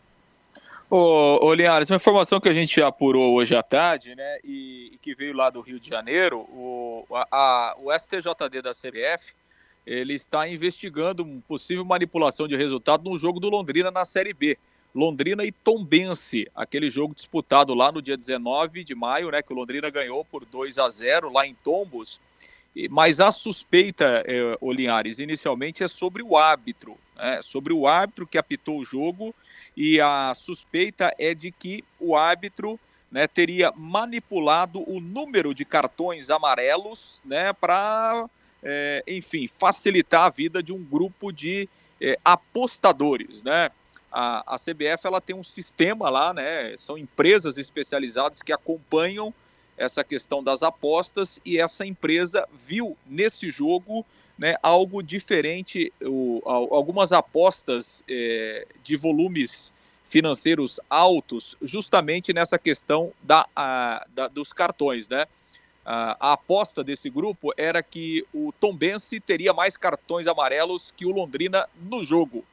Ô, 0.90 1.46
ô 1.46 1.54
Linhares, 1.54 1.88
uma 1.88 1.96
informação 1.96 2.40
que 2.40 2.48
a 2.48 2.52
gente 2.52 2.82
apurou 2.82 3.34
hoje 3.34 3.54
à 3.54 3.62
tarde, 3.62 4.16
né, 4.16 4.38
e, 4.42 4.90
e 4.92 4.98
que 4.98 5.14
veio 5.14 5.32
lá 5.32 5.48
do 5.48 5.60
Rio 5.60 5.78
de 5.78 5.88
Janeiro, 5.88 6.40
o, 6.40 7.06
a, 7.12 7.28
a, 7.30 7.76
o 7.78 7.96
STJD 7.96 8.60
da 8.60 8.72
CBF, 8.72 9.32
ele 9.86 10.14
está 10.14 10.48
investigando 10.48 11.22
uma 11.22 11.40
possível 11.42 11.84
manipulação 11.84 12.48
de 12.48 12.56
resultado 12.56 13.08
no 13.08 13.16
jogo 13.16 13.38
do 13.38 13.48
Londrina 13.48 13.92
na 13.92 14.04
Série 14.04 14.34
B. 14.34 14.58
Londrina 14.92 15.44
e 15.44 15.52
Tombense, 15.52 16.50
aquele 16.52 16.90
jogo 16.90 17.14
disputado 17.14 17.74
lá 17.74 17.92
no 17.92 18.02
dia 18.02 18.16
19 18.16 18.82
de 18.82 18.94
maio, 18.96 19.30
né, 19.30 19.40
que 19.40 19.52
o 19.52 19.56
Londrina 19.56 19.88
ganhou 19.88 20.24
por 20.24 20.44
2 20.44 20.80
a 20.80 20.90
0 20.90 21.32
lá 21.32 21.46
em 21.46 21.54
Tombos. 21.54 22.20
Mas 22.90 23.20
a 23.20 23.30
suspeita, 23.30 24.24
Linhares, 24.62 25.18
inicialmente 25.18 25.84
é 25.84 25.88
sobre 25.88 26.22
o 26.22 26.36
árbitro, 26.38 26.96
né, 27.16 27.40
sobre 27.42 27.72
o 27.72 27.86
árbitro 27.86 28.26
que 28.26 28.38
apitou 28.38 28.78
o 28.78 28.84
jogo 28.84 29.34
e 29.76 30.00
a 30.00 30.32
suspeita 30.34 31.14
é 31.18 31.34
de 31.34 31.50
que 31.50 31.84
o 32.00 32.16
árbitro 32.16 32.80
né, 33.10 33.26
teria 33.26 33.72
manipulado 33.76 34.82
o 34.90 34.98
número 35.00 35.54
de 35.54 35.64
cartões 35.64 36.30
amarelos 36.30 37.22
né, 37.24 37.52
para, 37.52 38.26
é, 38.62 39.04
enfim, 39.06 39.46
facilitar 39.46 40.22
a 40.22 40.30
vida 40.30 40.62
de 40.62 40.72
um 40.72 40.82
grupo 40.82 41.30
de 41.30 41.68
é, 42.00 42.18
apostadores. 42.24 43.42
Né? 43.42 43.70
A, 44.10 44.54
a, 44.54 44.58
CBF 44.58 45.06
ela 45.06 45.20
tem 45.20 45.36
um 45.36 45.44
sistema 45.44 46.08
lá, 46.08 46.32
né, 46.32 46.74
são 46.78 46.96
empresas 46.96 47.58
especializadas 47.58 48.42
que 48.42 48.52
acompanham 48.52 49.32
essa 49.82 50.04
questão 50.04 50.42
das 50.42 50.62
apostas 50.62 51.40
e 51.44 51.58
essa 51.58 51.84
empresa 51.84 52.48
viu 52.66 52.96
nesse 53.06 53.50
jogo 53.50 54.06
né, 54.38 54.56
algo 54.62 55.02
diferente, 55.02 55.92
o, 56.00 56.40
algumas 56.44 57.12
apostas 57.12 58.02
é, 58.08 58.66
de 58.82 58.96
volumes 58.96 59.72
financeiros 60.04 60.80
altos, 60.88 61.56
justamente 61.62 62.32
nessa 62.32 62.58
questão 62.58 63.12
da, 63.22 63.46
a, 63.54 64.06
da 64.14 64.28
dos 64.28 64.52
cartões, 64.52 65.08
né? 65.08 65.26
A, 65.84 66.28
a, 66.28 66.32
aposta 66.34 66.84
desse 66.84 67.10
grupo 67.10 67.52
era 67.56 67.82
que 67.82 68.24
o 68.32 68.52
Tombense 68.60 69.18
teria 69.18 69.52
mais 69.52 69.76
cartões 69.76 70.26
amarelos 70.26 70.92
que 70.96 71.04
o 71.04 71.10
Londrina 71.10 71.68
no 71.76 72.04
jogo. 72.04 72.44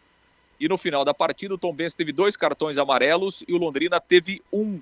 E 0.60 0.68
no 0.68 0.78
final 0.78 1.06
da 1.06 1.14
partida, 1.14 1.54
o 1.54 1.58
Tombense 1.58 1.96
teve 1.96 2.12
dois 2.12 2.36
cartões 2.36 2.78
amarelos 2.78 3.44
e 3.48 3.54
o 3.54 3.58
Londrina 3.58 4.00
teve 4.00 4.42
um. 4.52 4.80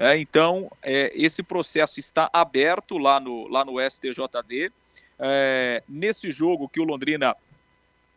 Né? 0.00 0.18
Então, 0.18 0.72
é, 0.82 1.12
esse 1.14 1.42
processo 1.42 2.00
está 2.00 2.30
aberto 2.32 2.96
lá 2.96 3.20
no, 3.20 3.46
lá 3.48 3.66
no 3.66 3.74
STJD 3.78 4.72
é, 5.18 5.82
nesse 5.86 6.30
jogo 6.30 6.70
que 6.70 6.80
o 6.80 6.84
Londrina 6.84 7.36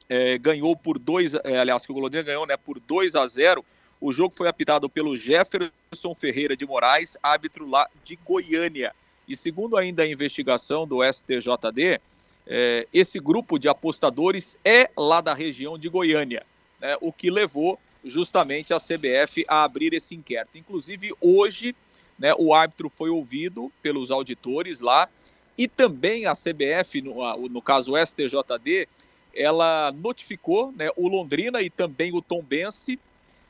é, 0.08 0.38
ganhou 0.38 0.78
por 0.78 0.98
dois, 0.98 1.34
é, 1.34 1.60
aliás, 1.60 1.86
que 1.86 1.92
o 1.92 2.00
Londrina 2.00 2.24
ganhou 2.24 2.48
né, 2.48 2.56
por 2.56 2.80
2 2.80 3.18
a 3.18 3.28
0 3.28 3.66
o 4.00 4.14
jogo 4.14 4.34
foi 4.34 4.48
apitado 4.48 4.90
pelo 4.90 5.14
Jefferson 5.16 6.16
Ferreira 6.16 6.56
de 6.56 6.66
Moraes, 6.66 7.18
árbitro 7.22 7.70
lá 7.70 7.90
de 8.04 8.18
Goiânia. 8.18 8.94
E 9.28 9.36
segundo 9.36 9.78
ainda 9.78 10.04
a 10.04 10.08
investigação 10.08 10.88
do 10.88 11.00
STJD, 11.04 12.00
é, 12.48 12.88
esse 12.94 13.20
grupo 13.20 13.60
de 13.60 13.68
apostadores 13.68 14.58
é 14.64 14.90
lá 14.98 15.20
da 15.20 15.34
região 15.34 15.78
de 15.78 15.90
Goiânia, 15.90 16.46
né, 16.80 16.98
o 17.02 17.12
que 17.12 17.30
levou 17.30 17.78
justamente 18.04 18.74
a 18.74 18.78
CBF 18.78 19.46
a 19.48 19.64
abrir 19.64 19.94
esse 19.94 20.16
inquérito. 20.16 20.58
Inclusive, 20.58 21.14
hoje, 21.22 21.76
né, 22.18 22.34
o 22.38 22.54
árbitro 22.54 22.90
foi 22.90 23.10
ouvido 23.10 23.72
pelos 23.82 24.12
auditores 24.12 24.80
lá 24.80 25.10
e 25.58 25.68
também 25.68 26.26
a 26.26 26.34
CBF, 26.34 27.02
no, 27.02 27.48
no 27.50 27.62
caso 27.62 27.94
o 27.94 28.06
STJD, 28.06 28.88
ela 29.34 29.92
notificou 29.92 30.72
né, 30.72 30.90
o 30.96 31.08
Londrina 31.08 31.62
e 31.62 31.70
também 31.70 32.14
o 32.14 32.22
Tombense 32.22 33.00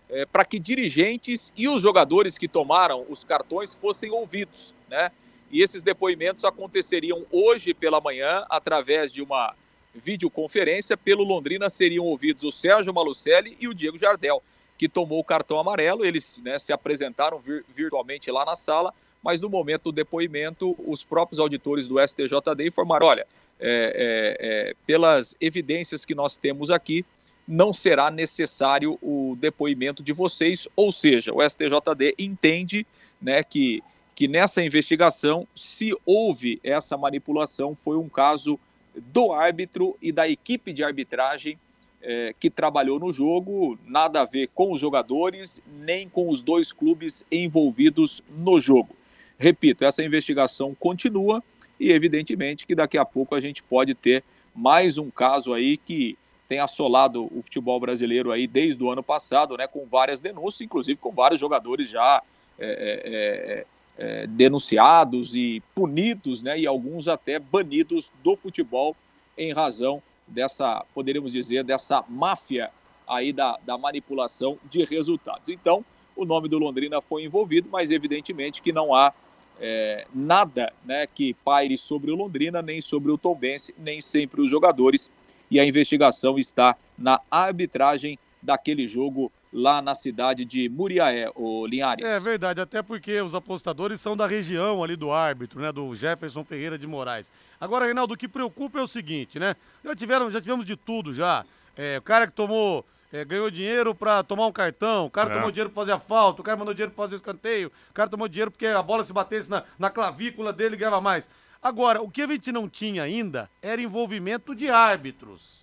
é, 0.10 0.26
para 0.26 0.46
que 0.46 0.60
dirigentes 0.60 1.52
e 1.56 1.68
os 1.68 1.82
jogadores 1.82 2.38
que 2.38 2.48
tomaram 2.48 3.06
os 3.10 3.24
cartões 3.24 3.74
fossem 3.74 4.12
ouvidos. 4.12 4.74
Né? 4.90 5.12
E 5.52 5.62
esses 5.62 5.82
depoimentos 5.82 6.46
aconteceriam 6.46 7.26
hoje 7.32 7.74
pela 7.74 8.02
manhã, 8.02 8.46
através 8.50 9.12
de 9.12 9.22
uma 9.22 9.56
videoconferência. 9.94 10.98
Pelo 10.98 11.24
Londrina 11.24 11.70
seriam 11.70 12.06
ouvidos 12.06 12.44
o 12.44 12.52
Sérgio 12.52 12.94
Malucelli 12.94 13.58
e 13.60 13.68
o 13.68 13.74
Diego 13.74 14.00
Jardel, 14.00 14.42
que 14.78 14.90
tomou 14.90 15.20
o 15.20 15.24
cartão 15.24 15.60
amarelo. 15.60 16.06
Eles 16.06 16.40
né, 16.44 16.60
se 16.60 16.74
apresentaram 16.74 17.40
vir 17.40 17.66
virtualmente 17.76 18.32
lá 18.32 18.46
na 18.46 18.56
sala 18.56 18.94
mas 19.24 19.40
no 19.40 19.50
momento 19.50 19.84
do 19.84 19.92
depoimento, 19.94 20.76
os 20.86 21.02
próprios 21.04 21.40
auditores 21.40 21.88
do 21.88 21.96
STJD 22.06 22.68
informaram: 22.68 23.08
olha, 23.08 23.26
é, 23.60 24.36
é, 24.40 24.70
é, 24.70 24.76
pelas 24.86 25.34
evidências 25.40 26.04
que 26.04 26.14
nós 26.14 26.36
temos 26.36 26.70
aqui, 26.70 27.06
não 27.48 27.72
será 27.72 28.12
necessário 28.12 29.00
o 29.02 29.38
depoimento 29.40 30.04
de 30.04 30.12
vocês, 30.12 30.68
ou 30.76 30.92
seja, 30.92 31.34
o 31.34 31.42
STJD 31.42 32.16
entende 32.20 32.86
né, 33.22 33.42
que, 33.44 33.82
que 34.14 34.28
nessa 34.28 34.62
investigação, 34.62 35.48
se 35.56 35.96
houve 36.06 36.60
essa 36.62 36.98
manipulação, 36.98 37.76
foi 37.76 37.98
um 37.98 38.10
caso 38.10 38.60
do 38.96 39.32
árbitro 39.32 39.98
e 40.02 40.12
da 40.12 40.28
equipe 40.28 40.74
de 40.74 40.84
arbitragem 40.84 41.58
é, 42.02 42.34
que 42.38 42.50
trabalhou 42.50 43.00
no 43.00 43.12
jogo, 43.12 43.78
nada 43.86 44.22
a 44.22 44.26
ver 44.26 44.50
com 44.54 44.74
os 44.74 44.80
jogadores, 44.80 45.62
nem 45.80 46.10
com 46.10 46.30
os 46.30 46.42
dois 46.42 46.72
clubes 46.72 47.26
envolvidos 47.32 48.22
no 48.30 48.60
jogo. 48.60 48.96
Repito, 49.38 49.86
essa 49.86 50.04
investigação 50.04 50.76
continua 50.76 51.44
e, 51.80 51.92
evidentemente, 51.92 52.68
que 52.68 52.76
daqui 52.76 52.98
a 52.98 53.06
pouco 53.06 53.36
a 53.36 53.42
gente 53.42 53.64
pode 53.64 53.96
ter 53.96 54.24
mais 54.54 54.98
um 54.98 55.10
caso 55.10 55.54
aí 55.54 55.78
que 55.78 56.18
tem 56.48 56.60
assolado 56.60 57.26
o 57.26 57.42
futebol 57.42 57.80
brasileiro 57.80 58.32
aí 58.32 58.46
desde 58.46 58.84
o 58.84 58.92
ano 58.92 59.02
passado, 59.02 59.58
né, 59.58 59.66
com 59.66 59.86
várias 59.86 60.22
denúncias, 60.22 60.62
inclusive 60.62 61.00
com 61.00 61.12
vários 61.12 61.40
jogadores 61.40 61.90
já 61.90 62.22
é, 62.60 62.66
é, 62.66 63.66
é, 63.98 64.28
denunciados 64.28 65.36
e 65.36 65.62
punidos, 65.76 66.42
né, 66.42 66.60
e 66.60 66.68
alguns 66.68 67.08
até 67.08 67.40
banidos 67.40 68.12
do 68.24 68.36
futebol 68.36 68.96
em 69.38 69.54
razão 69.54 70.02
dessa, 70.28 70.86
poderíamos 70.94 71.32
dizer, 71.32 71.64
dessa 71.64 72.04
máfia 72.08 72.72
aí 73.08 73.34
da, 73.34 73.58
da 73.66 73.78
manipulação 73.78 74.58
de 74.70 74.84
resultados. 74.86 75.50
Então, 75.50 75.84
o 76.16 76.26
nome 76.26 76.48
do 76.48 76.58
Londrina 76.58 77.02
foi 77.02 77.24
envolvido, 77.24 77.70
mas 77.72 77.92
evidentemente 77.92 78.62
que 78.62 78.72
não 78.72 78.94
há 78.94 79.14
é, 79.60 80.06
nada 80.14 80.74
né, 80.86 81.08
que 81.08 81.34
paire 81.46 81.78
sobre 81.78 82.12
o 82.12 82.16
Londrina, 82.16 82.62
nem 82.62 82.82
sobre 82.82 83.12
o 83.12 83.18
Tombense, 83.18 83.74
nem 83.78 84.02
sempre 84.02 84.42
os 84.42 84.50
jogadores. 84.50 85.12
E 85.50 85.60
a 85.60 85.66
investigação 85.66 86.38
está 86.40 86.76
na 86.98 87.20
arbitragem 87.30 88.18
daquele 88.42 88.88
jogo 88.88 89.32
lá 89.54 89.82
na 89.82 89.94
cidade 89.94 90.44
de 90.44 90.68
Muriaé, 90.68 91.32
o 91.36 91.68
Linhares. 91.68 92.04
É 92.04 92.20
verdade, 92.20 92.60
até 92.60 92.82
porque 92.82 93.22
os 93.22 93.36
apostadores 93.36 94.02
são 94.02 94.18
da 94.18 94.26
região 94.26 94.84
ali 94.84 94.96
do 94.96 95.12
árbitro, 95.12 95.62
né, 95.62 95.72
do 95.72 95.94
Jefferson 95.94 96.44
Ferreira 96.44 96.78
de 96.78 96.88
Moraes. 96.88 97.32
Agora, 97.62 97.86
Reinaldo, 97.86 98.16
o 98.16 98.18
que 98.18 98.28
preocupa 98.28 98.80
é 98.80 98.82
o 98.82 98.88
seguinte, 98.88 99.38
né? 99.38 99.56
Já 99.86 99.96
tiveram, 99.96 100.32
já 100.32 100.42
tivemos 100.42 100.66
de 100.66 100.76
tudo 100.76 101.14
já. 101.14 101.46
É, 101.78 102.00
o 102.00 102.02
cara 102.02 102.26
que 102.26 102.34
tomou 102.34 102.84
é, 103.12 103.24
ganhou 103.24 103.52
dinheiro 103.52 103.94
para 103.94 104.24
tomar 104.24 104.48
um 104.48 104.52
cartão, 104.52 105.06
o 105.06 105.12
cara 105.12 105.32
é. 105.32 105.36
tomou 105.36 105.52
dinheiro 105.52 105.70
para 105.70 105.82
fazer 105.82 105.92
a 105.92 106.00
falta, 106.00 106.42
o 106.42 106.44
cara 106.44 106.58
mandou 106.58 106.74
dinheiro 106.74 106.92
para 106.92 107.04
fazer 107.04 107.16
o 107.16 107.18
escanteio, 107.18 107.72
o 107.92 107.94
cara 107.94 108.10
tomou 108.10 108.28
dinheiro 108.28 108.50
porque 108.50 108.66
a 108.66 108.82
bola 108.82 109.04
se 109.04 109.14
batesse 109.14 109.50
na, 109.50 109.64
na 109.78 109.92
clavícula 109.92 110.52
dele 110.52 110.74
e 110.76 110.78
ganhava 110.80 111.00
mais. 111.00 111.30
Agora, 111.62 112.02
o 112.02 112.10
que 112.10 112.24
a 112.24 112.28
gente 112.28 112.52
não 112.52 112.68
tinha 112.68 113.04
ainda 113.04 113.50
era 113.62 113.82
envolvimento 113.82 114.54
de 114.54 114.70
árbitros. 114.70 115.63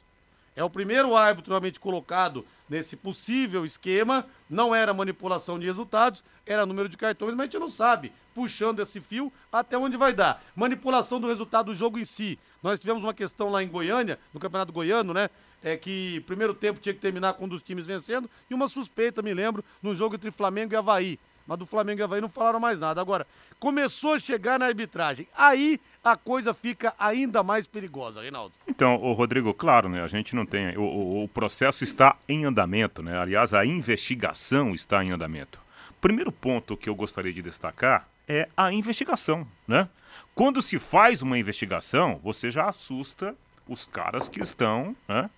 É 0.57 0.65
o 0.65 0.71
primeiro 0.71 1.17
árbitro 1.17 1.51
realmente 1.51 1.79
colocado 1.79 2.45
nesse 2.69 2.97
possível 2.97 3.65
esquema, 3.65 4.27
não 4.49 4.75
era 4.75 4.95
manipulação 4.95 5.59
de 5.59 5.67
resultados, 5.67 6.23
era 6.47 6.67
número 6.67 6.89
de 6.89 6.97
cartões, 6.97 7.33
mas 7.33 7.41
a 7.41 7.45
gente 7.45 7.59
não 7.59 7.71
sabe 7.71 8.13
puxando 8.35 8.81
esse 8.81 9.01
fio 9.01 9.33
até 9.53 9.77
onde 9.77 9.97
vai 9.97 10.13
dar. 10.13 10.43
Manipulação 10.55 11.21
do 11.21 11.27
resultado 11.27 11.67
do 11.67 11.75
jogo 11.75 11.99
em 11.99 12.05
si. 12.05 12.39
Nós 12.63 12.79
tivemos 12.79 13.03
uma 13.03 13.15
questão 13.15 13.51
lá 13.51 13.63
em 13.63 13.69
Goiânia, 13.69 14.19
no 14.33 14.41
Campeonato 14.41 14.73
Goiano, 14.73 15.13
né? 15.13 15.31
É 15.63 15.77
que 15.77 16.21
primeiro 16.21 16.55
tempo 16.55 16.81
tinha 16.81 16.95
que 16.95 17.01
terminar 17.01 17.35
com 17.35 17.45
um 17.45 17.49
dos 17.49 17.63
times 17.63 17.85
vencendo 17.85 18.31
e 18.49 18.55
uma 18.55 18.69
suspeita, 18.69 19.21
me 19.21 19.35
lembro, 19.35 19.65
no 19.83 19.95
jogo 19.95 20.15
entre 20.15 20.31
Flamengo 20.31 20.73
e 20.73 20.77
Havaí. 20.77 21.19
Mas 21.51 21.59
do 21.59 21.67
Flamengo 21.67 22.01
e 22.01 22.05
Havaí 22.05 22.21
não 22.21 22.29
falaram 22.29 22.61
mais 22.61 22.79
nada. 22.79 23.01
Agora, 23.01 23.27
começou 23.59 24.13
a 24.13 24.21
chegar 24.21 24.57
na 24.57 24.67
arbitragem. 24.67 25.27
Aí 25.37 25.81
a 26.03 26.17
coisa 26.17 26.55
fica 26.55 26.95
ainda 26.97 27.43
mais 27.43 27.67
perigosa, 27.67 28.23
Reinaldo. 28.23 28.55
Então, 28.69 28.95
o 28.95 29.13
Rodrigo, 29.15 29.53
claro, 29.53 29.89
né? 29.89 30.01
A 30.01 30.07
gente 30.07 30.37
não 30.37 30.47
tem. 30.47 30.79
O, 30.79 30.83
o, 30.83 31.25
o 31.25 31.29
processo 31.29 31.83
está 31.83 32.15
em 32.29 32.45
andamento, 32.45 33.03
né? 33.03 33.19
Aliás, 33.19 33.53
a 33.53 33.67
investigação 33.67 34.77
está 34.77 35.03
em 35.03 35.11
andamento. 35.11 35.59
Primeiro 36.01 36.31
ponto 36.31 36.77
que 36.77 36.89
eu 36.89 36.95
gostaria 36.95 37.33
de 37.33 37.43
destacar 37.43 38.07
é 38.29 38.49
a 38.57 38.73
investigação, 38.73 39.45
né? 39.67 39.89
Quando 40.37 40.63
se 40.63 40.79
faz 40.79 41.21
uma 41.21 41.37
investigação, 41.37 42.21
você 42.23 42.53
já 42.53 42.69
assusta 42.69 43.35
os 43.67 43.85
caras 43.87 44.29
que 44.29 44.41
estão 44.41 44.95
né, 45.09 45.29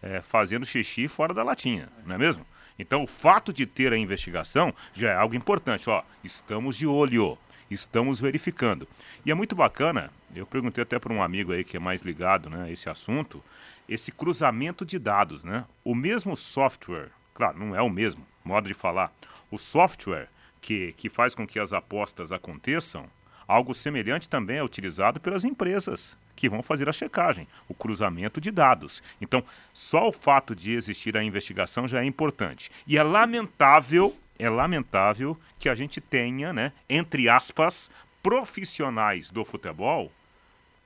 é, 0.00 0.22
fazendo 0.22 0.64
xixi 0.64 1.06
fora 1.06 1.34
da 1.34 1.42
latinha, 1.42 1.90
não 2.06 2.14
é 2.14 2.18
mesmo? 2.18 2.46
Então, 2.80 3.02
o 3.02 3.06
fato 3.06 3.52
de 3.52 3.66
ter 3.66 3.92
a 3.92 3.96
investigação 3.96 4.72
já 4.94 5.10
é 5.10 5.14
algo 5.14 5.34
importante. 5.34 5.90
Ó, 5.90 6.02
estamos 6.24 6.78
de 6.78 6.86
olho, 6.86 7.36
estamos 7.70 8.18
verificando. 8.18 8.88
E 9.22 9.30
é 9.30 9.34
muito 9.34 9.54
bacana, 9.54 10.10
eu 10.34 10.46
perguntei 10.46 10.80
até 10.82 10.98
para 10.98 11.12
um 11.12 11.22
amigo 11.22 11.52
aí 11.52 11.62
que 11.62 11.76
é 11.76 11.80
mais 11.80 12.00
ligado 12.00 12.48
né, 12.48 12.64
a 12.64 12.70
esse 12.70 12.88
assunto, 12.88 13.44
esse 13.86 14.10
cruzamento 14.10 14.86
de 14.86 14.98
dados. 14.98 15.44
Né? 15.44 15.66
O 15.84 15.94
mesmo 15.94 16.34
software, 16.34 17.10
claro, 17.34 17.58
não 17.58 17.76
é 17.76 17.82
o 17.82 17.90
mesmo 17.90 18.26
modo 18.42 18.66
de 18.66 18.72
falar, 18.72 19.12
o 19.50 19.58
software 19.58 20.30
que, 20.58 20.94
que 20.94 21.10
faz 21.10 21.34
com 21.34 21.46
que 21.46 21.58
as 21.58 21.74
apostas 21.74 22.32
aconteçam, 22.32 23.04
algo 23.46 23.74
semelhante 23.74 24.26
também 24.26 24.56
é 24.56 24.64
utilizado 24.64 25.20
pelas 25.20 25.44
empresas 25.44 26.16
que 26.40 26.48
vão 26.48 26.62
fazer 26.62 26.88
a 26.88 26.92
checagem, 26.92 27.46
o 27.68 27.74
cruzamento 27.74 28.40
de 28.40 28.50
dados. 28.50 29.02
Então, 29.20 29.44
só 29.74 30.08
o 30.08 30.12
fato 30.12 30.56
de 30.56 30.72
existir 30.72 31.14
a 31.14 31.22
investigação 31.22 31.86
já 31.86 32.00
é 32.00 32.06
importante. 32.06 32.70
E 32.86 32.96
é 32.96 33.02
lamentável, 33.02 34.16
é 34.38 34.48
lamentável 34.48 35.38
que 35.58 35.68
a 35.68 35.74
gente 35.74 36.00
tenha, 36.00 36.50
né, 36.50 36.72
entre 36.88 37.28
aspas, 37.28 37.90
profissionais 38.22 39.30
do 39.30 39.44
futebol 39.44 40.10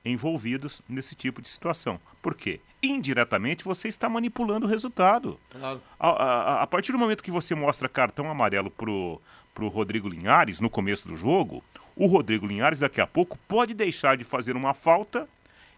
envolvidos 0.03 0.81
nesse 0.89 1.15
tipo 1.15 1.41
de 1.41 1.47
situação. 1.47 2.01
Por 2.21 2.35
quê? 2.35 2.59
Indiretamente 2.83 3.63
você 3.63 3.87
está 3.87 4.09
manipulando 4.09 4.65
o 4.65 4.69
resultado. 4.69 5.39
Claro. 5.49 5.81
A, 5.97 6.09
a, 6.09 6.63
a, 6.63 6.67
partir 6.67 6.91
do 6.91 6.99
momento 6.99 7.23
que 7.23 7.31
você 7.31 7.55
mostra 7.55 7.87
cartão 7.87 8.29
amarelo 8.29 8.69
pro, 8.69 9.21
pro 9.53 9.69
Rodrigo 9.69 10.09
Linhares 10.09 10.59
no 10.59 10.69
começo 10.69 11.07
do 11.07 11.15
jogo, 11.15 11.63
o 11.95 12.07
Rodrigo 12.07 12.45
Linhares 12.45 12.79
daqui 12.79 12.99
a 12.99 13.07
pouco 13.07 13.37
pode 13.47 13.73
deixar 13.73 14.17
de 14.17 14.25
fazer 14.25 14.57
uma 14.57 14.73
falta 14.73 15.27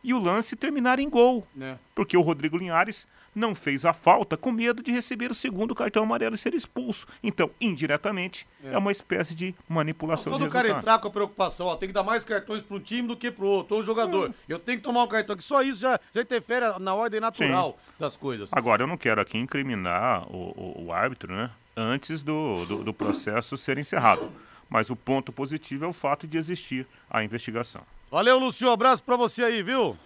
e 0.08 0.14
o 0.14 0.20
lance 0.20 0.56
terminar 0.56 1.00
em 1.00 1.10
gol. 1.10 1.46
É. 1.60 1.76
Porque 1.94 2.16
o 2.16 2.22
Rodrigo 2.22 2.58
Linhares 2.58 3.06
não 3.36 3.54
fez 3.54 3.84
a 3.84 3.92
falta 3.92 4.38
com 4.38 4.54
medo 4.54 4.82
de 4.82 4.90
receber 4.90 5.30
o 5.30 5.36
segundo 5.36 5.76
cartão 5.76 6.02
amarelo 6.02 6.34
e 6.34 6.38
ser 6.38 6.54
expulso. 6.54 7.06
Então, 7.22 7.52
indiretamente, 7.60 8.48
é, 8.64 8.74
é 8.74 8.78
uma 8.78 8.90
espécie 8.92 9.36
de 9.36 9.54
manipulação 9.68 10.32
Quando 10.32 10.46
o 10.46 10.50
cara 10.50 10.70
entrar 10.70 10.98
com 11.00 11.10
a 11.10 11.12
preocupação, 11.12 11.68
ó, 11.68 11.76
tem 11.76 11.90
que 11.90 11.94
dar 11.94 12.04
mais 12.04 12.24
cartões 12.24 12.64
para 12.64 12.78
um 12.78 12.80
time 12.80 13.06
do 13.06 13.18
que 13.18 13.30
para 13.30 13.44
o 13.44 13.50
outro, 13.50 13.76
ou 13.76 13.84
jogador. 13.84 14.30
Hum. 14.30 14.34
Eu 14.48 14.58
tenho 14.58 14.78
que 14.78 14.84
tomar 14.86 15.04
um 15.04 15.08
cartão, 15.08 15.36
que 15.36 15.44
só 15.44 15.62
isso 15.62 15.82
já, 15.82 16.00
já 16.16 16.22
interfere 16.22 16.80
na 16.80 16.96
ordem 16.96 17.20
natural 17.20 17.78
Sim. 17.78 17.94
das 18.00 18.16
coisas. 18.16 18.50
Agora, 18.54 18.84
eu 18.84 18.88
não 18.88 18.98
quero 18.98 19.20
aqui 19.20 19.38
incriminar 19.38 20.24
o, 20.34 20.54
o, 20.56 20.86
o 20.86 20.94
árbitro, 20.94 21.36
né? 21.36 21.52
Antes 21.76 22.24
do, 22.24 22.66
do, 22.66 22.84
do 22.86 22.94
processo 22.94 23.58
ser 23.58 23.78
encerrado. 23.78 24.32
Mas 24.70 24.90
o 24.90 24.96
ponto 24.96 25.34
positivo 25.34 25.84
é 25.84 25.88
o 25.88 25.94
fato 25.94 26.26
de 26.26 26.38
existir 26.38 26.88
a 27.10 27.26
investigação. 27.26 27.84
Valeu, 28.10 28.40
Lúcio. 28.40 28.72
Abraço 28.72 29.04
pra 29.04 29.16
você 29.16 29.44
aí, 29.44 29.62
viu? 29.62 29.98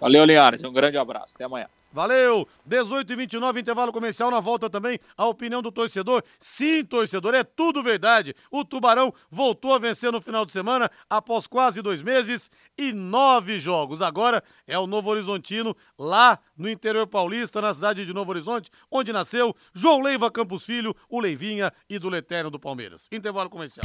Valeu, 0.00 0.24
Linhares. 0.24 0.64
Um 0.64 0.72
grande 0.72 0.98
abraço. 0.98 1.34
Até 1.34 1.44
amanhã. 1.44 1.68
Valeu! 1.92 2.48
18 2.64 3.12
e 3.12 3.16
29 3.16 3.60
intervalo 3.60 3.92
comercial. 3.92 4.30
Na 4.30 4.40
volta 4.40 4.70
também, 4.70 4.98
a 5.16 5.26
opinião 5.26 5.60
do 5.60 5.70
torcedor. 5.70 6.24
Sim, 6.38 6.84
torcedor, 6.84 7.34
é 7.34 7.44
tudo 7.44 7.82
verdade. 7.82 8.34
O 8.50 8.64
Tubarão 8.64 9.12
voltou 9.30 9.74
a 9.74 9.78
vencer 9.78 10.10
no 10.10 10.20
final 10.20 10.46
de 10.46 10.52
semana, 10.52 10.90
após 11.08 11.46
quase 11.46 11.82
dois 11.82 12.00
meses 12.00 12.50
e 12.78 12.92
nove 12.92 13.60
jogos. 13.60 14.00
Agora 14.00 14.42
é 14.66 14.78
o 14.78 14.86
Novo 14.86 15.10
Horizontino, 15.10 15.76
lá 15.98 16.38
no 16.56 16.68
interior 16.68 17.06
paulista, 17.06 17.60
na 17.60 17.74
cidade 17.74 18.06
de 18.06 18.12
Novo 18.14 18.30
Horizonte, 18.30 18.70
onde 18.90 19.12
nasceu 19.12 19.54
João 19.74 20.00
Leiva 20.00 20.30
Campos 20.30 20.64
Filho, 20.64 20.96
o 21.10 21.20
Leivinha 21.20 21.72
e 21.90 21.98
do 21.98 22.08
Leterno 22.08 22.50
do 22.50 22.58
Palmeiras. 22.58 23.06
Intervalo 23.12 23.50
comercial. 23.50 23.84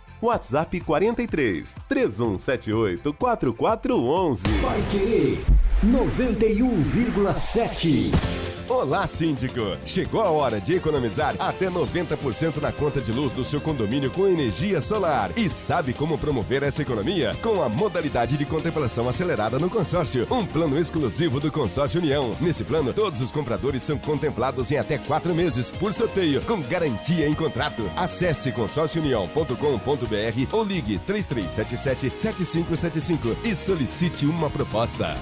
WhatsApp 0.21 0.79
43 0.79 1.75
3178 1.87 3.13
4411. 3.13 4.43
Vai 4.61 4.81
querer 4.91 5.39
91,7. 5.83 8.50
Olá, 8.71 9.05
síndico! 9.05 9.59
Chegou 9.85 10.21
a 10.21 10.31
hora 10.31 10.61
de 10.61 10.73
economizar 10.73 11.35
até 11.37 11.69
90% 11.69 12.61
na 12.61 12.71
conta 12.71 13.01
de 13.01 13.11
luz 13.11 13.33
do 13.33 13.43
seu 13.43 13.59
condomínio 13.59 14.09
com 14.09 14.29
energia 14.29 14.81
solar. 14.81 15.29
E 15.37 15.49
sabe 15.49 15.93
como 15.93 16.17
promover 16.17 16.63
essa 16.63 16.81
economia? 16.81 17.35
Com 17.43 17.61
a 17.61 17.67
modalidade 17.67 18.37
de 18.37 18.45
contemplação 18.45 19.09
acelerada 19.09 19.59
no 19.59 19.69
consórcio, 19.69 20.25
um 20.31 20.45
plano 20.45 20.79
exclusivo 20.79 21.37
do 21.37 21.51
Consórcio 21.51 21.99
União. 21.99 22.33
Nesse 22.39 22.63
plano, 22.63 22.93
todos 22.93 23.19
os 23.19 23.29
compradores 23.29 23.83
são 23.83 23.97
contemplados 23.97 24.71
em 24.71 24.77
até 24.77 24.97
quatro 24.97 25.35
meses, 25.35 25.73
por 25.73 25.91
sorteio, 25.91 26.41
com 26.45 26.61
garantia 26.61 27.27
em 27.27 27.33
contrato. 27.33 27.91
Acesse 27.97 28.53
consórciounião.com.br 28.53 30.53
ou 30.53 30.63
ligue 30.63 30.97
3377-7575 31.05 33.35
e 33.43 33.53
solicite 33.53 34.25
uma 34.25 34.49
proposta. 34.49 35.17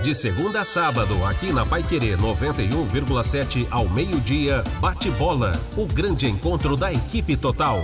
De 0.00 0.14
segunda 0.16 0.62
a 0.62 0.64
sábado, 0.64 1.24
aqui 1.24 1.52
na 1.52 1.64
Pai 1.64 1.82
Querer 1.82 2.18
91,7 2.18 3.68
ao 3.70 3.88
meio-dia, 3.88 4.64
bate 4.80 5.08
bola, 5.10 5.52
o 5.76 5.86
grande 5.86 6.26
encontro 6.26 6.76
da 6.76 6.92
equipe 6.92 7.36
total. 7.36 7.78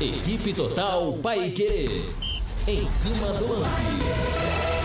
Equipe 0.00 0.52
Total 0.52 1.12
Paique. 1.22 2.12
Em 2.66 2.88
cima 2.88 3.28
do 3.34 3.52
lance. 3.52 4.81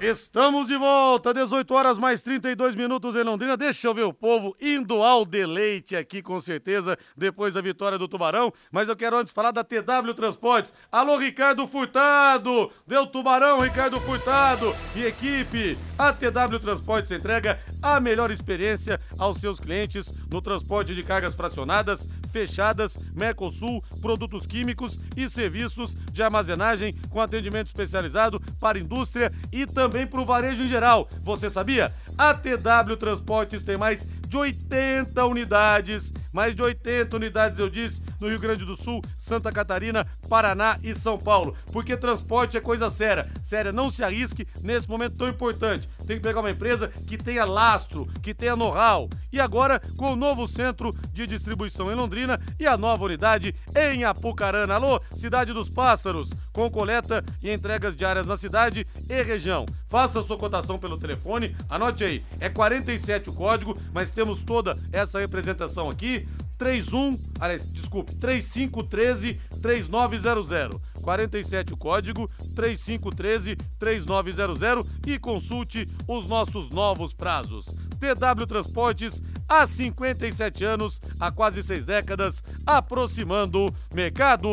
Estamos 0.00 0.68
de 0.68 0.76
volta, 0.76 1.34
18 1.34 1.74
horas 1.74 1.98
mais 1.98 2.22
32 2.22 2.76
minutos 2.76 3.16
em 3.16 3.24
Londrina. 3.24 3.56
Deixa 3.56 3.88
eu 3.88 3.92
ver 3.94 4.04
o 4.04 4.12
povo 4.12 4.56
indo 4.60 5.02
ao 5.02 5.24
deleite 5.24 5.96
aqui, 5.96 6.22
com 6.22 6.40
certeza, 6.40 6.96
depois 7.16 7.54
da 7.54 7.60
vitória 7.60 7.98
do 7.98 8.06
Tubarão. 8.06 8.52
Mas 8.70 8.88
eu 8.88 8.94
quero 8.94 9.18
antes 9.18 9.32
falar 9.32 9.50
da 9.50 9.64
TW 9.64 10.14
Transportes. 10.14 10.72
Alô, 10.92 11.16
Ricardo 11.18 11.66
Furtado! 11.66 12.70
Deu 12.86 13.08
Tubarão, 13.08 13.58
Ricardo 13.58 13.98
Furtado 13.98 14.72
e 14.94 15.02
equipe. 15.02 15.76
A 15.98 16.12
TW 16.12 16.60
Transportes 16.60 17.10
entrega 17.10 17.60
a 17.82 17.98
melhor 17.98 18.30
experiência 18.30 19.00
aos 19.18 19.38
seus 19.38 19.58
clientes 19.58 20.14
no 20.30 20.40
transporte 20.40 20.94
de 20.94 21.02
cargas 21.02 21.34
fracionadas, 21.34 22.06
fechadas, 22.30 23.00
Mercosul, 23.16 23.82
produtos 24.00 24.46
químicos 24.46 24.96
e 25.16 25.28
serviços 25.28 25.96
de 26.12 26.22
armazenagem 26.22 26.94
com 27.10 27.20
atendimento 27.20 27.66
especializado 27.66 28.40
para 28.60 28.78
indústria 28.78 29.32
e 29.52 29.66
também 29.66 29.87
também 29.88 30.06
para 30.06 30.20
o 30.20 30.26
varejo 30.26 30.62
em 30.62 30.68
geral. 30.68 31.08
Você 31.22 31.48
sabia? 31.48 31.92
A 32.16 32.34
TW 32.34 32.96
Transportes 32.98 33.62
tem 33.62 33.76
mais 33.76 34.06
de 34.28 34.36
80 34.36 35.24
unidades, 35.24 36.12
mais 36.30 36.54
de 36.54 36.60
80 36.60 37.16
unidades, 37.16 37.58
eu 37.58 37.70
disse, 37.70 38.02
no 38.20 38.28
Rio 38.28 38.38
Grande 38.38 38.64
do 38.66 38.76
Sul, 38.76 39.02
Santa 39.16 39.50
Catarina, 39.50 40.06
Paraná 40.28 40.78
e 40.82 40.94
São 40.94 41.16
Paulo. 41.16 41.56
Porque 41.72 41.96
transporte 41.96 42.58
é 42.58 42.60
coisa 42.60 42.90
séria. 42.90 43.30
Séria, 43.40 43.72
não 43.72 43.90
se 43.90 44.04
arrisque 44.04 44.46
nesse 44.60 44.86
momento 44.88 45.16
tão 45.16 45.28
importante. 45.28 45.88
Tem 46.06 46.16
que 46.16 46.22
pegar 46.22 46.40
uma 46.40 46.50
empresa 46.50 46.88
que 46.88 47.16
tenha 47.16 47.46
lastro, 47.46 48.06
que 48.22 48.34
tenha 48.34 48.54
know-how. 48.54 49.08
E 49.32 49.40
agora, 49.40 49.80
com 49.96 50.12
o 50.12 50.16
novo 50.16 50.46
centro 50.46 50.94
de 51.12 51.26
distribuição 51.26 51.90
em 51.90 51.94
Londrina 51.94 52.38
e 52.60 52.66
a 52.66 52.76
nova 52.76 53.04
unidade 53.04 53.54
em 53.74 54.04
Apucarana. 54.04 54.74
Alô, 54.74 55.00
Cidade 55.14 55.54
dos 55.54 55.70
Pássaros, 55.70 56.30
com 56.52 56.70
coleta 56.70 57.24
e 57.42 57.50
entregas 57.50 57.96
diárias 57.96 58.26
na 58.26 58.36
cidade 58.36 58.86
e 59.08 59.22
região. 59.22 59.64
Faça 59.88 60.22
sua 60.22 60.36
cotação 60.36 60.78
pelo 60.78 60.98
telefone, 60.98 61.56
anote 61.68 62.04
aí, 62.04 62.24
é 62.38 62.48
47 62.48 63.30
o 63.30 63.32
código, 63.32 63.74
mas 63.92 64.10
temos 64.10 64.42
toda 64.42 64.78
essa 64.92 65.18
representação 65.18 65.88
aqui. 65.88 66.28
31, 66.58 67.18
aliás, 67.38 67.64
desculpe, 67.70 68.14
3513 68.16 69.40
3900. 69.62 70.80
47 71.00 71.72
o 71.72 71.76
código 71.76 72.28
3513 72.54 73.56
3900 73.78 74.86
e 75.06 75.18
consulte 75.18 75.88
os 76.06 76.26
nossos 76.26 76.68
novos 76.70 77.14
prazos. 77.14 77.66
TW 77.98 78.46
Transportes 78.46 79.22
há 79.48 79.66
57 79.66 80.64
anos, 80.64 81.00
há 81.18 81.32
quase 81.32 81.62
seis 81.62 81.86
décadas, 81.86 82.42
aproximando 82.66 83.74
mercados. 83.94 84.50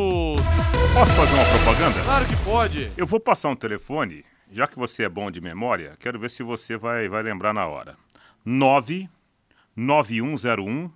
Posso 0.94 1.12
fazer 1.14 1.34
uma 1.34 1.46
propaganda? 1.46 2.04
Claro 2.04 2.26
que 2.26 2.36
pode. 2.38 2.92
Eu 2.96 3.06
vou 3.06 3.20
passar 3.20 3.50
um 3.50 3.56
telefone, 3.56 4.24
já 4.56 4.66
que 4.68 4.80
você 4.80 5.04
é 5.04 5.10
bom 5.10 5.30
de 5.30 5.42
memória, 5.42 5.98
quero 6.00 6.18
ver 6.18 6.30
se 6.30 6.42
você 6.42 6.78
vai, 6.78 7.10
vai 7.10 7.22
lembrar 7.22 7.54
na 7.54 7.68
hora. 7.68 7.98
99101 8.46 10.90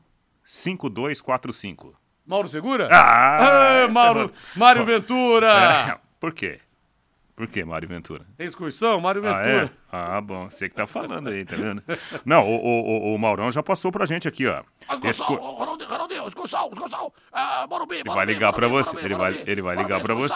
5245. 0.46 1.94
Mauro 2.26 2.48
Segura? 2.48 2.88
Ah! 2.90 3.84
Ê, 3.84 3.88
Mauro, 3.90 4.32
Mário 4.56 4.86
Ventura! 4.86 5.92
É, 5.92 5.98
por 6.22 6.32
quê? 6.32 6.62
Por 7.40 7.48
que 7.48 7.64
Mário 7.64 7.88
Ventura? 7.88 8.26
Excursão, 8.38 9.00
Mário 9.00 9.26
Ah, 9.26 9.32
Ventura. 9.42 9.66
é? 9.66 9.70
Ah, 9.90 10.20
bom, 10.20 10.50
você 10.50 10.68
que 10.68 10.76
tá 10.76 10.86
falando 10.86 11.30
aí, 11.30 11.46
tá 11.46 11.56
vendo? 11.56 11.82
Não, 12.26 12.46
o, 12.46 12.54
o, 12.58 12.82
o- 13.12 13.16
o 13.16 13.18
Maurão 13.18 13.50
já 13.50 13.64
passou 13.64 13.94
pra 13.94 14.06
gente 14.06 14.28
aqui, 14.28 14.46
ó. 14.46 14.62
Excu- 15.10 15.36
Ronaldinho, 15.36 15.90
Ronaldinho, 15.90 16.28
excursão, 16.28 16.70
excursão. 16.74 17.14
Ah, 17.32 17.66
Morumbi, 17.70 17.96
Ele 17.96 18.10
vai 18.10 18.26
ligar 18.26 18.52
pra 18.52 18.68
você, 18.68 18.98
ele 18.98 19.16
vai, 19.16 19.42
ele 19.48 19.62
vai 19.62 19.78
ligar 19.78 20.02
pra 20.02 20.14
você. 20.14 20.34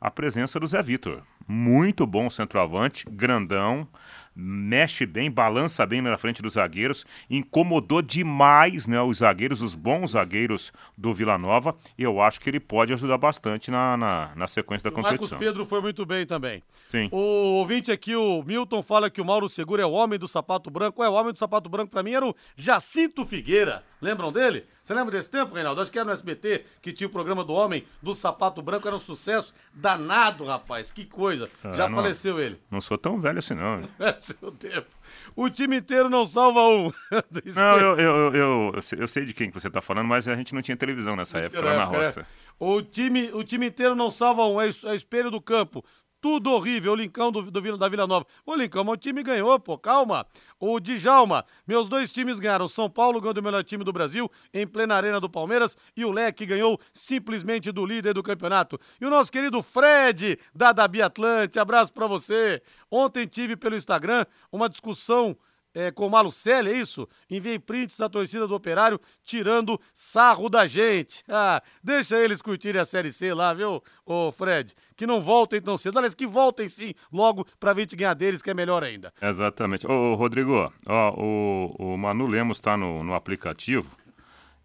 a 0.00 0.10
presença 0.10 0.60
do 0.60 0.66
Zé 0.66 0.82
Vitor. 0.82 1.22
Muito 1.46 2.06
bom 2.06 2.28
centroavante, 2.28 3.06
grandão, 3.08 3.88
mexe 4.34 5.06
bem, 5.06 5.30
balança 5.30 5.86
bem 5.86 6.00
na 6.00 6.16
frente 6.18 6.42
dos 6.42 6.54
zagueiros, 6.54 7.04
incomodou 7.30 8.02
demais 8.02 8.86
né, 8.86 9.00
os 9.00 9.18
zagueiros, 9.18 9.62
os 9.62 9.74
bons 9.74 10.10
zagueiros 10.10 10.72
do 10.96 11.12
Vila 11.14 11.38
Nova, 11.38 11.76
e 11.96 12.02
eu 12.02 12.20
acho 12.20 12.40
que 12.40 12.50
ele 12.50 12.60
pode 12.60 12.92
ajudar 12.92 13.18
bastante 13.18 13.70
na, 13.70 13.96
na, 13.96 14.32
na 14.34 14.46
sequência 14.46 14.90
da 14.90 14.96
O 14.96 15.00
Marcos 15.00 15.28
competição. 15.28 15.38
Pedro 15.38 15.64
foi 15.64 15.80
muito 15.80 16.04
bem 16.04 16.26
também. 16.26 16.62
Sim. 16.88 17.08
O 17.10 17.58
ouvinte 17.58 17.90
aqui, 17.90 18.14
o 18.14 18.42
Milton, 18.42 18.82
fala 18.82 19.10
que 19.10 19.20
o 19.20 19.24
Mauro 19.24 19.48
Segura 19.48 19.82
é 19.82 19.86
o 19.86 19.92
homem 19.92 20.18
do 20.18 20.28
sapato 20.28 20.70
branco. 20.70 21.02
É, 21.02 21.08
o 21.08 21.12
homem 21.12 21.32
do 21.32 21.38
sapato 21.38 21.68
branco 21.68 21.90
pra 21.90 22.02
mim 22.02 22.12
era 22.12 22.26
o 22.26 22.34
Jacinto 22.56 23.24
Figueira. 23.24 23.82
Lembram 24.00 24.32
dele? 24.32 24.64
Você 24.84 24.92
lembra 24.92 25.12
desse 25.16 25.30
tempo, 25.30 25.54
Reinaldo? 25.54 25.80
Acho 25.80 25.90
que 25.90 25.98
era 25.98 26.04
no 26.04 26.12
SBT 26.12 26.66
que 26.82 26.92
tinha 26.92 27.06
o 27.06 27.10
programa 27.10 27.42
do 27.42 27.54
Homem 27.54 27.86
do 28.02 28.14
Sapato 28.14 28.60
Branco. 28.60 28.86
Era 28.86 28.94
um 28.94 29.00
sucesso 29.00 29.54
danado, 29.72 30.44
rapaz. 30.44 30.90
Que 30.90 31.06
coisa. 31.06 31.48
Ah, 31.64 31.72
Já 31.72 31.88
não- 31.88 31.96
faleceu 31.96 32.38
ele. 32.38 32.60
Não 32.70 32.82
sou 32.82 32.98
tão 32.98 33.18
velho 33.18 33.38
assim, 33.38 33.54
não. 33.54 33.88
É 33.98 34.14
seu 34.20 34.52
tempo. 34.52 34.86
O 35.34 35.48
time 35.48 35.78
inteiro 35.78 36.10
não 36.10 36.26
salva 36.26 36.60
um. 36.68 36.92
Não, 37.56 37.78
eu, 37.78 37.96
eu, 37.98 38.34
eu, 38.34 38.72
eu, 38.98 39.08
sei- 39.08 39.24
de 39.24 39.32
quem 39.32 39.50
que 39.50 39.58
você 39.58 39.68
está 39.68 39.80
falando, 39.80 40.06
mas 40.06 40.28
a 40.28 40.36
gente 40.36 40.54
não 40.54 40.60
tinha 40.60 40.76
televisão 40.76 41.16
nessa 41.16 41.38
época, 41.38 41.62
lá 41.62 41.76
na 41.76 41.82
Época, 41.84 41.96
roça. 41.98 42.20
né? 42.20 42.26
O 42.58 42.82
time, 42.82 43.30
o 43.32 43.42
time 43.42 43.66
inteiro 43.68 43.94
não 43.94 44.10
salva 44.10 44.44
um, 44.46 44.60
é, 44.60 44.68
é 44.68 44.94
espelho 44.94 45.30
do 45.30 45.40
campo. 45.40 45.82
Tudo 46.24 46.52
horrível, 46.52 46.92
o 46.92 46.96
Lincão 46.96 47.30
do, 47.30 47.50
do 47.50 47.76
da 47.76 47.86
Vila 47.86 48.06
Nova. 48.06 48.26
Ô, 48.46 48.54
Lincão, 48.54 48.82
o 48.88 48.96
time 48.96 49.22
ganhou, 49.22 49.60
pô, 49.60 49.76
calma. 49.76 50.26
O 50.58 50.80
Djalma, 50.80 51.44
meus 51.66 51.86
dois 51.86 52.10
times 52.10 52.40
ganharam. 52.40 52.66
São 52.66 52.88
Paulo 52.88 53.20
ganhou 53.20 53.34
do 53.34 53.42
melhor 53.42 53.62
time 53.62 53.84
do 53.84 53.92
Brasil 53.92 54.30
em 54.50 54.66
plena 54.66 54.94
arena 54.94 55.20
do 55.20 55.28
Palmeiras 55.28 55.76
e 55.94 56.02
o 56.02 56.10
Leque 56.10 56.46
ganhou 56.46 56.80
simplesmente 56.94 57.70
do 57.70 57.84
líder 57.84 58.14
do 58.14 58.22
campeonato. 58.22 58.80
E 58.98 59.04
o 59.04 59.10
nosso 59.10 59.30
querido 59.30 59.62
Fred, 59.62 60.38
da 60.54 60.72
Dabi 60.72 61.02
Atlante, 61.02 61.58
abraço 61.58 61.92
pra 61.92 62.06
você. 62.06 62.62
Ontem 62.90 63.26
tive 63.26 63.54
pelo 63.54 63.76
Instagram 63.76 64.24
uma 64.50 64.70
discussão 64.70 65.36
é, 65.74 65.90
com 65.90 66.06
o 66.06 66.10
Malucelli, 66.10 66.70
é 66.70 66.76
isso? 66.78 67.08
Enviei 67.28 67.58
prints 67.58 67.98
da 67.98 68.08
torcida 68.08 68.46
do 68.46 68.54
Operário 68.54 69.00
tirando 69.24 69.80
sarro 69.92 70.48
da 70.48 70.66
gente. 70.66 71.22
Ah, 71.36 71.60
deixa 71.82 72.16
eles 72.16 72.40
curtirem 72.40 72.80
a 72.80 72.84
Série 72.84 73.12
C 73.12 73.34
lá, 73.34 73.52
viu, 73.52 73.82
ô 74.06 74.30
Fred? 74.30 74.72
Que 74.96 75.04
não 75.04 75.20
voltem 75.20 75.60
tão 75.60 75.76
cedo. 75.76 75.98
Aliás, 75.98 76.14
que 76.14 76.26
voltem 76.28 76.68
sim, 76.68 76.94
logo 77.12 77.44
pra 77.58 77.74
gente 77.74 77.96
ganhar 77.96 78.14
deles, 78.14 78.40
que 78.40 78.50
é 78.50 78.54
melhor 78.54 78.84
ainda. 78.84 79.12
Exatamente. 79.20 79.84
Ô, 79.86 80.14
Rodrigo, 80.14 80.72
ó, 80.86 81.10
o, 81.20 81.74
o 81.76 81.98
Manu 81.98 82.26
Lemos 82.28 82.58
está 82.58 82.76
no, 82.76 83.02
no 83.02 83.14
aplicativo 83.14 83.90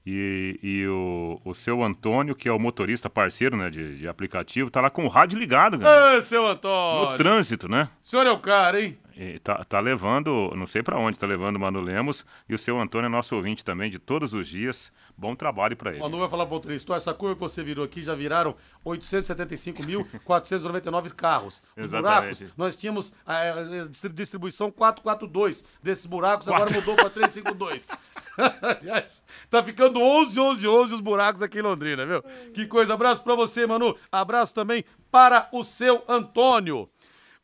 E, 0.05 0.59
e 0.61 0.87
o, 0.87 1.41
o 1.43 1.53
seu 1.55 1.83
Antônio, 1.83 2.35
que 2.35 2.47
é 2.47 2.51
o 2.51 2.59
motorista 2.59 3.09
parceiro 3.09 3.57
né, 3.57 3.69
de, 3.69 3.97
de 3.97 4.07
aplicativo, 4.07 4.69
tá 4.69 4.79
lá 4.81 4.89
com 4.89 5.05
o 5.05 5.09
rádio 5.09 5.39
ligado, 5.39 5.79
cara. 5.79 6.21
Seu 6.21 6.45
Antônio! 6.45 7.11
No 7.11 7.17
trânsito, 7.17 7.67
né? 7.67 7.89
O 8.03 8.07
senhor 8.07 8.27
é 8.27 8.31
o 8.31 8.39
cara, 8.39 8.79
hein? 8.79 8.97
E 9.21 9.37
tá, 9.39 9.81
levando, 9.81 10.49
não 10.55 10.65
sei 10.65 10.81
para 10.81 10.97
onde, 10.97 11.19
tá 11.19 11.27
levando 11.27 11.57
o 11.57 11.59
Mano 11.59 11.81
Lemos. 11.81 12.25
E 12.47 12.55
o 12.55 12.57
seu 12.57 12.79
Antônio 12.79 13.07
é 13.07 13.09
nosso 13.09 13.35
ouvinte 13.35 13.65
também 13.65 13.89
de 13.89 13.99
todos 13.99 14.33
os 14.33 14.47
dias. 14.47 14.93
Bom 15.17 15.35
trabalho 15.35 15.75
para 15.75 15.91
ele. 15.91 15.99
O 15.99 16.03
Manu 16.03 16.19
vai 16.19 16.29
falar 16.29 16.45
pro 16.45 16.55
motorista, 16.55 16.93
essa 16.93 17.13
curva 17.13 17.35
que 17.35 17.41
você 17.41 17.61
virou 17.61 17.83
aqui 17.83 18.01
já 18.01 18.15
viraram 18.15 18.55
875.499 18.85 21.13
carros. 21.13 21.61
Os 21.75 21.83
Exatamente. 21.83 22.45
buracos, 22.45 22.57
nós 22.57 22.77
tínhamos 22.77 23.13
a, 23.25 23.41
a 23.41 23.87
distribuição 24.13 24.71
442 24.71 25.65
desses 25.83 26.05
buracos, 26.05 26.47
agora 26.47 26.71
mudou 26.71 26.95
para 26.95 27.09
352. 27.09 27.85
Aliás, 28.79 29.21
tá 29.49 29.61
ficando 29.61 29.99
11, 29.99 30.39
11, 30.39 30.65
11 30.65 30.93
os 30.93 31.01
buracos 31.01 31.41
aqui 31.41 31.59
em 31.59 31.63
Londrina, 31.63 32.05
viu? 32.05 32.23
Que 32.53 32.65
coisa. 32.65 32.93
Abraço 32.93 33.21
pra 33.21 33.35
você, 33.35 33.67
Manu. 33.67 33.97
Abraço 34.09 34.53
também 34.53 34.85
para 35.11 35.49
o 35.51 35.65
seu 35.65 36.05
Antônio. 36.07 36.89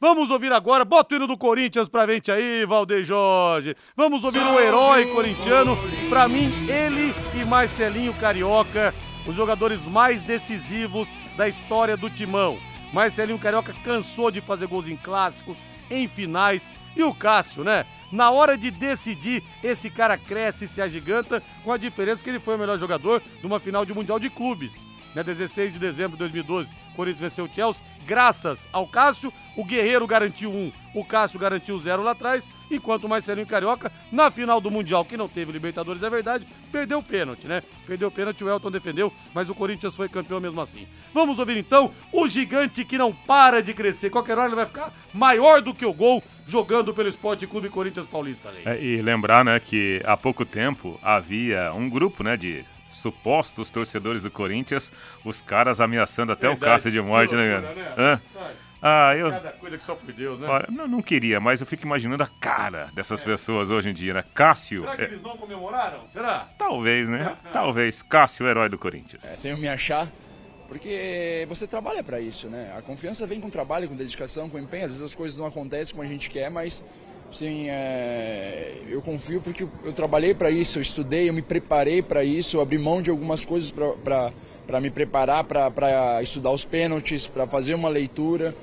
Vamos 0.07 0.29
ouvir 0.29 0.53
agora, 0.53 0.85
bota 0.85 1.15
o 1.15 1.17
hino 1.17 1.25
do 1.25 1.35
Corinthians 1.35 1.89
pra 1.89 2.05
gente 2.05 2.31
aí, 2.31 2.63
Valdeir 2.63 3.03
Jorge. 3.03 3.75
Vamos 3.97 4.23
ouvir 4.23 4.37
o 4.37 4.59
herói 4.59 5.07
corintiano. 5.07 5.75
Pra 6.09 6.27
mim, 6.27 6.53
ele 6.69 7.11
e 7.33 7.43
Marcelinho 7.43 8.13
Carioca, 8.13 8.93
os 9.25 9.35
jogadores 9.35 9.83
mais 9.83 10.21
decisivos 10.21 11.09
da 11.35 11.49
história 11.49 11.97
do 11.97 12.07
Timão. 12.07 12.59
Marcelinho 12.93 13.39
Carioca 13.39 13.73
cansou 13.83 14.29
de 14.29 14.41
fazer 14.41 14.67
gols 14.67 14.87
em 14.87 14.95
clássicos, 14.95 15.65
em 15.89 16.07
finais. 16.07 16.71
E 16.95 17.01
o 17.01 17.11
Cássio, 17.11 17.63
né? 17.63 17.83
Na 18.11 18.29
hora 18.29 18.55
de 18.55 18.69
decidir, 18.69 19.41
esse 19.63 19.89
cara 19.89 20.19
cresce 20.19 20.65
e 20.65 20.67
se 20.67 20.83
agiganta, 20.83 21.41
com 21.63 21.71
a 21.71 21.77
diferença 21.77 22.23
que 22.23 22.29
ele 22.29 22.39
foi 22.39 22.53
o 22.53 22.59
melhor 22.59 22.77
jogador 22.77 23.23
de 23.39 23.47
uma 23.47 23.59
final 23.59 23.83
de 23.83 23.91
Mundial 23.91 24.19
de 24.19 24.29
Clubes. 24.29 24.85
Né, 25.15 25.23
16 25.23 25.71
de 25.71 25.79
dezembro 25.79 26.11
de 26.11 26.19
2012, 26.19 26.75
o 26.91 26.95
Corinthians 26.95 27.21
venceu 27.21 27.45
o 27.45 27.49
Chelsea, 27.49 27.85
graças 28.05 28.67
ao 28.73 28.85
Cássio, 28.85 29.31
o 29.55 29.63
Guerreiro 29.63 30.05
garantiu 30.05 30.51
um, 30.51 30.73
o 30.93 31.05
Cássio 31.05 31.39
garantiu 31.39 31.79
zero 31.79 32.03
lá 32.03 32.11
atrás, 32.11 32.49
enquanto 32.69 33.05
o 33.05 33.09
Marcelinho 33.09 33.47
Carioca, 33.47 33.89
na 34.11 34.29
final 34.29 34.59
do 34.59 34.69
Mundial, 34.69 35.05
que 35.05 35.15
não 35.15 35.29
teve 35.29 35.53
Libertadores, 35.53 36.03
é 36.03 36.09
verdade, 36.09 36.45
perdeu 36.69 36.99
o 36.99 37.03
pênalti, 37.03 37.47
né? 37.47 37.63
Perdeu 37.87 38.09
o 38.09 38.11
pênalti, 38.11 38.43
o 38.43 38.49
Elton 38.49 38.69
defendeu, 38.69 39.13
mas 39.33 39.49
o 39.49 39.55
Corinthians 39.55 39.95
foi 39.95 40.09
campeão 40.09 40.41
mesmo 40.41 40.59
assim. 40.59 40.85
Vamos 41.13 41.39
ouvir 41.39 41.57
então 41.57 41.93
o 42.11 42.27
gigante 42.27 42.83
que 42.83 42.97
não 42.97 43.13
para 43.13 43.63
de 43.63 43.73
crescer, 43.73 44.09
qualquer 44.09 44.37
hora 44.37 44.49
ele 44.49 44.55
vai 44.55 44.65
ficar 44.65 44.93
maior 45.13 45.61
do 45.61 45.73
que 45.73 45.85
o 45.85 45.93
gol, 45.93 46.21
jogando 46.45 46.93
pelo 46.93 47.07
Esporte 47.07 47.47
Clube 47.47 47.69
Corinthians 47.69 48.05
Paulista. 48.05 48.51
Né? 48.51 48.61
É, 48.65 48.83
e 48.83 49.01
lembrar, 49.01 49.45
né, 49.45 49.59
que 49.61 50.01
há 50.03 50.17
pouco 50.17 50.45
tempo 50.45 50.99
havia 51.01 51.71
um 51.73 51.89
grupo, 51.89 52.21
né, 52.21 52.35
de 52.35 52.65
supostos 52.95 53.69
torcedores 53.69 54.23
do 54.23 54.31
Corinthians, 54.31 54.91
os 55.23 55.41
caras 55.41 55.79
ameaçando 55.81 56.31
até 56.31 56.47
Verdade, 56.47 56.63
o 56.63 56.73
Cássio 56.73 56.91
de 56.91 57.01
morte, 57.01 57.35
né, 57.35 57.59
loucura, 57.59 57.85
cara? 57.85 58.15
né? 58.15 58.21
Ah, 58.87 59.15
eu. 59.15 59.31
Cada 59.31 59.51
coisa 59.53 59.77
que 59.77 59.83
só 59.83 59.95
por 59.95 60.11
Deus, 60.13 60.39
né? 60.39 60.47
Olha, 60.47 60.67
não, 60.69 60.87
não 60.87 61.01
queria, 61.01 61.39
mas 61.39 61.59
eu 61.59 61.65
fico 61.65 61.83
imaginando 61.85 62.21
a 62.21 62.27
cara 62.39 62.91
dessas 62.93 63.23
pessoas 63.23 63.69
hoje 63.71 63.89
em 63.89 63.93
dia, 63.93 64.13
né? 64.13 64.23
Cássio. 64.33 64.81
Será 64.81 64.95
que 64.95 65.01
é- 65.01 65.05
eles 65.05 65.21
não 65.23 65.35
comemoraram? 65.37 66.01
Será? 66.13 66.47
talvez, 66.57 67.09
né? 67.09 67.35
Talvez. 67.51 68.03
Cássio, 68.03 68.45
o 68.45 68.49
herói 68.49 68.69
do 68.69 68.77
Corinthians. 68.77 69.23
É, 69.25 69.35
sem 69.37 69.51
eu 69.51 69.57
me 69.57 69.67
achar, 69.67 70.07
porque 70.67 71.45
você 71.49 71.65
trabalha 71.65 72.03
para 72.03 72.19
isso, 72.19 72.47
né? 72.47 72.73
A 72.77 72.81
confiança 72.81 73.25
vem 73.25 73.41
com 73.41 73.49
trabalho, 73.49 73.87
com 73.87 73.95
dedicação, 73.95 74.49
com 74.49 74.59
empenho. 74.59 74.85
Às 74.85 74.91
vezes 74.91 75.05
as 75.05 75.15
coisas 75.15 75.37
não 75.37 75.47
acontecem 75.47 75.95
como 75.95 76.07
a 76.07 76.11
gente 76.11 76.29
quer, 76.29 76.51
mas 76.51 76.85
sim, 77.35 77.69
é, 77.69 78.75
eu 78.87 79.01
confio 79.01 79.41
porque 79.41 79.67
eu, 79.83 79.93
trabalhei 79.93 80.33
para 80.33 80.49
isso, 80.49 80.79
eu 80.79 80.81
estudei, 80.81 81.27
eu 81.29 81.33
me 81.33 81.41
preparei 81.41 82.01
para 82.01 82.23
isso, 82.23 82.61
abri 82.61 82.77
mão 82.77 83.01
de 83.01 83.09
algumas 83.09 83.43
coisas 83.43 83.71
para 83.71 84.81
me 84.81 84.89
preparar, 84.89 85.43
para 85.43 86.21
estudar 86.23 86.51
os 86.51 86.63
pênaltis, 86.63 87.27
para 87.27 87.45
fazer 87.45 87.73
uma 87.73 87.89
leitura. 87.89 88.55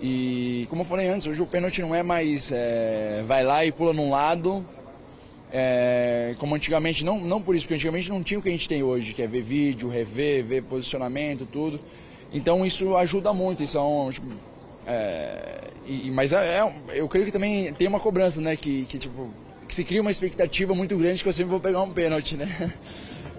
E 0.00 0.66
como 0.68 0.82
eu 0.82 0.86
falei 0.86 1.08
antes, 1.08 1.26
hoje 1.26 1.40
o 1.40 1.46
pênalti 1.46 1.80
não 1.80 1.94
é 1.94 2.02
mais 2.02 2.52
é, 2.52 3.24
vai 3.26 3.42
lá 3.42 3.64
e 3.64 3.72
pula 3.72 3.92
num 3.92 4.10
lado, 4.10 4.64
é, 5.50 6.34
como 6.38 6.54
antigamente, 6.54 7.04
não, 7.04 7.18
não 7.18 7.40
por 7.40 7.56
isso, 7.56 7.64
porque 7.64 7.74
antigamente 7.74 8.10
não 8.10 8.22
tinha 8.22 8.38
o 8.38 8.42
que 8.42 8.48
a 8.48 8.52
gente 8.52 8.68
tem 8.68 8.82
hoje, 8.82 9.14
que 9.14 9.22
é 9.22 9.26
ver 9.26 9.42
vídeo, 9.42 9.88
rever, 9.88 10.44
ver 10.44 10.62
posicionamento, 10.62 11.48
tudo. 11.50 11.80
Então 12.32 12.64
isso 12.64 12.94
ajuda 12.94 13.32
muito, 13.32 13.62
isso 13.62 13.78
é 13.78 13.80
um, 13.80 14.10
tipo, 14.10 14.26
é, 14.88 15.70
e, 15.86 16.10
mas 16.10 16.32
é, 16.32 16.58
é- 16.60 16.72
eu 17.00 17.08
creio 17.08 17.26
que 17.26 17.32
também 17.32 17.72
tem 17.74 17.86
uma 17.86 18.00
cobrança, 18.00 18.40
né, 18.40 18.56
que, 18.56 18.84
que 18.86 18.98
tipo, 18.98 19.30
que 19.68 19.74
se 19.74 19.84
cria 19.84 20.00
uma 20.00 20.10
expectativa 20.10 20.74
muito 20.74 20.96
grande 20.96 21.22
que 21.22 21.28
eu 21.28 21.32
sempre 21.32 21.50
vou 21.50 21.60
pegar 21.60 21.82
um 21.82 21.92
pênalti, 21.92 22.36
né. 22.36 22.72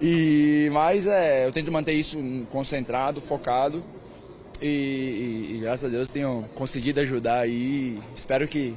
E, 0.02 0.70
mas 0.72 1.06
é, 1.06 1.44
eu 1.46 1.52
tento 1.52 1.70
manter 1.70 1.92
isso 1.92 2.18
concentrado, 2.50 3.20
focado, 3.20 3.84
e, 4.58 4.66
e- 4.66 5.56
e 5.56 5.60
graças 5.60 5.84
a 5.84 5.88
Deus 5.90 6.08
tenho 6.08 6.46
conseguido 6.54 7.00
ajudar 7.00 7.40
aí, 7.40 7.98
espero 8.16 8.48
que 8.48 8.74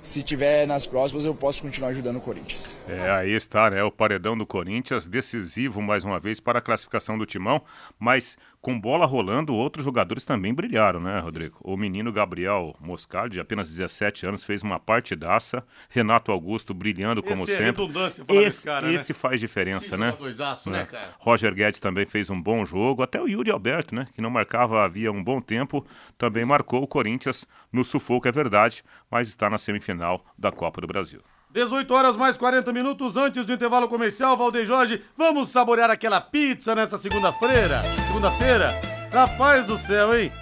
se 0.00 0.22
tiver 0.22 0.64
nas 0.66 0.86
próximas 0.86 1.24
eu 1.26 1.34
posso 1.34 1.60
continuar 1.62 1.88
ajudando 1.88 2.18
o 2.18 2.20
Corinthians. 2.20 2.76
É, 2.86 3.10
aí 3.10 3.32
está, 3.34 3.68
né? 3.70 3.82
O 3.82 3.90
paredão 3.90 4.36
do 4.38 4.46
Corinthians, 4.46 5.08
decisivo 5.08 5.82
mais 5.82 6.04
uma 6.04 6.20
vez 6.20 6.38
para 6.38 6.60
a 6.60 6.62
classificação 6.62 7.18
do 7.18 7.26
timão, 7.26 7.60
mas 7.98 8.36
com 8.64 8.80
bola 8.80 9.04
rolando, 9.04 9.54
outros 9.54 9.84
jogadores 9.84 10.24
também 10.24 10.54
brilharam, 10.54 10.98
né, 10.98 11.18
Rodrigo? 11.18 11.58
O 11.60 11.76
menino 11.76 12.10
Gabriel 12.10 12.74
Moscardi, 12.80 13.34
de 13.34 13.40
apenas 13.40 13.70
17 13.70 14.24
anos, 14.24 14.42
fez 14.42 14.62
uma 14.62 14.80
partidaça. 14.80 15.62
Renato 15.90 16.32
Augusto 16.32 16.72
brilhando 16.72 17.22
como 17.22 17.42
Esse 17.42 17.52
é 17.52 17.56
sempre. 17.56 17.82
redundância 17.82 18.24
falar 18.24 18.40
desse 18.40 18.56
esse 18.56 18.66
cara, 18.66 18.86
né? 18.86 18.94
esse 18.94 19.12
faz 19.12 19.38
diferença, 19.38 19.98
né? 19.98 20.12
jogadorzaço, 20.12 20.70
né, 20.70 20.86
cara? 20.86 21.14
Roger 21.18 21.54
Guedes 21.54 21.78
também 21.78 22.06
fez 22.06 22.30
um 22.30 22.40
bom 22.40 22.64
jogo. 22.64 23.02
Até 23.02 23.20
o 23.20 23.28
Yuri 23.28 23.50
Alberto, 23.50 23.94
né? 23.94 24.06
Que 24.14 24.22
não 24.22 24.30
marcava 24.30 24.82
havia 24.82 25.12
um 25.12 25.22
bom 25.22 25.42
tempo, 25.42 25.86
também 26.16 26.46
marcou 26.46 26.82
o 26.82 26.86
Corinthians 26.86 27.46
no 27.70 27.84
sufoco, 27.84 28.26
é 28.26 28.32
verdade, 28.32 28.82
mas 29.10 29.28
está 29.28 29.50
na 29.50 29.58
semifinal 29.58 30.24
da 30.38 30.50
Copa 30.50 30.80
do 30.80 30.86
Brasil. 30.86 31.20
18 31.54 31.94
horas 31.94 32.16
mais 32.16 32.36
40 32.36 32.72
minutos 32.72 33.16
antes 33.16 33.46
do 33.46 33.52
intervalo 33.52 33.86
comercial, 33.86 34.36
Valdeir 34.36 34.66
Jorge, 34.66 35.00
vamos 35.16 35.50
saborear 35.50 35.88
aquela 35.88 36.20
pizza 36.20 36.74
nessa 36.74 36.98
segunda-feira? 36.98 37.80
Segunda-feira? 38.08 38.74
Rapaz 39.12 39.64
do 39.64 39.78
céu, 39.78 40.18
hein? 40.18 40.32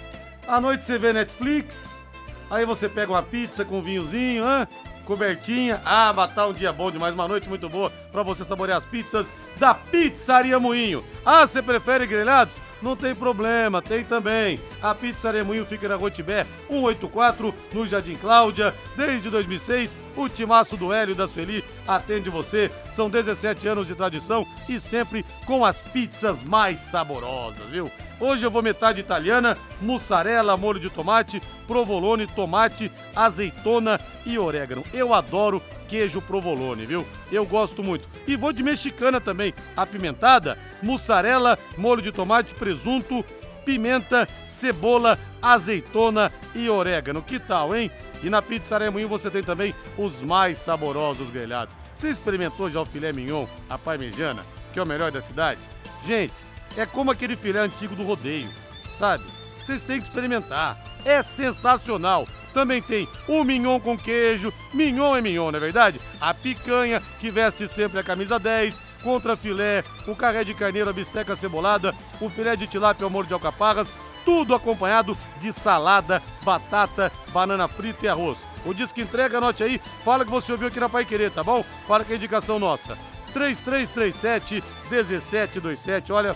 À 0.47 0.59
noite 0.59 0.83
você 0.83 0.97
vê 0.97 1.13
Netflix, 1.13 2.03
aí 2.49 2.65
você 2.65 2.89
pega 2.89 3.11
uma 3.11 3.21
pizza 3.21 3.63
com 3.63 3.83
vinhozinho, 3.83 4.43
hã? 4.43 4.67
Cobertinha. 5.05 5.79
Ah, 5.85 6.11
matar 6.13 6.47
um 6.47 6.53
dia 6.53 6.73
bom 6.73 6.89
demais, 6.89 7.13
uma 7.13 7.27
noite 7.27 7.47
muito 7.47 7.69
boa 7.69 7.91
pra 8.11 8.23
você 8.23 8.43
saborear 8.43 8.79
as 8.79 8.85
pizzas 8.85 9.31
da 9.57 9.75
Pizzaria 9.75 10.59
Moinho. 10.59 11.03
Ah, 11.23 11.45
você 11.45 11.61
prefere 11.61 12.07
grelhados? 12.07 12.55
Não 12.83 12.97
tem 12.97 13.15
problema, 13.15 13.81
tem 13.81 14.03
também. 14.03 14.59
A 14.81 14.93
Pizzaria 14.93 15.41
Moinho 15.41 15.65
fica 15.65 15.87
na 15.87 15.95
Rotibé 15.95 16.45
184, 16.67 17.55
no 17.71 17.87
Jardim 17.87 18.15
Cláudia. 18.15 18.75
Desde 18.97 19.29
2006, 19.29 19.97
o 20.17 20.27
timaço 20.27 20.75
do 20.75 20.91
Hélio 20.91 21.15
da 21.15 21.25
Sueli 21.25 21.63
atende 21.87 22.29
você. 22.29 22.69
São 22.91 23.09
17 23.09 23.65
anos 23.69 23.87
de 23.87 23.95
tradição 23.95 24.45
e 24.67 24.81
sempre 24.81 25.25
com 25.45 25.63
as 25.63 25.81
pizzas 25.81 26.43
mais 26.43 26.79
saborosas, 26.79 27.65
viu? 27.69 27.89
Hoje 28.19 28.45
eu 28.45 28.51
vou 28.51 28.61
metade 28.61 28.99
italiana, 28.99 29.57
mussarela, 29.79 30.57
molho 30.57 30.79
de 30.79 30.89
tomate, 30.89 31.41
provolone, 31.65 32.27
tomate, 32.27 32.91
azeitona 33.15 33.97
e 34.25 34.37
orégano. 34.37 34.83
Eu 34.93 35.13
adoro 35.13 35.61
queijo 35.93 36.19
provolone, 36.23 36.87
viu? 36.87 37.05
Eu 37.31 37.45
gosto 37.45 37.83
muito. 37.83 38.09
E 38.25 38.35
vou 38.35 38.51
de 38.51 38.63
mexicana 38.63 39.21
também, 39.21 39.53
apimentada, 39.77 40.57
mussarela, 40.81 41.59
molho 41.77 42.01
de 42.01 42.11
tomate, 42.11 42.55
presunto, 42.55 43.23
pimenta, 43.63 44.27
cebola, 44.43 45.19
azeitona 45.39 46.33
e 46.55 46.67
orégano. 46.67 47.21
Que 47.21 47.37
tal, 47.37 47.75
hein? 47.75 47.91
E 48.23 48.29
na 48.29 48.41
Pizzaria 48.41 48.89
Moinho 48.89 49.07
você 49.07 49.29
tem 49.29 49.43
também 49.43 49.75
os 49.95 50.19
mais 50.19 50.57
saborosos 50.57 51.29
grelhados. 51.29 51.77
Você 51.93 52.09
experimentou 52.09 52.71
já 52.71 52.81
o 52.81 52.85
filé 52.85 53.13
mignon, 53.13 53.45
a 53.69 53.77
parmegiana, 53.77 54.43
que 54.73 54.79
é 54.79 54.81
o 54.81 54.87
melhor 54.87 55.11
da 55.11 55.21
cidade? 55.21 55.59
Gente, 56.07 56.33
é 56.75 56.87
como 56.87 57.11
aquele 57.11 57.35
filé 57.35 57.59
antigo 57.59 57.95
do 57.95 58.01
rodeio, 58.01 58.49
sabe? 58.97 59.23
Vocês 59.59 59.83
têm 59.83 59.99
que 60.01 60.07
experimentar. 60.07 60.75
É 61.05 61.21
sensacional. 61.21 62.27
Também 62.53 62.81
tem 62.81 63.07
o 63.27 63.43
mignon 63.43 63.79
com 63.79 63.97
queijo. 63.97 64.53
Mignon 64.73 65.15
é 65.15 65.21
mignon, 65.21 65.51
não 65.51 65.57
é 65.57 65.59
verdade? 65.59 65.99
A 66.21 66.33
picanha, 66.33 67.01
que 67.19 67.31
veste 67.31 67.67
sempre 67.67 67.99
a 67.99 68.03
camisa 68.03 68.37
10, 68.37 68.81
contra 69.03 69.35
filé, 69.35 69.83
o 70.07 70.15
carré 70.15 70.43
de 70.43 70.53
carneiro, 70.53 70.89
a 70.89 70.93
bisteca 70.93 71.35
cebolada, 71.35 71.93
o 72.21 72.29
filé 72.29 72.55
de 72.55 72.67
tilápia 72.67 73.05
ao 73.05 73.09
molho 73.09 73.27
de 73.27 73.33
alcaparras, 73.33 73.93
tudo 74.23 74.55
acompanhado 74.55 75.17
de 75.39 75.51
salada, 75.51 76.21
batata, 76.43 77.11
banana 77.33 77.67
frita 77.67 78.05
e 78.05 78.09
arroz. 78.09 78.47
O 78.65 78.73
Disque 78.73 79.01
Entrega, 79.01 79.39
anote 79.39 79.63
aí, 79.63 79.81
fala 80.05 80.23
que 80.23 80.31
você 80.31 80.51
ouviu 80.51 80.67
aqui 80.67 80.79
na 80.79 80.87
Pai 80.87 81.03
Querer, 81.03 81.31
tá 81.31 81.43
bom? 81.43 81.65
Fala 81.87 82.05
que 82.05 82.13
é 82.13 82.15
indicação 82.15 82.59
nossa. 82.59 82.97
3337 83.33 84.63
1727, 84.89 86.13
olha, 86.13 86.35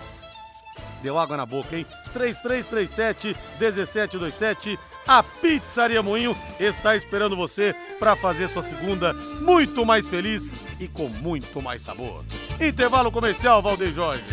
Deu 1.01 1.17
água 1.17 1.37
na 1.37 1.45
boca, 1.45 1.75
hein? 1.75 1.85
3337-1727. 2.13 4.77
A 5.07 5.23
Pizzaria 5.23 6.03
Moinho 6.03 6.35
está 6.59 6.93
esperando 6.93 7.35
você 7.35 7.73
para 7.97 8.13
fazer 8.17 8.49
sua 8.49 8.61
segunda 8.61 9.13
muito 9.13 9.85
mais 9.85 10.05
feliz 10.05 10.53
e 10.81 10.87
com 10.87 11.07
muito 11.07 11.61
mais 11.61 11.81
sabor. 11.81 12.25
Intervalo 12.59 13.09
comercial, 13.09 13.61
Valdeir 13.61 13.93
Jorge. 13.93 14.23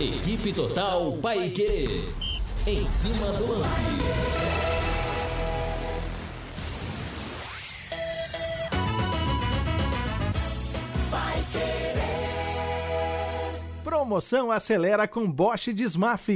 Equipe 0.00 0.50
Total 0.54 1.12
Paique. 1.18 2.08
Em 2.66 2.86
cima 2.86 3.32
do 3.32 3.52
lance. 3.52 3.80
Promoção 13.84 14.50
acelera 14.50 15.06
com 15.06 15.30
Bosch 15.30 15.68
Desmaf. 15.74 16.28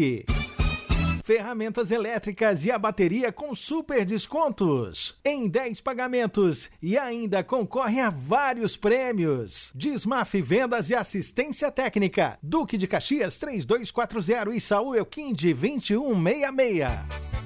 Ferramentas 1.24 1.90
elétricas 1.90 2.66
e 2.66 2.70
a 2.70 2.78
bateria 2.78 3.32
com 3.32 3.54
super 3.54 4.04
descontos 4.04 5.18
em 5.24 5.48
10 5.48 5.80
pagamentos 5.80 6.68
e 6.82 6.98
ainda 6.98 7.42
concorre 7.42 7.98
a 7.98 8.10
vários 8.10 8.76
prêmios. 8.76 9.72
Desmaf 9.74 10.34
Vendas 10.42 10.90
e 10.90 10.94
Assistência 10.94 11.70
Técnica. 11.70 12.38
Duque 12.42 12.76
de 12.76 12.86
Caxias 12.86 13.38
3240 13.38 14.54
e 14.54 14.60
Saúl 14.60 14.96
Elquinde 14.96 15.54
2166. 15.54 17.43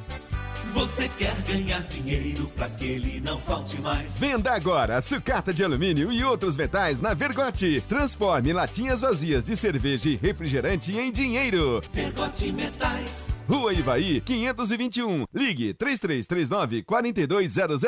Você 0.73 1.09
quer 1.09 1.35
ganhar 1.43 1.81
dinheiro 1.83 2.47
para 2.57 2.69
que 2.69 2.87
ele 2.87 3.21
não 3.21 3.39
falte 3.39 3.81
mais? 3.81 4.19
Venda 4.19 4.53
agora 4.53 5.01
sucata 5.01 5.53
de 5.53 5.65
alumínio 5.65 6.13
e 6.13 6.23
outros 6.23 6.57
metais 6.57 7.01
na 7.01 7.15
Vergote. 7.15 7.83
Transforme 7.89 8.53
latinhas 8.53 9.01
vazias 9.01 9.45
de 9.45 9.57
cerveja 9.57 10.11
e 10.11 10.17
refrigerante 10.17 10.97
em 10.97 11.11
dinheiro. 11.11 11.81
Vergote 11.93 12.53
Metais. 12.53 13.39
Rua 13.49 13.73
Ivaí, 13.73 14.21
521. 14.21 15.25
Ligue 15.35 15.73
3339 15.73 16.83
4200. 16.83 17.81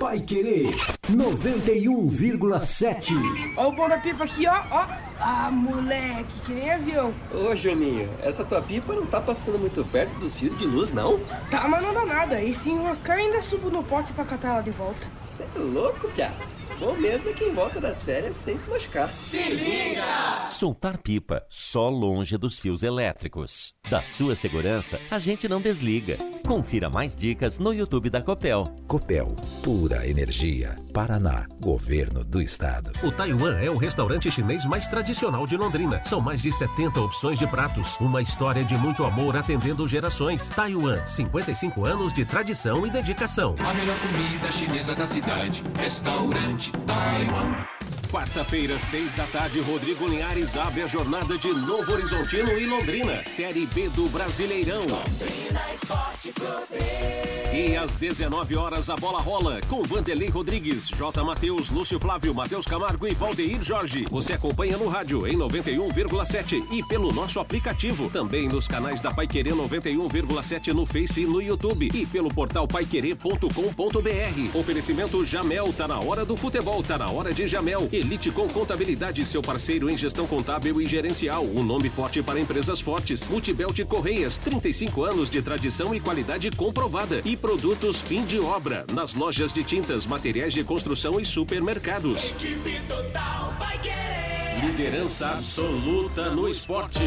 Vai 0.00 0.20
querer 0.20 0.74
91,7. 1.10 3.12
Ó 3.56 3.68
o 3.68 3.72
bom 3.72 3.88
da 3.88 3.98
pipa 3.98 4.24
aqui, 4.24 4.46
ó, 4.46 4.64
ó. 4.70 4.86
Ah, 5.18 5.50
moleque, 5.50 6.40
que 6.44 6.52
nem 6.52 6.70
avião. 6.70 7.12
Ô, 7.32 7.54
Juninho, 7.56 8.08
essa 8.22 8.44
tua 8.44 8.60
pipa 8.60 8.92
não 8.94 9.06
tá 9.06 9.20
passando 9.20 9.58
muito 9.58 9.84
perto 9.84 10.12
dos 10.18 10.34
fios 10.34 10.56
de 10.58 10.66
luz, 10.66 10.92
não? 10.92 11.18
Tá, 11.50 11.66
mas 11.66 11.82
não 11.82 11.94
dá 11.94 12.04
nada. 12.04 12.40
E 12.40 12.52
se 12.52 12.70
enroscar, 12.70 13.16
ainda 13.16 13.40
subo 13.40 13.70
no 13.70 13.82
poste 13.82 14.12
pra 14.12 14.24
catar 14.24 14.48
ela 14.54 14.60
de 14.62 14.70
volta. 14.70 15.06
Você 15.24 15.44
é 15.44 15.58
louco, 15.58 16.08
piá. 16.08 16.32
Bom 16.78 16.94
mesmo 16.94 17.30
é 17.30 17.32
quem 17.32 17.54
volta 17.54 17.80
das 17.80 18.02
férias 18.02 18.36
sem 18.36 18.54
se 18.56 18.68
machucar. 18.68 19.08
Se 19.08 19.42
liga! 19.48 20.46
Soltar 20.46 20.98
pipa 20.98 21.42
só 21.48 21.88
longe 21.88 22.36
dos 22.36 22.58
fios 22.58 22.82
elétricos. 22.82 23.74
Da 23.88 24.02
sua 24.02 24.36
segurança, 24.36 25.00
a 25.10 25.18
gente 25.18 25.48
não 25.48 25.60
desliga. 25.60 26.18
Confira 26.46 26.90
mais 26.90 27.16
dicas 27.16 27.58
no 27.58 27.72
YouTube 27.72 28.10
da 28.10 28.20
Copel. 28.20 28.72
Copel, 28.86 29.34
pura 29.62 30.06
energia. 30.06 30.76
Paraná, 30.92 31.46
Governo 31.60 32.24
do 32.24 32.40
Estado. 32.40 32.92
O 33.02 33.10
Taiwan 33.10 33.58
é 33.58 33.70
o 33.70 33.76
restaurante 33.76 34.30
chinês 34.30 34.64
mais 34.64 34.86
tradicional 34.86 35.46
de 35.46 35.56
Londrina. 35.56 36.00
São 36.04 36.20
mais 36.20 36.42
de 36.42 36.52
70 36.52 37.00
opções 37.00 37.38
de 37.38 37.46
pratos. 37.46 37.96
Uma 38.00 38.22
história 38.22 38.64
de 38.64 38.76
muito 38.76 39.04
amor 39.04 39.36
atendendo 39.36 39.88
gerações. 39.88 40.48
Taiwan, 40.50 40.98
55 41.06 41.84
anos 41.84 42.12
de 42.12 42.24
tradição 42.24 42.86
e 42.86 42.90
dedicação. 42.90 43.56
A 43.58 43.74
melhor 43.74 43.96
comida 43.98 44.52
chinesa 44.52 44.94
da 44.94 45.06
cidade. 45.06 45.62
Restaurante 45.78 46.65
Taiwan. 46.86 47.66
Quarta-feira, 48.10 48.78
seis 48.78 49.14
da 49.14 49.26
tarde, 49.26 49.60
Rodrigo 49.60 50.06
Linhares 50.06 50.56
abre 50.56 50.82
a 50.82 50.86
jornada 50.86 51.36
de 51.36 51.48
Novo 51.48 51.92
Horizontino 51.92 52.52
e 52.52 52.64
Londrina. 52.64 53.22
Série 53.24 53.66
B 53.66 53.88
do 53.88 54.08
Brasileirão. 54.08 54.86
Londrina 54.86 55.62
Esporte 55.74 56.32
Clube. 56.32 57.35
E 57.56 57.74
às 57.74 57.94
19 57.94 58.54
horas 58.54 58.90
a 58.90 58.96
bola 58.96 59.18
rola 59.18 59.62
com 59.66 59.82
Vanderlei 59.82 60.28
Rodrigues, 60.28 60.88
J. 60.88 61.24
Matheus, 61.24 61.70
Lúcio 61.70 61.98
Flávio, 61.98 62.34
Matheus 62.34 62.66
Camargo 62.66 63.06
e 63.06 63.14
Valdeir 63.14 63.62
Jorge. 63.62 64.04
Você 64.10 64.34
acompanha 64.34 64.76
no 64.76 64.88
rádio 64.88 65.26
em 65.26 65.38
91,7 65.38 66.62
e 66.70 66.82
pelo 66.86 67.10
nosso 67.14 67.40
aplicativo. 67.40 68.10
Também 68.10 68.46
nos 68.46 68.68
canais 68.68 69.00
da 69.00 69.10
Paiquerê 69.10 69.52
91,7 69.52 70.74
no 70.74 70.84
Face 70.84 71.22
e 71.22 71.24
no 71.24 71.40
YouTube 71.40 71.88
e 71.94 72.04
pelo 72.04 72.28
portal 72.28 72.68
paiquerê.com.br. 72.68 74.58
Oferecimento 74.58 75.24
Jamel, 75.24 75.72
tá 75.72 75.88
na 75.88 75.98
hora 75.98 76.26
do 76.26 76.36
futebol, 76.36 76.82
tá 76.82 76.98
na 76.98 77.10
hora 77.10 77.32
de 77.32 77.48
Jamel. 77.48 77.88
Elite 77.90 78.30
com 78.30 78.46
Contabilidade, 78.48 79.24
seu 79.24 79.40
parceiro 79.40 79.88
em 79.88 79.96
gestão 79.96 80.26
contábil 80.26 80.78
e 80.78 80.84
gerencial. 80.84 81.42
Um 81.42 81.64
nome 81.64 81.88
forte 81.88 82.22
para 82.22 82.38
empresas 82.38 82.82
fortes. 82.82 83.26
Multibelt 83.26 83.82
Correias, 83.86 84.36
35 84.36 85.04
anos 85.04 85.30
de 85.30 85.40
tradição 85.40 85.94
e 85.94 86.00
qualidade 86.00 86.50
comprovada. 86.50 87.22
E 87.24 87.34
produtos 87.46 88.00
fim 88.00 88.24
de 88.24 88.40
obra. 88.40 88.84
Nas 88.92 89.14
lojas 89.14 89.52
de 89.52 89.62
tintas, 89.62 90.04
materiais 90.04 90.52
de 90.52 90.64
construção 90.64 91.20
e 91.20 91.24
supermercados. 91.24 92.30
Equipe 92.30 92.80
Total 92.88 93.54
Paiquerê. 93.56 94.66
Liderança 94.66 95.28
absoluta 95.28 96.28
no 96.30 96.48
esporte. 96.48 96.98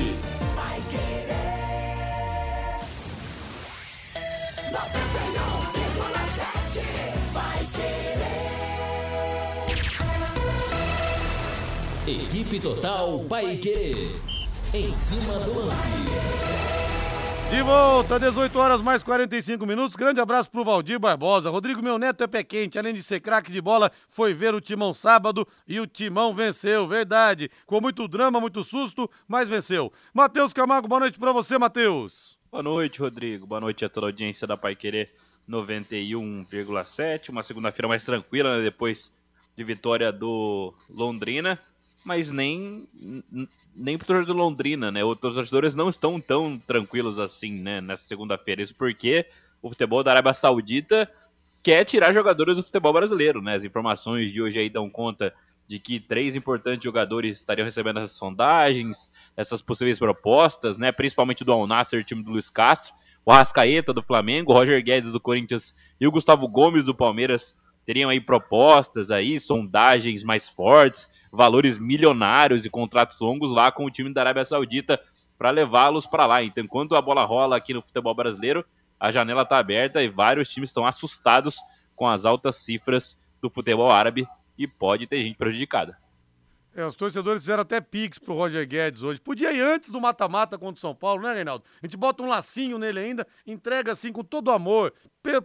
Paiquerê. 0.56 1.28
91,7. 4.72 6.84
Paiquerê. 7.34 8.40
Equipe 12.08 12.62
Total 12.62 13.20
Paique. 13.28 14.16
Em 14.74 14.96
cima 14.96 15.34
do 15.40 15.66
lance. 15.66 15.90
De 17.50 17.64
volta, 17.64 18.20
18 18.20 18.60
horas 18.60 18.80
mais 18.80 19.02
45 19.02 19.66
minutos. 19.66 19.96
Grande 19.96 20.22
abraço 20.22 20.52
pro 20.52 20.64
Valdir 20.64 21.00
Barbosa. 21.00 21.50
Rodrigo, 21.50 21.82
meu 21.82 21.98
neto 21.98 22.24
é 22.24 22.28
pé 22.28 22.44
quente. 22.44 22.78
Além 22.78 22.94
de 22.94 23.02
ser 23.02 23.20
craque 23.20 23.52
de 23.52 23.60
bola, 23.60 23.92
foi 24.08 24.36
ver 24.36 24.54
o 24.54 24.62
Timão 24.62 24.94
sábado 24.94 25.48
e 25.68 25.80
o 25.80 25.88
Timão 25.88 26.32
venceu. 26.34 26.88
Verdade. 26.88 27.50
Com 27.66 27.82
muito 27.82 28.08
drama, 28.08 28.40
muito 28.40 28.64
susto, 28.64 29.10
mas 29.28 29.50
venceu. 29.50 29.92
Matheus 30.14 30.54
Camargo, 30.54 30.88
boa 30.88 31.00
noite 31.00 31.18
pra 31.18 31.32
você, 31.32 31.58
Matheus. 31.58 32.38
Boa 32.52 32.62
noite, 32.62 33.00
Rodrigo. 33.00 33.48
Boa 33.48 33.62
noite 33.62 33.84
a 33.84 33.90
toda 33.90 34.06
a 34.06 34.10
audiência 34.10 34.46
da 34.46 34.56
Pai 34.56 34.76
Querer 34.76 35.12
91,7. 35.50 37.30
Uma 37.30 37.42
segunda-feira 37.42 37.88
mais 37.88 38.06
tranquila, 38.06 38.58
né? 38.58 38.64
Depois 38.64 39.12
de 39.56 39.64
vitória 39.64 40.12
do 40.12 40.72
Londrina. 40.88 41.58
Mas 42.04 42.32
nem, 42.32 42.88
nem 43.76 43.98
pro 43.98 44.08
torcedor 44.08 44.34
do 44.34 44.42
Londrina, 44.42 44.92
né? 44.92 45.04
Os 45.04 45.20
torcedores 45.20 45.76
não 45.76 45.90
estão 45.90 46.20
tão 46.20 46.58
tranquilos 46.58 47.20
assim, 47.20 47.54
né? 47.54 47.82
Nessa 47.82 48.04
segunda-feira. 48.04 48.62
Isso 48.62 48.74
porque 48.76 49.26
o 49.62 49.70
futebol 49.70 50.04
da 50.04 50.12
Arábia 50.12 50.34
Saudita 50.34 51.10
quer 51.62 51.84
tirar 51.84 52.14
jogadores 52.14 52.56
do 52.56 52.64
futebol 52.64 52.94
brasileiro, 52.94 53.42
né? 53.42 53.56
As 53.56 53.64
informações 53.64 54.32
de 54.32 54.42
hoje 54.42 54.60
aí 54.60 54.70
dão 54.70 54.90
conta 54.90 55.34
de 55.68 55.78
que 55.78 56.00
três 56.00 56.36
importantes 56.36 56.84
jogadores 56.84 57.38
estariam 57.38 57.66
recebendo 57.66 58.00
essas 58.00 58.14
sondagens, 58.14 59.12
essas 59.38 59.62
possíveis 59.62 60.00
propostas, 60.00 60.78
né? 60.80 60.92
Principalmente 60.92 61.44
do 61.44 61.54
Al 61.54 61.68
Nassr, 61.68 62.04
time 62.04 62.24
do 62.24 62.32
Luiz 62.32 62.50
Castro, 62.50 62.92
o 63.24 63.32
Arrascaeta 63.32 63.94
do 63.94 64.02
Flamengo, 64.02 64.52
o 64.52 64.56
Roger 64.56 64.84
Guedes 64.84 65.12
do 65.12 65.20
Corinthians 65.20 65.76
e 66.02 66.08
o 66.08 66.12
Gustavo 66.12 66.48
Gomes 66.48 66.86
do 66.86 66.96
Palmeiras 66.96 67.56
teriam 67.90 68.12
aí 68.12 68.22
propostas 68.22 69.10
aí, 69.10 69.40
sondagens 69.40 70.24
mais 70.24 70.48
fortes, 70.48 71.10
valores 71.32 71.80
milionários 71.80 72.64
e 72.64 72.70
contratos 72.70 73.20
longos 73.20 73.50
lá 73.50 73.72
com 73.72 73.84
o 73.84 73.90
time 73.90 74.14
da 74.14 74.22
Arábia 74.22 74.46
Saudita 74.46 75.02
para 75.40 75.50
levá-los 75.50 76.06
para 76.06 76.28
lá. 76.28 76.44
Então, 76.44 76.64
enquanto 76.64 76.96
a 76.96 77.02
bola 77.02 77.26
rola 77.26 77.58
aqui 77.58 77.74
no 77.74 77.82
futebol 77.82 78.14
brasileiro, 78.14 78.64
a 79.00 79.12
janela 79.12 79.42
está 79.42 79.58
aberta 79.58 80.04
e 80.04 80.08
vários 80.08 80.50
times 80.50 80.70
estão 80.70 80.86
assustados 80.86 81.58
com 81.96 82.08
as 82.08 82.26
altas 82.26 82.58
cifras 82.58 83.18
do 83.42 83.50
futebol 83.50 83.90
árabe 83.90 84.28
e 84.56 84.68
pode 84.68 85.08
ter 85.08 85.24
gente 85.24 85.36
prejudicada. 85.40 85.98
É, 86.76 86.86
os 86.86 86.96
torcedores 86.96 87.42
fizeram 87.42 87.62
até 87.62 87.82
pix 87.82 88.20
pro 88.20 88.36
Roger 88.36 88.66
Guedes 88.68 89.02
hoje. 89.02 89.20
Podia 89.20 89.52
ir 89.52 89.62
antes 89.62 89.90
do 89.90 90.00
mata-mata 90.00 90.58
contra 90.58 90.78
o 90.78 90.80
São 90.80 90.94
Paulo, 90.94 91.24
né, 91.24 91.34
Reinaldo? 91.34 91.64
A 91.82 91.86
gente 91.86 91.98
bota 91.98 92.22
um 92.22 92.28
lacinho 92.28 92.78
nele 92.78 93.00
ainda, 93.00 93.28
entrega 93.46 93.92
assim 93.92 94.12
com 94.12 94.24
todo 94.24 94.52
amor, 94.52 94.94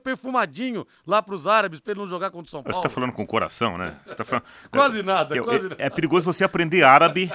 perfumadinho 0.03 0.87
lá 1.07 1.23
pros 1.23 1.47
árabes 1.47 1.81
pra 1.81 1.93
ele 1.93 2.01
não 2.01 2.09
jogar 2.09 2.31
contra 2.31 2.47
o 2.47 2.51
São 2.51 2.63
Paulo. 2.63 2.77
Você 2.77 2.83
tá 2.83 2.89
falando 2.89 3.13
com 3.13 3.23
o 3.23 3.27
coração, 3.27 3.79
né? 3.79 3.99
Você 4.05 4.15
tá 4.15 4.25
falando... 4.25 4.45
quase 4.71 5.03
nada, 5.03 5.37
é, 5.37 5.43
quase 5.43 5.67
é, 5.67 5.69
nada. 5.71 5.83
É 5.83 5.91
perigoso 5.91 6.31
você 6.31 6.45
aprender 6.45 6.83
árabe 6.83 7.31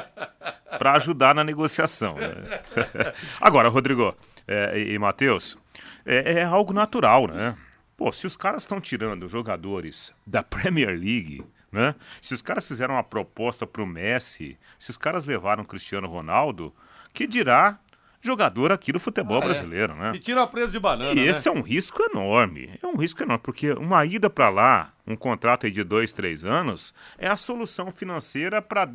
para 0.78 0.94
ajudar 0.94 1.34
na 1.34 1.44
negociação. 1.44 2.16
Né? 2.16 2.62
Agora, 3.42 3.70
Rodrigo 3.70 4.16
é, 4.48 4.80
e, 4.80 4.94
e 4.94 5.00
Matheus, 5.00 5.58
é, 6.06 6.40
é 6.40 6.44
algo 6.44 6.74
natural, 6.74 7.28
né? 7.28 7.58
Pô, 7.98 8.12
se 8.14 8.26
os 8.26 8.38
caras 8.38 8.64
estão 8.64 8.80
tirando 8.80 9.28
jogadores 9.28 10.14
da 10.26 10.42
Premier 10.42 10.90
League, 10.90 11.44
né? 11.72 11.96
Se 12.22 12.34
os 12.34 12.42
caras 12.42 12.68
fizeram 12.68 12.96
uma 12.96 13.04
proposta 13.04 13.66
pro 13.68 13.86
Messi, 13.86 14.58
se 14.78 14.90
os 14.90 14.98
caras 14.98 15.26
levaram 15.26 15.64
o 15.64 15.68
Cristiano 15.68 16.08
Ronaldo, 16.08 16.74
que 17.14 17.28
dirá 17.28 17.80
jogador 18.22 18.72
aqui 18.72 18.92
do 18.92 19.00
futebol 19.00 19.38
Ah, 19.42 19.46
é. 19.46 19.48
brasileiro, 19.48 19.96
né? 19.96 20.12
E 20.14 20.20
tira 20.20 20.44
a 20.44 20.48
presa 20.48 20.72
de 20.74 20.80
banana, 20.80 21.20
E 21.20 21.26
esse 21.28 21.50
né? 21.50 21.56
é 21.56 21.58
um 21.58 21.62
risco 21.62 22.02
enorme. 22.12 22.78
É 22.84 22.86
um 22.88 22.98
risco 22.98 23.24
enorme, 23.24 23.42
porque 23.44 23.72
uma 23.72 24.06
ida 24.06 24.30
para 24.30 24.50
lá, 24.50 24.94
um 25.08 25.16
contrato 25.16 25.70
de 25.72 25.84
dois, 25.84 26.12
três 26.12 26.44
anos, 26.44 26.94
é 27.18 27.28
a 27.28 27.38
solução 27.38 27.92
financeira 27.92 28.62
para 28.62 28.84
a 28.84 28.88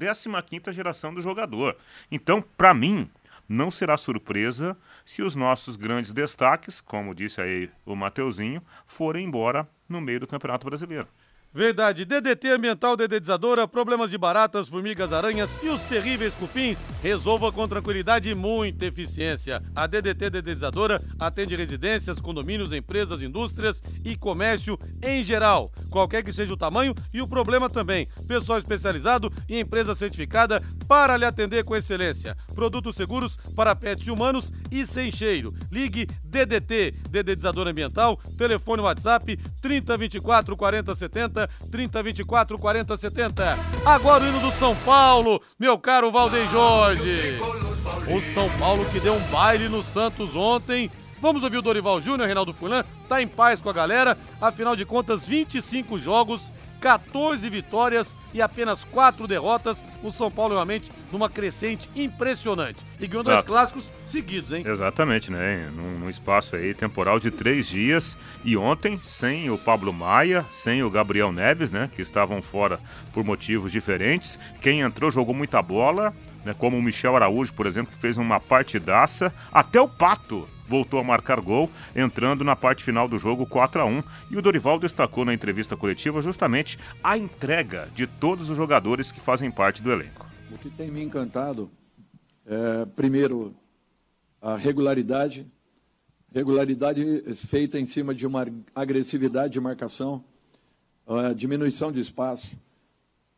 15 0.43 0.72
geração 0.72 1.14
do 1.14 1.22
jogador. 1.22 1.75
Então, 2.11 2.45
para 2.57 2.75
mim, 2.75 3.11
não 3.49 3.70
será 3.70 3.97
surpresa 3.97 4.77
se 5.07 5.22
os 5.22 5.35
nossos 5.35 5.77
grandes 5.77 6.12
destaques, 6.12 6.81
como 6.81 7.14
disse 7.14 7.41
aí 7.41 7.70
o 7.87 7.95
Mateuzinho, 7.97 8.62
forem 8.87 9.25
embora 9.27 9.66
no 9.89 10.01
meio 10.01 10.20
do 10.20 10.27
Campeonato 10.27 10.66
Brasileiro. 10.66 11.09
Verdade. 11.55 12.05
DDT 12.05 12.49
Ambiental 12.49 12.97
Dedetizadora, 12.97 13.69
problemas 13.69 14.11
de 14.11 14.19
baratas, 14.19 14.69
formigas, 14.69 15.13
aranhas 15.13 15.49
e 15.63 15.69
os 15.69 15.81
terríveis 15.85 16.35
cupins, 16.35 16.85
resolva 17.01 17.53
com 17.53 17.69
tranquilidade 17.69 18.29
e 18.29 18.35
muita 18.35 18.87
eficiência. 18.87 19.63
A 19.73 19.87
DDT 19.87 20.31
Dedetizadora 20.31 21.01
atende 21.17 21.55
residências, 21.55 22.21
condomínios, 22.21 22.73
empresas, 22.73 23.23
indústrias 23.23 23.81
e 24.05 24.17
comércio 24.17 24.77
em 25.01 25.23
geral. 25.23 25.71
Qualquer 25.95 26.25
que 26.25 26.33
seja 26.33 26.53
o 26.53 26.57
tamanho 26.57 26.93
e 27.13 27.23
o 27.23 27.29
problema 27.29 27.71
também. 27.71 28.09
Pessoal 28.27 28.59
especializado 28.59 29.33
e 29.49 29.61
empresa 29.61 29.95
certificada 29.95 30.61
para 30.89 31.17
lhe 31.17 31.25
atender 31.25 31.63
com 31.63 31.77
excelência. 31.77 32.37
Produtos 32.53 32.97
seguros 32.97 33.37
para 33.55 33.77
pets 33.77 34.09
humanos 34.09 34.53
e 34.73 34.85
sem 34.85 35.13
cheiro. 35.13 35.51
Ligue 35.71 36.09
DDT, 36.25 36.97
Dedetizador 37.09 37.69
Ambiental, 37.69 38.19
telefone 38.37 38.83
WhatsApp 38.83 39.37
3024 39.63 40.57
4070 40.57 41.49
3024 41.71 42.59
4070. 42.59 43.59
Agora 43.87 44.25
o 44.25 44.27
hino 44.27 44.41
do 44.41 44.51
São 44.51 44.75
Paulo, 44.79 45.41
meu 45.57 45.79
caro 45.79 46.11
Valdeir 46.11 46.51
Jorge. 46.51 47.39
O 48.09 48.21
São 48.35 48.51
Paulo 48.59 48.85
que 48.87 48.99
deu 48.99 49.15
um 49.15 49.31
baile 49.31 49.69
no 49.69 49.85
Santos 49.85 50.35
ontem. 50.35 50.91
Vamos 51.25 51.43
ouvir 51.43 51.57
o 51.57 51.62
Dorival 51.62 52.03
Júnior, 52.03 52.27
Reinaldo 52.27 52.53
Fulan, 52.53 52.85
tá 53.09 53.22
em 53.22 53.27
paz 53.27 53.59
com 53.59 53.70
a 53.70 53.72
galera. 53.72 54.14
Afinal 54.39 54.77
de 54.77 54.85
contas, 54.85 55.27
25 55.27 55.99
jogos, 55.99 56.53
14 56.83 57.49
vitórias 57.49 58.14
e 58.35 58.43
apenas 58.43 58.85
4 58.85 59.27
derrotas. 59.27 59.83
O 60.03 60.12
São 60.12 60.31
Paulo 60.31 60.53
realmente 60.53 60.93
numa 61.11 61.31
crescente 61.31 61.89
impressionante. 61.97 62.77
E 63.01 63.07
ganhou 63.07 63.25
dois 63.25 63.43
clássicos 63.43 63.91
seguidos, 64.05 64.53
hein? 64.53 64.64
Exatamente, 64.66 65.33
né? 65.33 65.70
Num, 65.75 66.01
num 66.01 66.11
espaço 66.11 66.57
aí 66.57 66.75
temporal 66.75 67.18
de 67.18 67.31
três 67.31 67.68
dias. 67.68 68.18
E 68.45 68.55
ontem, 68.55 69.01
sem 69.03 69.49
o 69.51 69.57
Pablo 69.57 69.95
Maia, 69.95 70.45
sem 70.53 70.83
o 70.83 70.91
Gabriel 70.91 71.33
Neves, 71.33 71.70
né? 71.70 71.89
Que 71.97 72.03
estavam 72.03 72.43
fora 72.43 72.79
por 73.14 73.25
motivos 73.25 73.72
diferentes. 73.72 74.39
Quem 74.61 74.83
entrou 74.83 75.11
jogou 75.11 75.35
muita 75.35 75.62
bola, 75.62 76.12
né? 76.45 76.55
Como 76.59 76.77
o 76.77 76.83
Michel 76.83 77.16
Araújo, 77.16 77.55
por 77.55 77.66
exemplo, 77.66 77.95
que 77.95 77.99
fez 77.99 78.18
uma 78.18 78.39
partidaça. 78.39 79.33
Até 79.51 79.81
o 79.81 79.89
Pato 79.89 80.53
voltou 80.69 80.99
a 81.01 81.05
marcar 81.05 81.41
gol, 81.41 81.71
entrando 81.95 82.45
na 82.45 82.57
parte 82.57 82.83
final 82.83 83.09
do 83.09 83.19
jogo 83.19 83.47
4 83.47 83.81
a 83.81 83.85
1 83.85 84.03
E 84.31 84.37
o 84.37 84.43
Dorival 84.43 84.79
destacou 84.79 85.25
na 85.25 85.35
entrevista 85.35 85.77
coletiva 85.77 86.23
justamente 86.23 86.79
a 87.03 87.17
entrega 87.17 87.89
de 87.95 88.07
todos 88.07 88.51
os 88.51 88.57
jogadores 88.57 89.11
que 89.11 89.21
fazem 89.21 89.51
parte 89.51 89.83
do 89.83 89.93
elenco. 89.93 90.27
O 90.51 90.59
que 90.59 90.71
tem 90.71 90.91
me 90.91 91.03
encantado 91.03 91.71
é, 92.47 92.85
primeiro, 92.95 93.55
a 94.41 94.57
regularidade, 94.57 95.47
regularidade 96.33 97.23
feita 97.35 97.79
em 97.79 97.87
cima 97.87 98.15
de 98.15 98.27
uma 98.27 98.47
agressividade 98.75 99.55
de 99.55 99.61
marcação, 99.61 100.23
diminuição 101.37 101.91
de 101.91 102.01
espaço. 102.01 102.59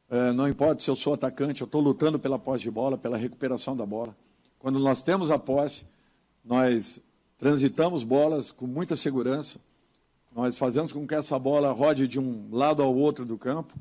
É, 0.08 0.32
não 0.32 0.48
importa 0.48 0.82
se 0.82 0.90
eu 0.90 0.96
sou 0.96 1.14
atacante, 1.14 1.60
eu 1.60 1.66
estou 1.66 1.80
lutando 1.80 2.18
pela 2.18 2.38
posse 2.38 2.62
de 2.62 2.70
bola, 2.70 2.96
pela 2.98 3.16
recuperação 3.16 3.76
da 3.76 3.84
bola. 3.84 4.16
Quando 4.58 4.78
nós 4.78 5.02
temos 5.02 5.30
a 5.30 5.38
posse, 5.38 5.84
nós 6.44 7.00
transitamos 7.38 8.02
bolas 8.02 8.50
com 8.50 8.66
muita 8.66 8.96
segurança, 8.96 9.58
nós 10.34 10.58
fazemos 10.58 10.92
com 10.92 11.06
que 11.06 11.14
essa 11.14 11.38
bola 11.38 11.72
rode 11.72 12.06
de 12.06 12.18
um 12.18 12.48
lado 12.52 12.82
ao 12.82 12.94
outro 12.94 13.24
do 13.24 13.38
campo, 13.38 13.74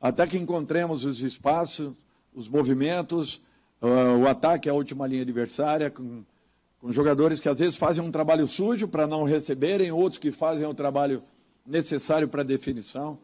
até 0.00 0.26
que 0.26 0.38
encontremos 0.38 1.04
os 1.04 1.20
espaços, 1.20 1.92
os 2.34 2.48
movimentos, 2.48 3.42
uh, 3.82 4.18
o 4.18 4.26
ataque 4.26 4.68
à 4.68 4.72
última 4.72 5.06
linha 5.06 5.22
adversária, 5.22 5.90
com, 5.90 6.22
com 6.80 6.90
jogadores 6.90 7.38
que 7.38 7.48
às 7.48 7.58
vezes 7.58 7.76
fazem 7.76 8.02
um 8.02 8.10
trabalho 8.10 8.48
sujo 8.48 8.88
para 8.88 9.06
não 9.06 9.24
receberem, 9.24 9.92
outros 9.92 10.18
que 10.18 10.32
fazem 10.32 10.64
o 10.64 10.72
trabalho 10.72 11.22
necessário 11.66 12.28
para 12.28 12.40
a 12.40 12.44
definição, 12.44 13.18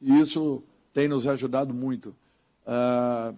e 0.00 0.16
isso 0.20 0.62
tem 0.92 1.08
nos 1.08 1.26
ajudado 1.26 1.74
muito. 1.74 2.14
Uh, 2.64 3.36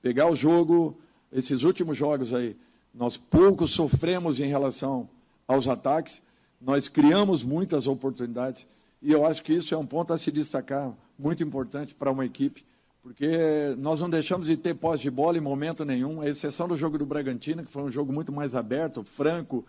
pegar 0.00 0.30
o 0.30 0.36
jogo, 0.36 0.96
esses 1.32 1.64
últimos 1.64 1.96
jogos 1.96 2.32
aí, 2.32 2.56
nós 2.94 3.16
pouco 3.16 3.66
sofremos 3.66 4.38
em 4.38 4.46
relação 4.46 5.08
aos 5.50 5.66
ataques, 5.66 6.22
nós 6.60 6.86
criamos 6.86 7.42
muitas 7.42 7.88
oportunidades, 7.88 8.66
e 9.02 9.10
eu 9.10 9.26
acho 9.26 9.42
que 9.42 9.52
isso 9.52 9.74
é 9.74 9.78
um 9.78 9.84
ponto 9.84 10.12
a 10.12 10.18
se 10.18 10.30
destacar, 10.30 10.92
muito 11.18 11.42
importante 11.42 11.92
para 11.92 12.10
uma 12.10 12.24
equipe, 12.24 12.64
porque 13.02 13.74
nós 13.78 14.00
não 14.00 14.08
deixamos 14.08 14.46
de 14.46 14.56
ter 14.56 14.74
posse 14.74 15.02
de 15.02 15.10
bola 15.10 15.36
em 15.36 15.40
momento 15.40 15.84
nenhum, 15.84 16.20
à 16.20 16.28
exceção 16.28 16.68
do 16.68 16.76
jogo 16.76 16.96
do 16.96 17.04
Bragantino, 17.04 17.64
que 17.64 17.70
foi 17.70 17.82
um 17.82 17.90
jogo 17.90 18.12
muito 18.12 18.30
mais 18.30 18.54
aberto, 18.54 19.02
franco, 19.02 19.64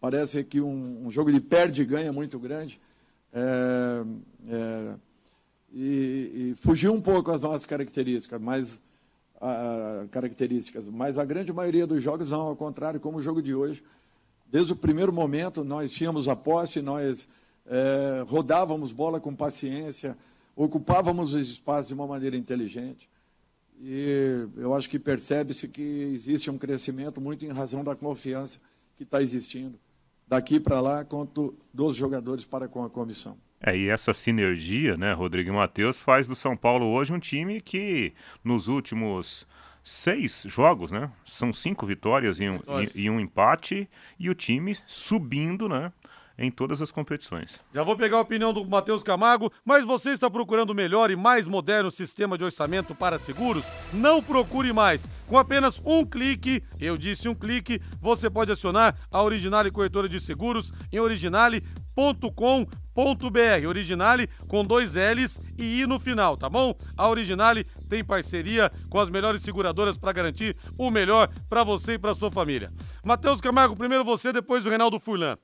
parece 0.00 0.42
que 0.42 0.60
um, 0.60 1.06
um 1.06 1.10
jogo 1.10 1.30
de 1.30 1.40
perde 1.40 1.84
ganha 1.84 2.12
muito 2.12 2.38
grande. 2.38 2.80
É, 3.32 4.04
é, 4.48 4.94
e, 5.72 6.50
e, 6.50 6.54
fugiu 6.60 6.92
um 6.92 7.00
pouco 7.00 7.30
as 7.30 7.42
nossas 7.42 7.64
características, 7.64 8.40
mas, 8.40 8.82
a, 9.40 10.04
características, 10.10 10.88
mas 10.88 11.16
a 11.16 11.24
grande 11.24 11.52
maioria 11.52 11.86
dos 11.86 12.02
jogos 12.02 12.28
não, 12.28 12.40
ao 12.40 12.56
contrário, 12.56 12.98
como 12.98 13.18
o 13.18 13.22
jogo 13.22 13.40
de 13.40 13.54
hoje. 13.54 13.82
Desde 14.52 14.74
o 14.74 14.76
primeiro 14.76 15.10
momento, 15.10 15.64
nós 15.64 15.90
tínhamos 15.92 16.28
a 16.28 16.36
posse, 16.36 16.82
nós 16.82 17.26
é, 17.64 18.22
rodávamos 18.26 18.92
bola 18.92 19.18
com 19.18 19.34
paciência, 19.34 20.14
ocupávamos 20.54 21.32
os 21.32 21.48
espaços 21.48 21.88
de 21.88 21.94
uma 21.94 22.06
maneira 22.06 22.36
inteligente. 22.36 23.08
E 23.80 24.46
eu 24.58 24.74
acho 24.74 24.90
que 24.90 24.98
percebe-se 24.98 25.66
que 25.66 25.82
existe 26.12 26.50
um 26.50 26.58
crescimento 26.58 27.18
muito 27.18 27.46
em 27.46 27.48
razão 27.48 27.82
da 27.82 27.96
confiança 27.96 28.60
que 28.98 29.04
está 29.04 29.22
existindo 29.22 29.80
daqui 30.28 30.60
para 30.60 30.82
lá, 30.82 31.02
quanto 31.02 31.54
dos 31.72 31.96
jogadores 31.96 32.44
para 32.44 32.68
com 32.68 32.84
a 32.84 32.90
comissão. 32.90 33.38
É, 33.58 33.74
e 33.74 33.88
essa 33.88 34.12
sinergia, 34.12 34.98
né, 34.98 35.14
Rodrigo 35.14 35.50
Matheus, 35.54 35.98
faz 35.98 36.28
do 36.28 36.34
São 36.34 36.54
Paulo 36.54 36.86
hoje 36.88 37.10
um 37.10 37.18
time 37.18 37.58
que 37.58 38.12
nos 38.44 38.68
últimos 38.68 39.46
seis 39.82 40.44
jogos, 40.48 40.92
né? 40.92 41.10
São 41.24 41.52
cinco 41.52 41.86
vitórias 41.86 42.40
e 42.40 42.48
um, 42.48 42.60
e, 42.80 43.02
e 43.02 43.10
um 43.10 43.20
empate, 43.20 43.88
e 44.18 44.30
o 44.30 44.34
time 44.34 44.76
subindo, 44.86 45.68
né? 45.68 45.92
em 46.38 46.50
todas 46.50 46.80
as 46.82 46.90
competições. 46.90 47.60
Já 47.72 47.82
vou 47.82 47.96
pegar 47.96 48.16
a 48.16 48.20
opinião 48.20 48.52
do 48.52 48.64
Matheus 48.64 49.02
Camargo, 49.02 49.52
mas 49.64 49.84
você 49.84 50.10
está 50.10 50.30
procurando 50.30 50.70
o 50.70 50.74
melhor 50.74 51.10
e 51.10 51.16
mais 51.16 51.46
moderno 51.46 51.90
sistema 51.90 52.36
de 52.36 52.44
orçamento 52.44 52.94
para 52.94 53.18
seguros? 53.18 53.66
Não 53.92 54.22
procure 54.22 54.72
mais. 54.72 55.08
Com 55.26 55.38
apenas 55.38 55.80
um 55.84 56.04
clique, 56.04 56.62
eu 56.80 56.96
disse 56.96 57.28
um 57.28 57.34
clique, 57.34 57.80
você 58.00 58.28
pode 58.28 58.50
acionar 58.50 58.96
a 59.10 59.22
Originale 59.22 59.70
Corretora 59.70 60.08
de 60.08 60.20
Seguros 60.20 60.72
em 60.90 60.98
originale.com.br. 60.98 61.81
Originale 63.66 64.28
com 64.48 64.62
dois 64.64 64.94
L's 64.94 65.40
e 65.58 65.80
I 65.80 65.86
no 65.86 65.98
final, 65.98 66.36
tá 66.36 66.48
bom? 66.48 66.74
A 66.96 67.08
Originale 67.08 67.64
tem 67.88 68.04
parceria 68.04 68.70
com 68.88 68.98
as 68.98 69.10
melhores 69.10 69.42
seguradoras 69.42 69.96
para 69.96 70.12
garantir 70.12 70.56
o 70.78 70.90
melhor 70.90 71.28
para 71.48 71.64
você 71.64 71.94
e 71.94 71.98
para 71.98 72.14
sua 72.14 72.30
família. 72.30 72.70
Matheus 73.04 73.40
Camargo, 73.40 73.76
primeiro 73.76 74.04
você, 74.04 74.32
depois 74.32 74.64
o 74.66 74.68
Reinaldo 74.68 74.98
Furlan. 74.98 75.36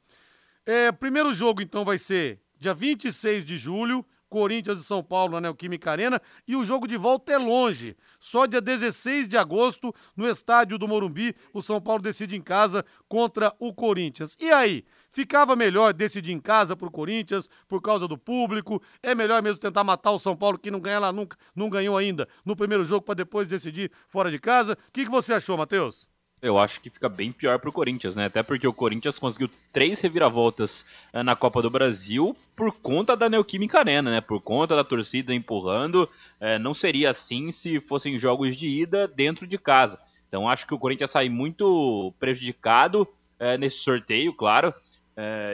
É, 0.67 0.93
primeiro 0.93 1.33
jogo, 1.33 1.63
então, 1.63 1.85
vai 1.85 1.97
ser 1.97 2.41
dia 2.59 2.75
26 2.75 3.45
de 3.45 3.57
julho, 3.57 4.05
Corinthians 4.29 4.79
e 4.79 4.85
São 4.85 5.03
Paulo 5.03 5.33
na 5.33 5.41
Neoquímica 5.41 5.91
Arena. 5.91 6.21
E 6.47 6.55
o 6.55 6.65
jogo 6.65 6.87
de 6.87 6.97
volta 6.97 7.33
é 7.33 7.39
longe. 7.39 7.97
Só 8.21 8.47
dia 8.47 8.61
16 8.61 9.29
de 9.29 9.37
agosto, 9.37 9.95
no 10.17 10.29
estádio 10.29 10.79
do 10.79 10.87
Morumbi, 10.87 11.35
o 11.53 11.63
São 11.63 11.81
Paulo 11.81 12.03
decide 12.03 12.37
em 12.37 12.43
casa 12.43 12.85
contra 13.09 13.55
o 13.59 13.73
Corinthians. 13.73 14.37
E 14.39 14.51
aí? 14.51 14.85
Ficava 15.11 15.57
melhor 15.57 15.93
decidir 15.93 16.33
em 16.33 16.41
casa 16.41 16.77
pro 16.77 16.91
Corinthians, 16.91 17.49
por 17.67 17.81
causa 17.81 18.07
do 18.07 18.19
público? 18.19 18.83
É 19.03 19.15
melhor 19.15 19.43
mesmo 19.43 19.59
tentar 19.59 19.85
matar 19.85 20.13
o 20.13 20.19
São 20.19 20.37
Paulo, 20.37 20.59
que 20.59 20.71
não 20.71 20.81
ganha 20.81 20.99
lá 20.99 21.13
nunca, 21.13 21.37
não 21.55 21.69
ganhou 21.69 21.97
ainda, 21.97 22.29
no 22.45 22.57
primeiro 22.57 22.85
jogo, 22.85 23.03
para 23.03 23.15
depois 23.15 23.49
decidir 23.49 23.91
fora 24.09 24.31
de 24.31 24.39
casa? 24.39 24.75
O 24.75 24.93
que, 24.93 25.05
que 25.05 25.11
você 25.11 25.33
achou, 25.33 25.57
Matheus? 25.57 26.09
Eu 26.41 26.57
acho 26.57 26.81
que 26.81 26.89
fica 26.89 27.09
bem 27.09 27.33
pior 27.33 27.59
pro 27.59 27.73
Corinthians, 27.73 28.15
né? 28.15 28.27
Até 28.27 28.45
porque 28.45 28.67
o 28.67 28.73
Corinthians 28.73 29.19
conseguiu 29.19 29.51
três 29.73 30.01
reviravoltas 30.01 30.87
uh, 31.13 31.23
na 31.23 31.35
Copa 31.35 31.61
do 31.61 31.69
Brasil 31.69 32.37
por 32.55 32.73
conta 32.73 33.17
da 33.17 33.29
Neoquímica 33.29 33.81
Arena, 33.81 34.11
né? 34.11 34.21
Por 34.21 34.41
conta 34.41 34.77
da 34.77 34.85
torcida 34.85 35.35
empurrando. 35.35 36.09
Uh, 36.41 36.59
não 36.61 36.73
seria 36.73 37.11
assim 37.11 37.51
se 37.51 37.81
fossem 37.81 38.17
jogos 38.17 38.57
de 38.57 38.69
ida 38.69 39.09
dentro 39.09 39.49
de 39.49 39.59
casa. 39.59 39.99
Então 40.29 40.49
acho 40.49 40.67
que 40.67 40.75
o 40.75 40.79
Corinthians 40.79 41.11
sai 41.11 41.29
muito 41.29 42.15
prejudicado 42.21 43.03
uh, 43.03 43.59
nesse 43.59 43.79
sorteio, 43.79 44.33
claro. 44.33 44.73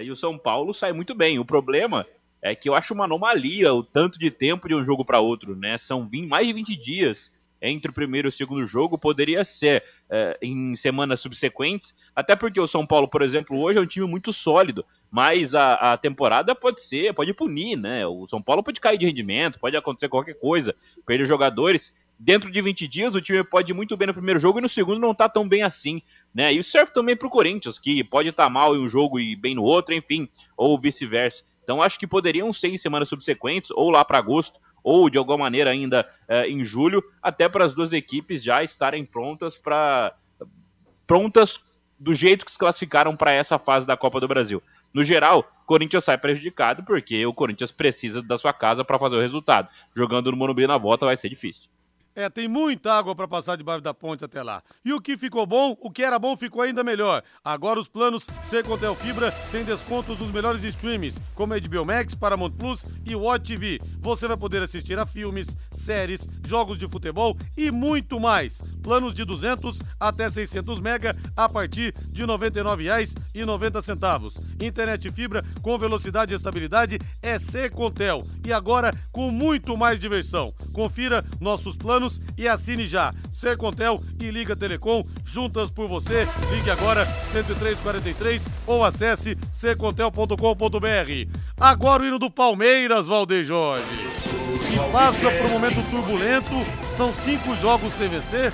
E 0.02 0.10
o 0.10 0.16
São 0.16 0.38
Paulo 0.38 0.74
sai 0.74 0.92
muito 0.92 1.14
bem. 1.14 1.38
O 1.38 1.44
problema 1.44 2.06
é 2.42 2.54
que 2.54 2.68
eu 2.68 2.74
acho 2.74 2.92
uma 2.92 3.04
anomalia 3.04 3.72
o 3.72 3.82
tanto 3.82 4.18
de 4.18 4.30
tempo 4.30 4.68
de 4.68 4.74
um 4.74 4.84
jogo 4.84 5.04
para 5.04 5.20
outro, 5.20 5.56
né? 5.56 5.78
São 5.78 6.06
20, 6.06 6.28
mais 6.28 6.46
de 6.46 6.52
20 6.52 6.76
dias 6.76 7.32
entre 7.62 7.90
o 7.90 7.94
primeiro 7.94 8.28
e 8.28 8.30
o 8.30 8.32
segundo 8.32 8.66
jogo 8.66 8.98
poderia 8.98 9.42
ser 9.42 9.82
é, 10.10 10.36
em 10.42 10.74
semanas 10.74 11.20
subsequentes, 11.20 11.94
até 12.14 12.36
porque 12.36 12.60
o 12.60 12.66
São 12.66 12.86
Paulo, 12.86 13.08
por 13.08 13.22
exemplo, 13.22 13.58
hoje 13.58 13.78
é 13.78 13.82
um 13.82 13.86
time 13.86 14.06
muito 14.06 14.32
sólido, 14.32 14.84
mas 15.10 15.54
a, 15.54 15.94
a 15.94 15.96
temporada 15.96 16.54
pode 16.54 16.82
ser, 16.82 17.14
pode 17.14 17.32
punir, 17.32 17.76
né? 17.76 18.06
O 18.06 18.26
São 18.26 18.42
Paulo 18.42 18.62
pode 18.62 18.80
cair 18.80 18.98
de 18.98 19.06
rendimento, 19.06 19.58
pode 19.58 19.76
acontecer 19.76 20.10
qualquer 20.10 20.34
coisa, 20.34 20.74
perder 21.06 21.24
jogadores. 21.24 21.92
Dentro 22.18 22.50
de 22.50 22.60
20 22.60 22.86
dias, 22.86 23.14
o 23.14 23.20
time 23.20 23.42
pode 23.42 23.72
ir 23.72 23.74
muito 23.74 23.96
bem 23.96 24.06
no 24.06 24.14
primeiro 24.14 24.38
jogo 24.38 24.58
e 24.58 24.62
no 24.62 24.68
segundo 24.68 25.00
não 25.00 25.14
tá 25.14 25.28
tão 25.28 25.48
bem 25.48 25.62
assim. 25.62 26.02
Né? 26.34 26.52
E 26.52 26.62
serve 26.62 26.92
também 26.92 27.16
para 27.16 27.28
o 27.28 27.30
Corinthians, 27.30 27.78
que 27.78 28.02
pode 28.02 28.30
estar 28.30 28.44
tá 28.44 28.50
mal 28.50 28.74
em 28.74 28.80
um 28.80 28.88
jogo 28.88 29.20
e 29.20 29.36
bem 29.36 29.54
no 29.54 29.62
outro, 29.62 29.94
enfim, 29.94 30.28
ou 30.56 30.78
vice-versa. 30.78 31.44
Então 31.62 31.80
acho 31.80 31.98
que 31.98 32.06
poderiam 32.06 32.52
ser 32.52 32.68
em 32.68 32.76
semanas 32.76 33.08
subsequentes, 33.08 33.70
ou 33.70 33.90
lá 33.90 34.04
para 34.04 34.18
agosto, 34.18 34.58
ou 34.82 35.08
de 35.08 35.16
alguma 35.16 35.38
maneira 35.38 35.70
ainda 35.70 36.06
é, 36.28 36.48
em 36.48 36.62
julho, 36.62 37.02
até 37.22 37.48
para 37.48 37.64
as 37.64 37.72
duas 37.72 37.92
equipes 37.92 38.42
já 38.42 38.62
estarem 38.62 39.04
prontas 39.04 39.56
para 39.56 40.14
prontas 41.06 41.60
do 41.98 42.12
jeito 42.12 42.44
que 42.44 42.52
se 42.52 42.58
classificaram 42.58 43.16
para 43.16 43.32
essa 43.32 43.58
fase 43.58 43.86
da 43.86 43.96
Copa 43.96 44.20
do 44.20 44.28
Brasil. 44.28 44.62
No 44.92 45.02
geral, 45.02 45.40
o 45.40 45.66
Corinthians 45.66 46.04
sai 46.04 46.18
prejudicado 46.18 46.84
porque 46.84 47.24
o 47.24 47.34
Corinthians 47.34 47.72
precisa 47.72 48.22
da 48.22 48.36
sua 48.36 48.52
casa 48.52 48.84
para 48.84 48.98
fazer 48.98 49.16
o 49.16 49.20
resultado. 49.20 49.68
Jogando 49.94 50.30
no 50.30 50.36
Morumbi 50.36 50.66
na 50.66 50.78
volta 50.78 51.06
vai 51.06 51.16
ser 51.16 51.28
difícil. 51.28 51.68
É, 52.16 52.28
tem 52.28 52.46
muita 52.46 52.92
água 52.92 53.12
para 53.12 53.26
passar 53.26 53.56
debaixo 53.56 53.80
da 53.80 53.92
ponte 53.92 54.24
até 54.24 54.40
lá. 54.40 54.62
E 54.84 54.92
o 54.92 55.00
que 55.00 55.16
ficou 55.16 55.44
bom, 55.44 55.76
o 55.80 55.90
que 55.90 56.04
era 56.04 56.16
bom 56.16 56.36
ficou 56.36 56.62
ainda 56.62 56.84
melhor. 56.84 57.24
Agora 57.44 57.80
os 57.80 57.88
planos 57.88 58.28
Secontel 58.44 58.94
Fibra 58.94 59.32
têm 59.50 59.64
descontos 59.64 60.20
nos 60.20 60.30
melhores 60.30 60.62
streams, 60.62 61.20
como 61.34 61.60
HBO 61.60 61.84
Max, 61.84 62.14
Paramount 62.14 62.52
Plus 62.52 62.86
e 63.04 63.16
o 63.16 63.38
TV. 63.40 63.80
Você 63.98 64.28
vai 64.28 64.36
poder 64.36 64.62
assistir 64.62 64.96
a 64.96 65.04
filmes, 65.04 65.56
séries, 65.72 66.28
jogos 66.46 66.78
de 66.78 66.86
futebol 66.86 67.36
e 67.56 67.72
muito 67.72 68.20
mais. 68.20 68.62
Planos 68.80 69.12
de 69.12 69.24
200 69.24 69.82
até 69.98 70.30
600 70.30 70.78
mega 70.78 71.16
a 71.36 71.48
partir 71.48 71.92
de 72.12 72.22
R$ 72.22 72.28
99,90. 72.28 74.40
Internet 74.62 75.10
fibra 75.10 75.42
com 75.62 75.76
velocidade 75.76 76.32
e 76.32 76.36
estabilidade 76.36 76.96
é 77.20 77.40
Secontel. 77.40 78.22
E 78.46 78.52
agora 78.52 78.92
com 79.10 79.32
muito 79.32 79.76
mais 79.76 79.98
diversão. 79.98 80.54
Confira 80.72 81.24
nossos 81.40 81.76
planos 81.76 82.03
planos 82.04 82.20
e 82.36 82.46
assine 82.46 82.86
já. 82.86 83.12
Sercontel 83.32 84.02
e 84.20 84.30
Liga 84.30 84.54
Telecom, 84.54 85.04
juntas 85.24 85.70
por 85.70 85.88
você. 85.88 86.26
Ligue 86.50 86.70
agora 86.70 87.04
10343 87.32 88.48
ou 88.66 88.84
acesse 88.84 89.36
sercontel.com.br. 89.52 90.36
Agora 91.58 92.02
o 92.02 92.06
hino 92.06 92.18
do 92.18 92.30
Palmeiras, 92.30 93.06
Valdeir 93.06 93.44
Jorge. 93.44 93.86
E 94.72 94.92
passa 94.92 95.30
por 95.30 95.46
um 95.46 95.50
momento 95.50 95.90
turbulento, 95.90 96.52
são 96.96 97.12
cinco 97.12 97.56
jogos 97.56 97.92
sem 97.94 98.08
vencer. 98.08 98.52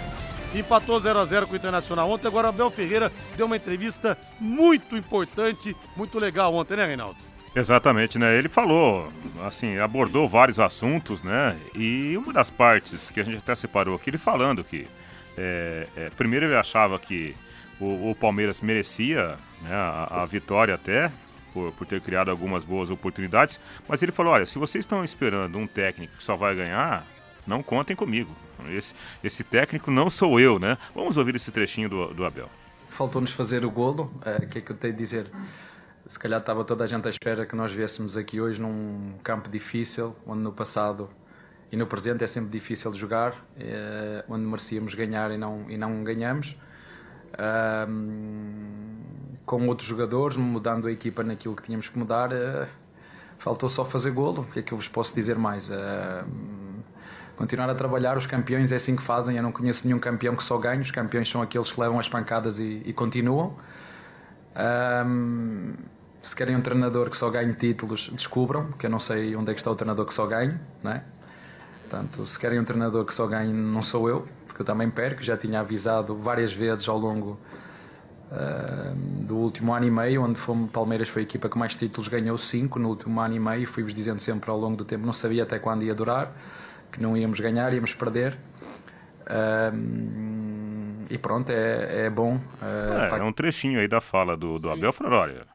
Empatou 0.53 0.99
0 0.99 1.21
a 1.21 1.25
0 1.25 1.47
com 1.47 1.53
o 1.53 1.57
Internacional 1.57 2.11
ontem. 2.11 2.27
Agora 2.27 2.49
Abel 2.49 2.71
Ferreira 2.71 3.13
deu 3.37 3.47
uma 3.47 3.57
entrevista 3.57 4.19
muito 4.41 4.97
importante, 4.97 5.77
muito 5.97 6.19
legal 6.19 6.53
ontem, 6.55 6.77
né, 6.77 6.87
Reinaldo? 6.87 7.30
Exatamente, 7.55 8.19
né? 8.19 8.37
Ele 8.37 8.49
falou, 8.49 9.13
assim, 9.45 9.79
abordou 9.79 10.29
vários 10.29 10.61
assuntos, 10.61 11.23
né? 11.23 11.57
E 11.75 12.17
uma 12.17 12.33
das 12.33 12.49
partes 12.49 13.11
que 13.11 13.19
a 13.19 13.25
gente 13.25 13.39
até 13.39 13.55
separou 13.55 13.97
aqui, 13.97 14.11
ele 14.11 14.19
falando 14.19 14.63
que, 14.63 14.87
é, 15.37 15.89
é, 15.97 16.11
primeiro 16.11 16.47
ele 16.47 16.55
achava 16.55 16.99
que 16.99 17.35
o, 17.81 18.11
o 18.11 18.15
Palmeiras 18.15 18.61
merecia 18.61 19.37
né, 19.63 19.73
a, 19.73 20.23
a, 20.23 20.27
vitória 20.27 20.75
até, 20.75 21.11
por, 21.53 21.73
por 21.73 21.87
ter 21.87 22.01
criado 22.01 22.31
algumas 22.31 22.65
boas 22.65 22.91
oportunidades, 22.91 23.59
mas 23.89 24.01
ele 24.01 24.13
falou, 24.13 24.33
olha, 24.33 24.47
se 24.47 24.59
vocês 24.59 24.85
estão 24.85 25.03
esperando 25.03 25.59
um 25.59 25.67
técnico 25.67 26.17
que 26.17 26.23
só 26.23 26.37
vai 26.37 26.55
ganhar, 26.55 27.05
não 27.47 27.63
contem 27.65 27.97
comigo. 27.97 28.31
Esse, 28.69 28.95
esse 29.25 29.43
técnico 29.43 29.91
não 29.91 30.09
sou 30.09 30.39
eu, 30.39 30.59
né? 30.59 30.79
Vamos 30.95 31.17
ouvir 31.17 31.35
esse 31.35 31.51
trechinho 31.51 31.89
do, 31.89 32.15
do 32.15 32.25
Abel. 32.25 32.49
Faltou-nos 32.91 33.33
fazer 33.33 33.65
o 33.65 33.71
golo, 33.71 34.13
o 34.25 34.29
é, 34.29 34.47
que 34.47 34.59
é 34.59 34.61
que 34.61 34.71
eu 34.71 34.77
tenho 34.77 34.93
a 34.95 34.97
dizer? 34.97 35.27
Se 36.07 36.19
calhar 36.19 36.41
estava 36.41 36.65
toda 36.65 36.85
a 36.85 36.87
gente 36.87 37.07
à 37.07 37.11
espera 37.11 37.47
que 37.47 37.55
nós 37.55 37.73
viéssemos 37.73 38.17
aqui 38.17 38.41
hoje 38.41 38.61
num 38.61 39.15
campo 39.23 39.49
difícil, 39.49 40.17
onde 40.27 40.41
no 40.41 40.53
passado 40.53 41.09
e 41.71 41.77
no 41.77 41.87
presente 41.87 42.25
é 42.25 42.27
sempre 42.27 42.51
difícil 42.51 42.93
jogar, 42.95 43.35
é, 43.59 44.25
onde 44.29 44.45
merecíamos 44.45 44.95
ganhar 44.95 45.31
e 45.31 45.39
não, 45.39 45.71
e 45.71 45.77
não 45.77 46.03
ganhamos. 46.03 46.57
Com 49.47 49.67
outros 49.69 49.89
jogadores, 49.89 50.37
mudando 50.37 50.89
a 50.89 50.93
equipa 50.93 51.23
naquilo 51.23 51.55
que 51.55 51.63
tínhamos 51.63 51.89
que 51.89 51.99
mudar, 51.99 52.33
uh, 52.33 52.67
faltou 53.39 53.69
só 53.69 53.85
fazer 53.85 54.11
golo. 54.11 54.43
O 54.43 54.53
que 54.53 54.61
é 54.61 54.63
que 54.63 54.73
eu 54.73 54.79
vos 54.79 54.89
posso 54.89 55.15
dizer 55.15 55.37
mais? 55.37 55.69
Continuar 57.37 57.71
a 57.71 57.75
trabalhar, 57.75 58.17
os 58.19 58.27
campeões 58.27 58.71
é 58.71 58.77
assim 58.77 58.95
que 58.95 59.03
fazem. 59.03 59.37
Eu 59.37 59.43
não 59.43 59.51
conheço 59.51 59.87
nenhum 59.87 59.99
campeão 59.99 60.37
que 60.37 60.45
só 60.45 60.59
ganhe, 60.59 60.83
os 60.83 60.91
campeões 60.91 61.29
são 61.29 61.41
aqueles 61.41 61.73
que 61.73 61.81
levam 61.81 61.99
as 61.99 62.09
pancadas 62.09 62.59
e, 62.59 62.83
e 62.85 62.93
continuam. 62.93 63.57
Um, 64.57 65.75
se 66.23 66.37
querem 66.37 66.57
um 66.57 66.61
treinador 66.61 67.09
que 67.09 67.17
só 67.17 67.31
ganhe 67.31 67.55
títulos, 67.55 68.11
descubram, 68.13 68.67
porque 68.67 68.87
eu 68.87 68.91
não 68.91 69.01
sei 69.01 69.35
onde 69.35 69.51
é 69.51 69.55
que 69.55 69.61
está 69.61 69.71
o 69.71 69.75
treinador 69.75 70.07
que 70.07 70.13
só 70.13 70.27
ganhe, 70.27 70.55
não 70.83 70.93
é? 70.93 71.03
Portanto, 71.83 72.27
se 72.27 72.39
querem 72.39 72.61
um 72.61 72.65
treinador 72.65 73.05
que 73.05 73.15
só 73.15 73.27
ganhe, 73.27 73.53
não 73.53 73.83
sou 73.83 74.09
eu, 74.09 74.29
porque 74.47 74.63
eu 74.63 74.67
também 74.67 74.91
perco, 74.91 75.23
já 75.23 75.37
tinha 75.37 75.61
avisado 75.61 76.15
várias 76.15 76.53
vezes 76.53 76.89
ao 76.89 76.99
longo 76.99 77.39
uh, 78.31 78.95
do 79.25 79.37
último 79.37 79.73
ano 79.73 79.87
e 79.87 79.91
meio, 79.91 80.23
onde 80.23 80.39
fomos, 80.39 80.71
Palmeiras 80.71 81.09
foi 81.09 81.23
a 81.23 81.25
equipa 81.25 81.49
que 81.49 81.59
mais 81.59 81.75
títulos 81.75 82.07
ganhou, 82.09 82.37
5 82.37 82.79
no 82.79 82.91
último 82.91 83.19
ano 83.21 83.35
e 83.35 83.41
meio, 83.41 83.67
fui-vos 83.67 83.95
dizendo 83.95 84.21
sempre 84.21 84.51
ao 84.51 84.59
longo 84.59 84.77
do 84.77 84.85
tempo, 84.85 85.05
não 85.05 85.13
sabia 85.13 85.43
até 85.43 85.59
quando 85.59 85.83
ia 85.83 85.95
durar, 85.95 86.33
que 86.93 87.01
não 87.01 87.17
íamos 87.17 87.41
ganhar, 87.41 87.73
íamos 87.73 87.95
perder. 87.95 88.37
Uh, 89.23 90.40
e 91.11 91.19
pronto, 91.19 91.51
é, 91.51 92.07
é 92.07 92.11
bom. 92.11 92.37
Uh, 92.37 93.15
é, 93.15 93.19
é 93.19 93.23
um 93.23 93.33
trechinho 93.33 93.81
aí 93.81 93.89
da 93.89 94.01
fala 94.01 94.37
do, 94.37 94.59
do 94.59 94.71
Abel, 94.71 94.93
falando, 94.93 95.17
olha, 95.17 95.47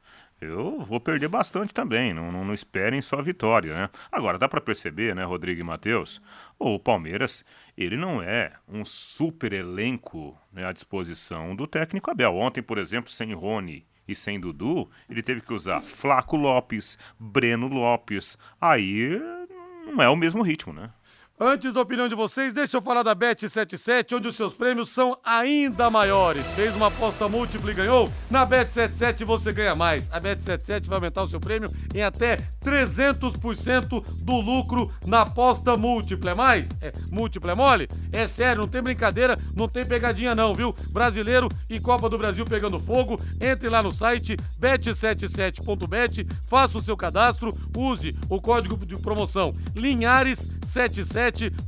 eu 0.42 0.82
vou 0.82 1.00
perder 1.00 1.30
bastante 1.30 1.74
também. 1.74 2.14
Não, 2.14 2.32
não, 2.32 2.44
não 2.44 2.54
esperem 2.54 3.02
só 3.02 3.20
a 3.20 3.22
vitória, 3.22 3.74
né? 3.74 3.90
Agora, 4.12 4.38
dá 4.38 4.50
para 4.50 4.60
perceber, 4.60 5.16
né, 5.16 5.24
Rodrigo 5.24 5.62
e 5.62 5.64
Matheus? 5.64 6.22
O 6.60 6.78
Palmeiras, 6.78 7.46
ele 7.78 7.96
não 7.96 8.22
é 8.22 8.52
um 8.68 8.84
super 8.84 9.54
elenco 9.54 10.38
né, 10.52 10.66
à 10.66 10.74
disposição 10.74 11.56
do 11.56 11.66
técnico 11.66 12.12
Abel. 12.12 12.36
Ontem, 12.36 12.62
por 12.62 12.78
exemplo, 12.78 13.10
sem 13.10 13.34
Rony 13.34 13.86
e 14.08 14.16
sem 14.16 14.40
Dudu, 14.40 14.90
ele 15.10 15.24
teve 15.24 15.42
que 15.42 15.54
usar 15.54 15.82
Flaco 15.82 16.36
Lopes, 16.36 16.98
Breno 17.18 17.68
Lopes. 17.68 18.38
Aí 18.60 19.20
não 19.86 20.04
é 20.04 20.10
o 20.10 20.16
mesmo 20.16 20.42
ritmo, 20.42 20.74
né? 20.74 20.92
Antes 21.38 21.74
da 21.74 21.82
opinião 21.82 22.08
de 22.08 22.16
vocês, 22.16 22.54
deixa 22.54 22.78
eu 22.78 22.82
falar 22.82 23.04
da 23.04 23.14
Bet77, 23.14 24.16
onde 24.16 24.30
os 24.30 24.38
seus 24.38 24.54
prêmios 24.54 24.88
são 24.88 25.18
ainda 25.22 25.90
maiores. 25.90 26.46
Fez 26.56 26.74
uma 26.74 26.88
aposta 26.88 27.28
múltipla 27.28 27.72
e 27.72 27.74
ganhou? 27.74 28.10
Na 28.30 28.48
Bet77 28.48 29.26
você 29.26 29.52
ganha 29.52 29.76
mais. 29.76 30.10
A 30.14 30.22
Bet77 30.22 30.86
vai 30.88 30.96
aumentar 30.96 31.24
o 31.24 31.28
seu 31.28 31.42
prêmio 31.42 31.70
em 31.94 32.02
até 32.02 32.38
300% 32.64 34.02
do 34.24 34.40
lucro 34.40 34.90
na 35.06 35.24
aposta 35.24 35.76
múltipla. 35.76 36.32
É 36.32 36.34
mais? 36.34 36.70
É, 36.82 36.94
múltipla 37.12 37.52
é 37.52 37.56
mole? 37.56 37.90
É 38.14 38.26
sério, 38.28 38.62
não 38.62 38.70
tem 38.70 38.82
brincadeira, 38.82 39.38
não 39.54 39.68
tem 39.68 39.84
pegadinha 39.84 40.34
não, 40.34 40.56
viu? 40.56 40.74
Brasileiro 40.94 41.50
e 41.70 41.82
Copa 41.82 42.08
do 42.08 42.18
Brasil 42.18 42.46
pegando 42.46 42.80
fogo. 42.80 43.20
Entre 43.42 43.68
lá 43.68 43.84
no 43.84 43.92
site 43.92 44.38
bet77.bet, 44.58 46.26
faça 46.48 46.78
o 46.78 46.82
seu 46.82 46.96
cadastro, 46.96 47.50
use 47.76 48.18
o 48.30 48.40
código 48.40 48.86
de 48.86 48.96
promoção 48.96 49.54
Linhares77 49.76 51.04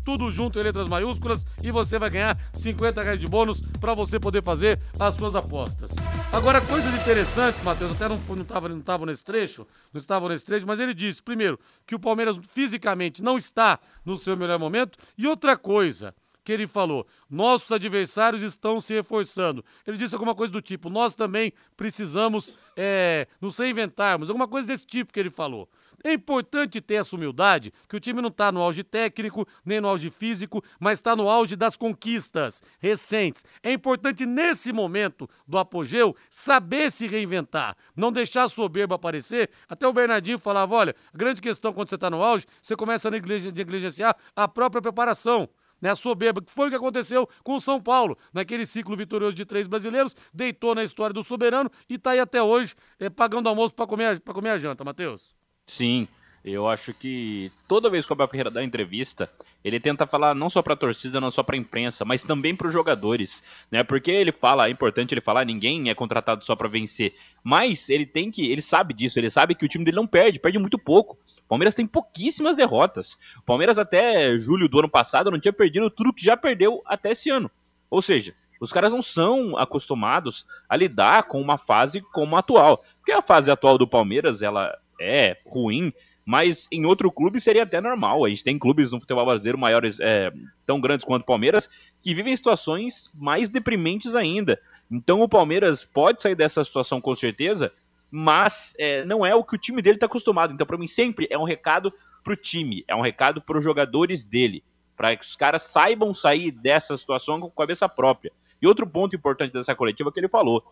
tudo 0.04 0.32
junto 0.32 0.60
em 0.60 0.64
letras 0.64 0.88
maiúsculas, 0.88 1.46
e 1.64 1.72
você 1.72 1.98
vai 2.00 2.10
ganhar 2.10 2.38
50 2.54 3.04
reais 3.04 3.20
de 3.20 3.28
bônus 3.28 3.62
para 3.80 3.94
você 3.94 4.20
poder 4.20 4.44
fazer 4.44 4.80
as 5.00 5.16
suas 5.16 5.36
apostas. 5.36 5.92
Agora, 6.32 6.62
coisas 6.62 6.94
interessantes, 7.00 7.64
Matheus, 7.64 7.92
até 7.92 8.08
não 8.08 8.20
estava 8.42 8.70
não 8.70 8.82
tava 8.82 9.06
nesse 9.06 9.24
trecho, 9.24 9.66
não 9.94 10.00
estava 10.00 10.30
nesse 10.30 10.46
trecho, 10.46 10.68
mas 10.68 10.80
ele 10.80 10.94
disse, 10.94 11.22
primeiro, 11.22 11.60
que 11.86 11.96
o 11.96 12.00
Palmeiras 12.00 12.38
fisicamente 12.50 13.24
não 13.24 13.38
está 13.38 13.80
no 14.06 14.18
seu 14.18 14.36
melhor 14.36 14.60
momento, 14.60 14.98
e 15.18 15.28
outra 15.28 15.58
coisa 15.58 16.14
que 16.48 16.54
ele 16.54 16.66
falou: 16.66 17.06
nossos 17.30 17.70
adversários 17.74 18.42
estão 18.42 18.80
se 18.80 18.94
reforçando. 18.94 19.66
Ele 19.86 19.98
disse 19.98 20.16
alguma 20.16 20.34
coisa 20.34 20.54
do 20.54 20.62
tipo: 20.62 20.90
nós 20.90 21.14
também 21.14 21.52
precisamos 21.76 22.54
é, 22.74 23.28
nos 23.42 23.58
reinventarmos, 23.58 24.30
alguma 24.30 24.48
coisa 24.48 24.66
desse 24.66 24.86
tipo 24.86 25.12
que 25.12 25.20
ele 25.20 25.30
falou. 25.30 25.70
É 26.04 26.14
importante 26.14 26.80
ter 26.80 26.96
essa 26.96 27.16
humildade, 27.16 27.74
que 27.90 27.96
o 27.96 28.00
time 28.00 28.22
não 28.22 28.30
está 28.30 28.52
no 28.52 28.62
auge 28.62 28.84
técnico, 28.84 29.48
nem 29.66 29.82
no 29.82 29.88
auge 29.88 30.10
físico, 30.10 30.64
mas 30.80 31.00
está 31.00 31.16
no 31.16 31.28
auge 31.28 31.56
das 31.56 31.76
conquistas 31.76 32.62
recentes. 32.80 33.44
É 33.64 33.72
importante, 33.72 34.26
nesse 34.26 34.72
momento 34.72 35.30
do 35.48 35.58
apogeu, 35.58 36.16
saber 36.30 36.92
se 36.92 37.08
reinventar, 37.08 37.76
não 37.96 38.12
deixar 38.12 38.44
a 38.44 38.50
soberba 38.50 38.96
aparecer. 38.96 39.50
Até 39.68 39.88
o 39.88 39.94
Bernardinho 39.94 40.40
falava: 40.40 40.76
olha, 40.76 40.96
grande 41.14 41.42
questão 41.42 41.74
quando 41.74 41.90
você 41.90 41.96
está 41.96 42.10
no 42.10 42.22
auge, 42.24 42.46
você 42.62 42.76
começa 42.76 43.08
a 43.08 43.12
negligenciar 43.12 44.16
a 44.36 44.48
própria 44.48 44.82
preparação 44.82 45.50
né, 45.82 45.92
a 45.92 45.96
soberba, 45.96 46.42
que 46.42 46.52
foi 46.52 46.68
o 46.68 46.70
que 46.70 46.76
aconteceu 46.76 47.30
com 47.44 47.56
o 47.56 47.62
São 47.62 47.82
Paulo, 47.82 48.18
naquele 48.34 48.66
ciclo 48.66 48.96
vitorioso 48.96 49.36
de 49.36 49.46
três 49.46 49.68
brasileiros, 49.68 50.16
deitou 50.34 50.74
na 50.74 50.84
história 50.84 51.14
do 51.14 51.24
soberano 51.24 51.70
e 51.90 51.96
está 51.96 52.12
aí 52.12 52.20
até 52.20 52.42
hoje 52.42 52.76
é, 53.00 53.10
pagando 53.10 53.48
almoço 53.48 53.76
para 53.76 53.86
comer, 53.86 54.20
comer 54.22 54.50
a 54.50 54.58
janta, 54.58 54.84
Matheus. 54.84 55.37
Sim, 55.68 56.08
eu 56.46 56.66
acho 56.66 56.94
que 56.94 57.52
toda 57.68 57.90
vez 57.90 58.06
que 58.06 58.12
o 58.12 58.16
Abel 58.16 58.28
Ferreira 58.30 58.50
dá 58.50 58.64
entrevista, 58.64 59.30
ele 59.62 59.82
tenta 59.82 60.08
falar 60.08 60.34
não 60.34 60.50
só 60.50 60.62
para 60.62 60.74
a 60.74 60.78
torcida, 60.78 61.20
não 61.20 61.30
só 61.30 61.44
para 61.44 61.58
a 61.58 61.60
imprensa, 61.60 62.06
mas 62.06 62.24
também 62.24 62.56
para 62.56 62.68
os 62.68 62.74
jogadores, 62.74 63.44
né? 63.70 63.84
Porque 63.84 64.10
ele 64.10 64.32
fala, 64.32 64.68
é 64.68 64.72
importante 64.72 65.14
ele 65.14 65.20
falar, 65.20 65.46
ninguém 65.46 65.90
é 65.90 65.94
contratado 65.94 66.46
só 66.46 66.56
para 66.56 66.70
vencer, 66.70 67.14
mas 67.44 67.90
ele 67.90 68.06
tem 68.06 68.32
que, 68.32 68.50
ele 68.50 68.62
sabe 68.62 68.94
disso, 68.94 69.20
ele 69.20 69.30
sabe 69.30 69.56
que 69.56 69.66
o 69.66 69.68
time 69.68 69.84
dele 69.84 69.98
não 69.98 70.08
perde, 70.08 70.40
perde 70.40 70.58
muito 70.58 70.80
pouco. 70.80 71.18
O 71.44 71.48
Palmeiras 71.50 71.76
tem 71.76 71.86
pouquíssimas 71.86 72.56
derrotas. 72.56 73.18
O 73.40 73.42
Palmeiras 73.42 73.78
até 73.78 74.38
julho 74.38 74.70
do 74.70 74.80
ano 74.80 74.90
passado 74.90 75.30
não 75.30 75.40
tinha 75.40 75.54
perdido 75.54 75.90
tudo 75.90 76.14
que 76.14 76.24
já 76.24 76.38
perdeu 76.38 76.82
até 76.86 77.12
esse 77.12 77.30
ano. 77.30 77.52
Ou 77.90 78.02
seja, 78.02 78.34
os 78.62 78.72
caras 78.72 78.94
não 78.94 79.02
são 79.02 79.58
acostumados 79.58 80.46
a 80.70 80.78
lidar 80.78 81.24
com 81.24 81.42
uma 81.42 81.58
fase 81.58 82.00
como 82.00 82.38
a 82.38 82.40
atual. 82.40 82.84
Porque 83.00 83.12
a 83.12 83.22
fase 83.22 83.52
atual 83.52 83.78
do 83.78 83.88
Palmeiras, 83.88 84.42
ela 84.42 84.78
é 85.00 85.38
ruim 85.46 85.94
Mas 86.26 86.68
em 86.72 86.86
outro 86.86 87.12
clube 87.12 87.40
seria 87.40 87.64
até 87.64 87.80
normal. 87.80 88.26
A 88.26 88.30
gente 88.30 88.44
tem 88.44 88.60
clubes 88.60 88.92
no 88.92 89.00
futebol 89.00 89.26
brasileiro 89.26 89.58
maiores, 89.58 90.00
é, 90.00 90.32
tão 90.66 90.80
grandes 90.82 91.06
quanto 91.06 91.24
o 91.24 91.26
Palmeiras, 91.26 91.70
que 92.02 92.14
vivem 92.14 92.36
situações 92.36 93.10
mais 93.16 93.50
deprimentes 93.50 94.14
ainda. 94.14 94.60
Então 94.92 95.22
o 95.22 95.30
Palmeiras 95.30 95.86
pode 95.86 96.22
sair 96.22 96.36
dessa 96.36 96.64
situação 96.64 97.00
com 97.00 97.16
certeza, 97.16 97.72
mas 98.12 98.74
é, 98.78 99.06
não 99.06 99.26
é 99.26 99.34
o 99.36 99.44
que 99.44 99.56
o 99.56 99.58
time 99.58 99.82
dele 99.82 99.96
está 99.96 100.06
acostumado. 100.06 100.54
Então, 100.54 100.68
para 100.68 100.78
mim, 100.78 100.88
sempre 100.88 101.28
é 101.30 101.38
um 101.38 101.44
recado 101.44 101.94
para 102.24 102.34
o 102.34 102.38
time, 102.38 102.84
é 102.88 102.96
um 102.96 103.02
recado 103.02 103.42
para 103.42 103.58
os 103.58 103.64
jogadores 103.64 104.26
dele, 104.26 104.64
para 104.96 105.16
que 105.16 105.26
os 105.26 105.36
caras 105.36 105.62
saibam 105.62 106.14
sair 106.14 106.52
dessa 106.52 106.98
situação 106.98 107.40
com 107.40 107.50
cabeça 107.52 107.88
própria. 107.88 108.32
E 108.62 108.68
outro 108.68 108.88
ponto 108.88 109.16
importante 109.16 109.54
dessa 109.54 109.76
coletiva 109.76 110.12
que 110.12 110.20
ele 110.20 110.28
falou: 110.28 110.64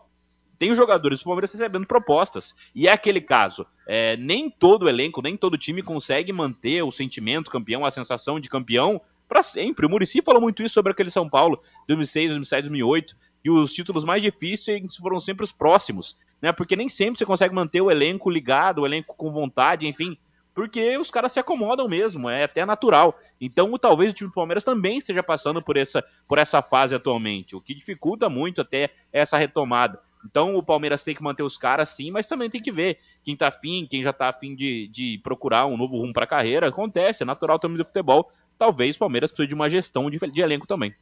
tem 0.58 0.74
jogadores 0.74 1.20
do 1.20 1.24
Palmeiras 1.24 1.52
recebendo 1.52 1.86
propostas. 1.86 2.54
E 2.74 2.88
é 2.88 2.92
aquele 2.92 3.20
caso. 3.20 3.66
É, 3.86 4.16
nem 4.16 4.50
todo 4.50 4.88
elenco, 4.88 5.22
nem 5.22 5.36
todo 5.36 5.58
time 5.58 5.82
consegue 5.82 6.32
manter 6.32 6.82
o 6.82 6.90
sentimento 6.90 7.50
campeão, 7.50 7.84
a 7.84 7.90
sensação 7.90 8.40
de 8.40 8.48
campeão 8.48 9.00
para 9.28 9.42
sempre. 9.42 9.86
O 9.86 9.90
Murici 9.90 10.22
falou 10.22 10.40
muito 10.40 10.62
isso 10.62 10.74
sobre 10.74 10.92
aquele 10.92 11.10
São 11.10 11.28
Paulo, 11.28 11.60
2006, 11.88 12.28
2007, 12.28 12.62
2008, 12.62 13.16
e 13.44 13.50
os 13.50 13.72
títulos 13.72 14.04
mais 14.04 14.22
difíceis 14.22 14.96
foram 14.96 15.20
sempre 15.20 15.44
os 15.44 15.52
próximos, 15.52 16.16
né? 16.40 16.52
Porque 16.52 16.74
nem 16.76 16.88
sempre 16.88 17.18
você 17.18 17.26
consegue 17.26 17.54
manter 17.54 17.80
o 17.80 17.90
elenco 17.90 18.30
ligado, 18.30 18.82
o 18.82 18.86
elenco 18.86 19.14
com 19.16 19.30
vontade, 19.30 19.86
enfim, 19.86 20.16
porque 20.56 20.96
os 20.96 21.10
caras 21.10 21.32
se 21.32 21.38
acomodam 21.38 21.86
mesmo, 21.86 22.30
é 22.30 22.44
até 22.44 22.64
natural. 22.64 23.20
Então, 23.38 23.70
talvez 23.76 24.10
o 24.10 24.14
time 24.14 24.30
do 24.30 24.34
Palmeiras 24.34 24.64
também 24.64 24.96
esteja 24.96 25.22
passando 25.22 25.60
por 25.60 25.76
essa, 25.76 26.02
por 26.26 26.38
essa 26.38 26.62
fase 26.62 26.94
atualmente, 26.94 27.54
o 27.54 27.60
que 27.60 27.74
dificulta 27.74 28.30
muito 28.30 28.62
até 28.62 28.88
essa 29.12 29.36
retomada. 29.36 30.00
Então 30.28 30.56
o 30.56 30.62
Palmeiras 30.62 31.02
tem 31.02 31.14
que 31.14 31.22
manter 31.22 31.42
os 31.42 31.56
caras 31.56 31.90
sim, 31.90 32.10
mas 32.10 32.26
também 32.26 32.50
tem 32.50 32.60
que 32.60 32.72
ver 32.72 32.98
quem 33.22 33.36
tá 33.36 33.48
afim, 33.48 33.86
quem 33.88 34.02
já 34.02 34.12
tá 34.12 34.28
afim 34.28 34.54
de, 34.54 34.88
de 34.88 35.18
procurar 35.22 35.66
um 35.66 35.76
novo 35.76 35.96
rumo 35.96 36.12
para 36.12 36.24
a 36.24 36.28
carreira. 36.28 36.68
Acontece, 36.68 37.22
é 37.22 37.26
natural 37.26 37.58
também 37.58 37.78
do 37.78 37.84
futebol. 37.84 38.30
Talvez 38.58 38.96
o 38.96 38.98
Palmeiras 38.98 39.30
precise 39.30 39.48
de 39.48 39.54
uma 39.54 39.68
gestão 39.68 40.10
de, 40.10 40.18
de 40.18 40.40
elenco 40.40 40.66
também. 40.66 40.94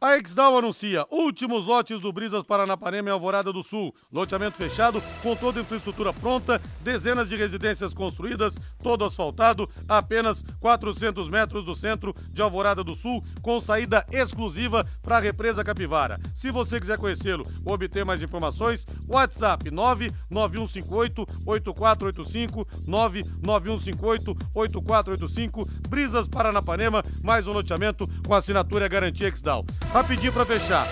A 0.00 0.16
Exdal 0.16 0.56
anuncia 0.56 1.04
últimos 1.10 1.66
lotes 1.66 2.00
do 2.00 2.12
Brisas 2.12 2.44
Paranapanema 2.44 3.08
em 3.08 3.12
Alvorada 3.12 3.52
do 3.52 3.64
Sul. 3.64 3.92
Loteamento 4.12 4.56
fechado, 4.56 5.02
com 5.24 5.34
toda 5.34 5.58
a 5.58 5.62
infraestrutura 5.62 6.12
pronta, 6.12 6.62
dezenas 6.84 7.28
de 7.28 7.34
residências 7.34 7.92
construídas, 7.92 8.60
todo 8.80 9.04
asfaltado, 9.04 9.68
apenas 9.88 10.44
400 10.60 11.28
metros 11.28 11.64
do 11.64 11.74
centro 11.74 12.14
de 12.30 12.40
Alvorada 12.40 12.84
do 12.84 12.94
Sul, 12.94 13.24
com 13.42 13.60
saída 13.60 14.06
exclusiva 14.12 14.86
para 15.02 15.16
a 15.16 15.20
Represa 15.20 15.64
Capivara. 15.64 16.20
Se 16.32 16.52
você 16.52 16.78
quiser 16.78 16.96
conhecê-lo 16.96 17.44
ou 17.64 17.74
obter 17.74 18.04
mais 18.04 18.22
informações, 18.22 18.86
WhatsApp 19.08 19.68
99158-8485, 19.68 22.64
99158-8485, 22.86 25.68
Brisas 25.88 26.28
Paranapanema, 26.28 27.02
mais 27.20 27.48
um 27.48 27.52
loteamento 27.52 28.08
com 28.24 28.32
assinatura 28.32 28.86
e 28.86 28.88
garantia 28.88 29.26
Exdal. 29.26 29.66
Rapidinho 29.92 30.32
pra 30.32 30.44
fechar. 30.44 30.86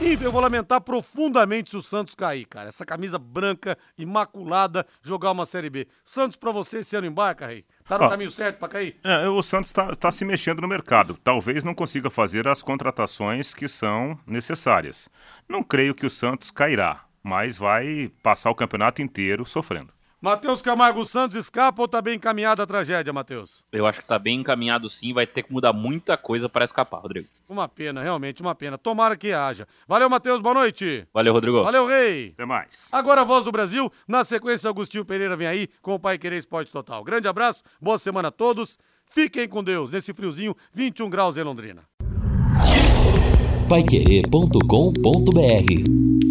E 0.00 0.18
eu 0.22 0.30
vou 0.30 0.40
lamentar 0.40 0.80
profundamente 0.80 1.70
se 1.70 1.76
o 1.76 1.82
Santos 1.82 2.14
cair, 2.14 2.44
cara. 2.46 2.68
Essa 2.68 2.84
camisa 2.84 3.18
branca, 3.18 3.78
imaculada, 3.96 4.84
jogar 5.02 5.30
uma 5.30 5.46
Série 5.46 5.70
B. 5.70 5.86
Santos 6.04 6.36
pra 6.36 6.50
você 6.50 6.78
esse 6.80 6.94
ano 6.96 7.06
embarca, 7.06 7.46
Rei? 7.46 7.64
Tá 7.88 7.96
no 7.96 8.04
Ó, 8.04 8.08
caminho 8.10 8.30
certo 8.30 8.58
pra 8.58 8.68
cair? 8.68 8.96
É, 9.04 9.28
o 9.28 9.40
Santos 9.40 9.72
está 9.92 10.10
se 10.10 10.24
mexendo 10.24 10.60
no 10.60 10.68
mercado. 10.68 11.16
Talvez 11.22 11.62
não 11.64 11.74
consiga 11.74 12.10
fazer 12.10 12.46
as 12.48 12.62
contratações 12.62 13.54
que 13.54 13.68
são 13.68 14.18
necessárias. 14.26 15.08
Não 15.48 15.62
creio 15.62 15.94
que 15.94 16.04
o 16.04 16.10
Santos 16.10 16.50
cairá, 16.50 17.04
mas 17.22 17.56
vai 17.56 18.10
passar 18.22 18.50
o 18.50 18.54
campeonato 18.54 19.00
inteiro 19.00 19.46
sofrendo. 19.46 19.93
Matheus 20.24 20.62
Camargo 20.62 21.04
Santos 21.04 21.36
escapa 21.36 21.82
ou 21.82 21.86
tá 21.86 22.00
bem 22.00 22.14
encaminhada 22.14 22.62
a 22.62 22.66
tragédia, 22.66 23.12
Matheus? 23.12 23.62
Eu 23.70 23.84
acho 23.84 24.00
que 24.00 24.06
tá 24.06 24.18
bem 24.18 24.40
encaminhado 24.40 24.88
sim, 24.88 25.12
vai 25.12 25.26
ter 25.26 25.42
que 25.42 25.52
mudar 25.52 25.74
muita 25.74 26.16
coisa 26.16 26.48
para 26.48 26.64
escapar, 26.64 27.00
Rodrigo. 27.00 27.28
Uma 27.46 27.68
pena, 27.68 28.02
realmente, 28.02 28.40
uma 28.40 28.54
pena. 28.54 28.78
Tomara 28.78 29.18
que 29.18 29.34
haja. 29.34 29.68
Valeu, 29.86 30.08
Matheus, 30.08 30.40
boa 30.40 30.54
noite. 30.54 31.06
Valeu, 31.12 31.30
Rodrigo. 31.30 31.62
Valeu, 31.62 31.86
Rei. 31.86 32.30
Até 32.32 32.46
mais. 32.46 32.88
Agora 32.90 33.20
a 33.20 33.24
voz 33.24 33.44
do 33.44 33.52
Brasil, 33.52 33.92
na 34.08 34.24
sequência, 34.24 34.70
Agostinho 34.70 35.04
Pereira 35.04 35.36
vem 35.36 35.46
aí 35.46 35.68
com 35.82 35.94
o 35.94 36.00
Pai 36.00 36.16
Querer 36.16 36.38
Esporte 36.38 36.72
Total. 36.72 37.04
Grande 37.04 37.28
abraço, 37.28 37.62
boa 37.78 37.98
semana 37.98 38.28
a 38.28 38.32
todos. 38.32 38.78
Fiquem 39.04 39.46
com 39.46 39.62
Deus 39.62 39.90
nesse 39.90 40.14
friozinho, 40.14 40.56
21 40.72 41.10
graus 41.10 41.36
em 41.36 41.42
Londrina. 41.42 41.82
Paiquerê.com.br 43.68 46.23